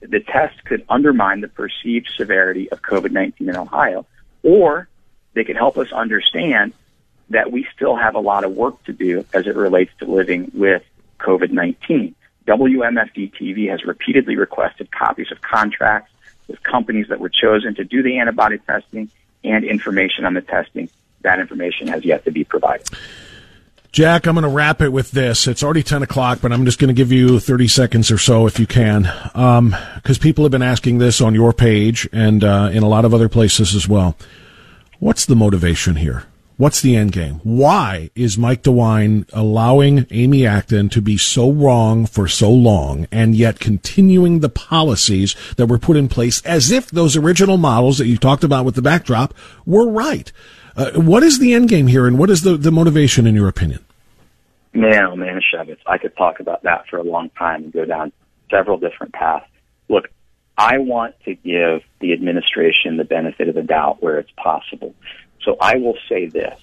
The 0.00 0.20
test 0.20 0.64
could 0.64 0.84
undermine 0.88 1.40
the 1.40 1.48
perceived 1.48 2.08
severity 2.16 2.70
of 2.70 2.82
COVID-19 2.82 3.40
in 3.40 3.56
Ohio, 3.56 4.06
or 4.42 4.88
they 5.34 5.44
could 5.44 5.56
help 5.56 5.78
us 5.78 5.92
understand 5.92 6.72
that 7.30 7.50
we 7.50 7.66
still 7.74 7.96
have 7.96 8.14
a 8.14 8.20
lot 8.20 8.44
of 8.44 8.52
work 8.52 8.82
to 8.84 8.92
do 8.92 9.24
as 9.34 9.46
it 9.46 9.56
relates 9.56 9.92
to 9.98 10.04
living 10.04 10.50
with 10.54 10.82
COVID-19. 11.20 12.14
WMFD 12.46 13.32
TV 13.34 13.70
has 13.70 13.84
repeatedly 13.84 14.36
requested 14.36 14.90
copies 14.90 15.30
of 15.30 15.40
contracts 15.42 16.10
with 16.46 16.62
companies 16.62 17.08
that 17.08 17.20
were 17.20 17.28
chosen 17.28 17.74
to 17.74 17.84
do 17.84 18.02
the 18.02 18.18
antibody 18.18 18.58
testing 18.58 19.10
and 19.44 19.64
information 19.64 20.24
on 20.24 20.34
the 20.34 20.42
testing. 20.42 20.88
That 21.22 21.40
information 21.40 21.88
has 21.88 22.04
yet 22.04 22.24
to 22.24 22.30
be 22.30 22.44
provided. 22.44 22.88
Jack, 23.90 24.26
I'm 24.26 24.34
going 24.34 24.42
to 24.44 24.50
wrap 24.50 24.82
it 24.82 24.90
with 24.90 25.12
this. 25.12 25.46
It's 25.46 25.62
already 25.62 25.82
10 25.82 26.02
o'clock, 26.02 26.40
but 26.42 26.52
I'm 26.52 26.64
just 26.64 26.78
going 26.78 26.88
to 26.88 26.94
give 26.94 27.10
you 27.10 27.40
30 27.40 27.68
seconds 27.68 28.10
or 28.10 28.18
so 28.18 28.46
if 28.46 28.60
you 28.60 28.66
can. 28.66 29.10
Um 29.34 29.74
because 29.96 30.18
um, 30.18 30.22
people 30.22 30.44
have 30.44 30.52
been 30.52 30.62
asking 30.62 30.98
this 30.98 31.20
on 31.20 31.34
your 31.34 31.52
page 31.52 32.08
and 32.12 32.44
uh, 32.44 32.70
in 32.72 32.82
a 32.82 32.88
lot 32.88 33.04
of 33.04 33.14
other 33.14 33.28
places 33.28 33.74
as 33.74 33.88
well. 33.88 34.16
What's 34.98 35.26
the 35.26 35.36
motivation 35.36 35.96
here? 35.96 36.24
What's 36.58 36.80
the 36.80 36.96
end 36.96 37.12
game? 37.12 37.40
Why 37.44 38.10
is 38.16 38.36
Mike 38.36 38.64
DeWine 38.64 39.30
allowing 39.32 40.08
Amy 40.10 40.44
Acton 40.44 40.88
to 40.88 41.00
be 41.00 41.16
so 41.16 41.52
wrong 41.52 42.04
for 42.04 42.26
so 42.26 42.50
long 42.50 43.06
and 43.12 43.36
yet 43.36 43.60
continuing 43.60 44.40
the 44.40 44.48
policies 44.48 45.36
that 45.56 45.66
were 45.66 45.78
put 45.78 45.96
in 45.96 46.08
place 46.08 46.42
as 46.42 46.72
if 46.72 46.90
those 46.90 47.16
original 47.16 47.58
models 47.58 47.98
that 47.98 48.08
you 48.08 48.18
talked 48.18 48.42
about 48.42 48.64
with 48.64 48.74
the 48.74 48.82
backdrop 48.82 49.34
were 49.66 49.88
right? 49.88 50.32
Uh, 50.76 50.90
what 50.94 51.22
is 51.22 51.38
the 51.38 51.54
end 51.54 51.68
game 51.68 51.86
here 51.86 52.08
and 52.08 52.18
what 52.18 52.28
is 52.28 52.42
the, 52.42 52.56
the 52.56 52.72
motivation 52.72 53.24
in 53.24 53.36
your 53.36 53.46
opinion? 53.46 53.84
Man, 54.72 55.04
oh 55.04 55.14
man, 55.14 55.40
Shevitz, 55.54 55.78
I 55.86 55.98
could 55.98 56.16
talk 56.16 56.40
about 56.40 56.64
that 56.64 56.88
for 56.88 56.96
a 56.96 57.04
long 57.04 57.30
time 57.38 57.62
and 57.62 57.72
go 57.72 57.84
down 57.84 58.10
several 58.50 58.78
different 58.78 59.12
paths. 59.12 59.46
Look, 59.88 60.08
I 60.56 60.78
want 60.78 61.14
to 61.24 61.36
give 61.36 61.82
the 62.00 62.12
administration 62.12 62.96
the 62.96 63.04
benefit 63.04 63.48
of 63.48 63.54
the 63.54 63.62
doubt 63.62 64.02
where 64.02 64.18
it's 64.18 64.32
possible. 64.36 64.92
So 65.48 65.56
I 65.62 65.76
will 65.76 65.96
say 66.10 66.26
this. 66.26 66.60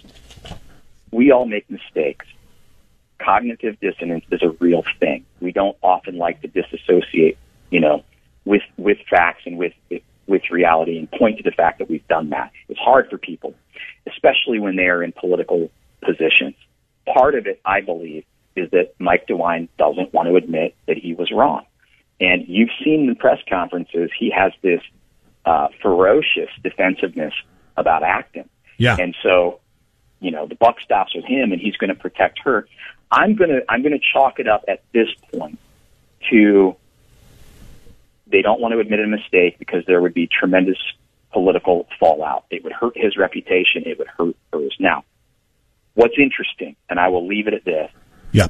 We 1.11 1.31
all 1.31 1.47
make 1.47 1.67
mistakes. 1.71 2.27
Cognitive 3.19 3.79
dissonance 3.79 4.25
is 4.31 4.43
a 4.43 4.49
real 4.59 4.83
thing. 4.99 5.25
We 5.41 5.51
don't 5.51 5.75
often 5.81 6.19
like 6.19 6.43
to 6.43 6.47
disassociate, 6.47 7.39
you 7.71 7.79
know, 7.79 8.03
with, 8.45 8.61
with 8.77 8.99
facts 9.09 9.41
and 9.47 9.57
with, 9.57 9.73
with 10.27 10.43
reality 10.51 10.99
and 10.99 11.09
point 11.09 11.38
to 11.38 11.43
the 11.43 11.51
fact 11.51 11.79
that 11.79 11.89
we've 11.89 12.07
done 12.07 12.29
that. 12.29 12.51
It's 12.69 12.79
hard 12.79 13.09
for 13.09 13.17
people, 13.17 13.55
especially 14.05 14.59
when 14.59 14.75
they 14.75 14.86
are 14.86 15.01
in 15.01 15.13
political 15.13 15.71
positions. 16.03 16.53
Part 17.11 17.33
of 17.33 17.47
it, 17.47 17.59
I 17.65 17.81
believe, 17.81 18.23
is 18.55 18.69
that 18.69 18.93
Mike 18.99 19.25
DeWine 19.27 19.67
doesn't 19.79 20.13
want 20.13 20.27
to 20.27 20.36
admit 20.36 20.75
that 20.86 20.97
he 20.97 21.15
was 21.15 21.31
wrong. 21.31 21.65
And 22.19 22.45
you've 22.47 22.69
seen 22.83 23.07
the 23.07 23.15
press 23.15 23.39
conferences, 23.49 24.11
he 24.19 24.29
has 24.29 24.51
this 24.61 24.81
uh, 25.43 25.69
ferocious 25.81 26.51
defensiveness 26.61 27.33
about 27.75 28.03
Acton. 28.03 28.47
Yeah. 28.78 28.97
And 28.99 29.15
so, 29.23 29.59
you 30.19 30.32
know, 30.32 30.47
the 30.47 30.55
buck 30.55 30.80
stops 30.82 31.15
with 31.15 31.26
him 31.26 31.51
and 31.51 31.61
he's 31.61 31.78
going 31.78 31.89
to 31.89 31.95
protect 31.95 32.39
her. 32.43 32.67
I'm 33.11 33.36
going 33.36 33.49
to, 33.49 33.61
I'm 33.69 33.82
going 33.82 33.93
to 33.93 34.05
chalk 34.13 34.39
it 34.39 34.47
up 34.47 34.65
at 34.67 34.84
this 34.93 35.09
point 35.34 35.59
to 36.32 36.76
they 38.28 38.41
don't 38.41 38.59
want 38.59 38.73
to 38.73 38.80
admit 38.80 38.99
a 38.99 39.07
mistake 39.07 39.59
because 39.59 39.86
there 39.86 40.01
would 40.01 40.13
be 40.13 40.28
tremendous 40.28 40.78
political 41.32 41.88
fallout. 41.99 42.45
It 42.49 42.63
would 42.63 42.73
hurt 42.73 42.97
his 42.97 43.17
reputation. 43.17 43.84
It 43.86 43.99
would 43.99 44.07
hurt 44.07 44.36
hers. 44.51 44.76
Now, 44.80 45.03
what's 45.93 46.15
interesting, 46.17 46.76
and 46.89 46.99
I 46.99 47.09
will 47.09 47.28
leave 47.28 47.47
it 47.47 47.53
at 47.53 47.65
this. 47.65 47.91
Yeah. 48.32 48.47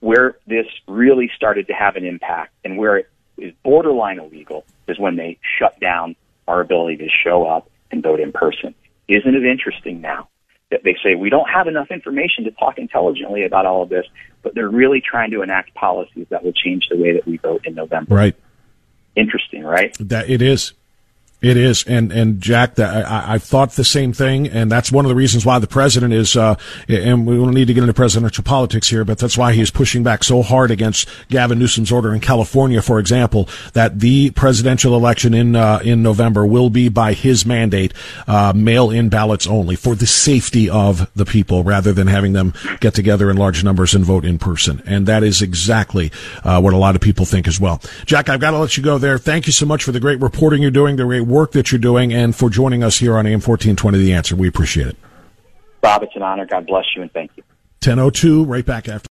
Where 0.00 0.36
this 0.46 0.66
really 0.86 1.30
started 1.34 1.66
to 1.66 1.74
have 1.74 1.96
an 1.96 2.04
impact 2.04 2.54
and 2.64 2.78
where 2.78 2.98
it 2.98 3.10
is 3.36 3.52
borderline 3.62 4.18
illegal 4.18 4.64
is 4.86 4.98
when 4.98 5.16
they 5.16 5.38
shut 5.58 5.78
down 5.80 6.16
our 6.46 6.60
ability 6.60 6.98
to 6.98 7.08
show 7.08 7.46
up 7.46 7.68
and 7.90 8.02
vote 8.02 8.20
in 8.20 8.32
person. 8.32 8.74
Isn't 9.08 9.34
it 9.34 9.44
interesting 9.44 10.00
now 10.00 10.28
that 10.70 10.80
they 10.84 10.96
say 11.02 11.14
we 11.14 11.30
don't 11.30 11.48
have 11.48 11.66
enough 11.66 11.90
information 11.90 12.44
to 12.44 12.50
talk 12.52 12.78
intelligently 12.78 13.44
about 13.44 13.64
all 13.64 13.82
of 13.82 13.88
this, 13.88 14.04
but 14.42 14.54
they're 14.54 14.68
really 14.68 15.00
trying 15.00 15.30
to 15.30 15.42
enact 15.42 15.74
policies 15.74 16.26
that 16.30 16.44
will 16.44 16.52
change 16.52 16.88
the 16.90 16.96
way 16.96 17.14
that 17.14 17.26
we 17.26 17.38
vote 17.38 17.66
in 17.66 17.74
November? 17.74 18.14
Right. 18.14 18.36
Interesting, 19.16 19.64
right? 19.64 19.96
That 19.98 20.28
it 20.28 20.42
is. 20.42 20.74
It 21.40 21.56
is, 21.56 21.84
and 21.84 22.10
and 22.10 22.40
Jack, 22.40 22.80
I, 22.80 23.34
I 23.34 23.38
thought 23.38 23.70
the 23.70 23.84
same 23.84 24.12
thing, 24.12 24.48
and 24.48 24.72
that's 24.72 24.90
one 24.90 25.04
of 25.04 25.08
the 25.08 25.14
reasons 25.14 25.46
why 25.46 25.60
the 25.60 25.68
president 25.68 26.12
is. 26.12 26.36
Uh, 26.36 26.56
and 26.88 27.28
we 27.28 27.36
don't 27.36 27.54
need 27.54 27.68
to 27.68 27.74
get 27.74 27.84
into 27.84 27.94
presidential 27.94 28.42
politics 28.42 28.88
here, 28.88 29.04
but 29.04 29.18
that's 29.18 29.38
why 29.38 29.52
he 29.52 29.60
is 29.60 29.70
pushing 29.70 30.02
back 30.02 30.24
so 30.24 30.42
hard 30.42 30.72
against 30.72 31.08
Gavin 31.28 31.60
Newsom's 31.60 31.92
order 31.92 32.12
in 32.12 32.18
California, 32.18 32.82
for 32.82 32.98
example, 32.98 33.48
that 33.74 34.00
the 34.00 34.30
presidential 34.30 34.96
election 34.96 35.32
in 35.32 35.54
uh, 35.54 35.78
in 35.84 36.02
November 36.02 36.44
will 36.44 36.70
be 36.70 36.88
by 36.88 37.12
his 37.12 37.46
mandate, 37.46 37.94
uh, 38.26 38.52
mail-in 38.52 39.08
ballots 39.08 39.46
only, 39.46 39.76
for 39.76 39.94
the 39.94 40.08
safety 40.08 40.68
of 40.68 41.08
the 41.14 41.24
people, 41.24 41.62
rather 41.62 41.92
than 41.92 42.08
having 42.08 42.32
them 42.32 42.52
get 42.80 42.94
together 42.94 43.30
in 43.30 43.36
large 43.36 43.62
numbers 43.62 43.94
and 43.94 44.04
vote 44.04 44.24
in 44.24 44.40
person. 44.40 44.82
And 44.86 45.06
that 45.06 45.22
is 45.22 45.40
exactly 45.40 46.10
uh, 46.42 46.60
what 46.60 46.72
a 46.72 46.78
lot 46.78 46.96
of 46.96 47.00
people 47.00 47.26
think 47.26 47.46
as 47.46 47.60
well. 47.60 47.80
Jack, 48.06 48.28
I've 48.28 48.40
got 48.40 48.50
to 48.50 48.58
let 48.58 48.76
you 48.76 48.82
go 48.82 48.98
there. 48.98 49.18
Thank 49.18 49.46
you 49.46 49.52
so 49.52 49.66
much 49.66 49.84
for 49.84 49.92
the 49.92 50.00
great 50.00 50.20
reporting 50.20 50.62
you're 50.62 50.72
doing, 50.72 50.96
the 50.96 51.04
great 51.04 51.27
work 51.28 51.52
that 51.52 51.70
you're 51.70 51.78
doing 51.78 52.12
and 52.12 52.34
for 52.34 52.50
joining 52.50 52.82
us 52.82 52.98
here 52.98 53.16
on 53.16 53.26
AM 53.26 53.40
1420 53.40 53.98
The 53.98 54.12
Answer. 54.12 54.36
We 54.36 54.48
appreciate 54.48 54.88
it. 54.88 54.96
Bob, 55.80 56.02
it's 56.02 56.16
an 56.16 56.22
honor. 56.22 56.46
God 56.46 56.66
bless 56.66 56.84
you 56.96 57.02
and 57.02 57.12
thank 57.12 57.30
you. 57.36 57.42
1002, 57.84 58.44
right 58.44 58.66
back 58.66 58.88
after. 58.88 59.06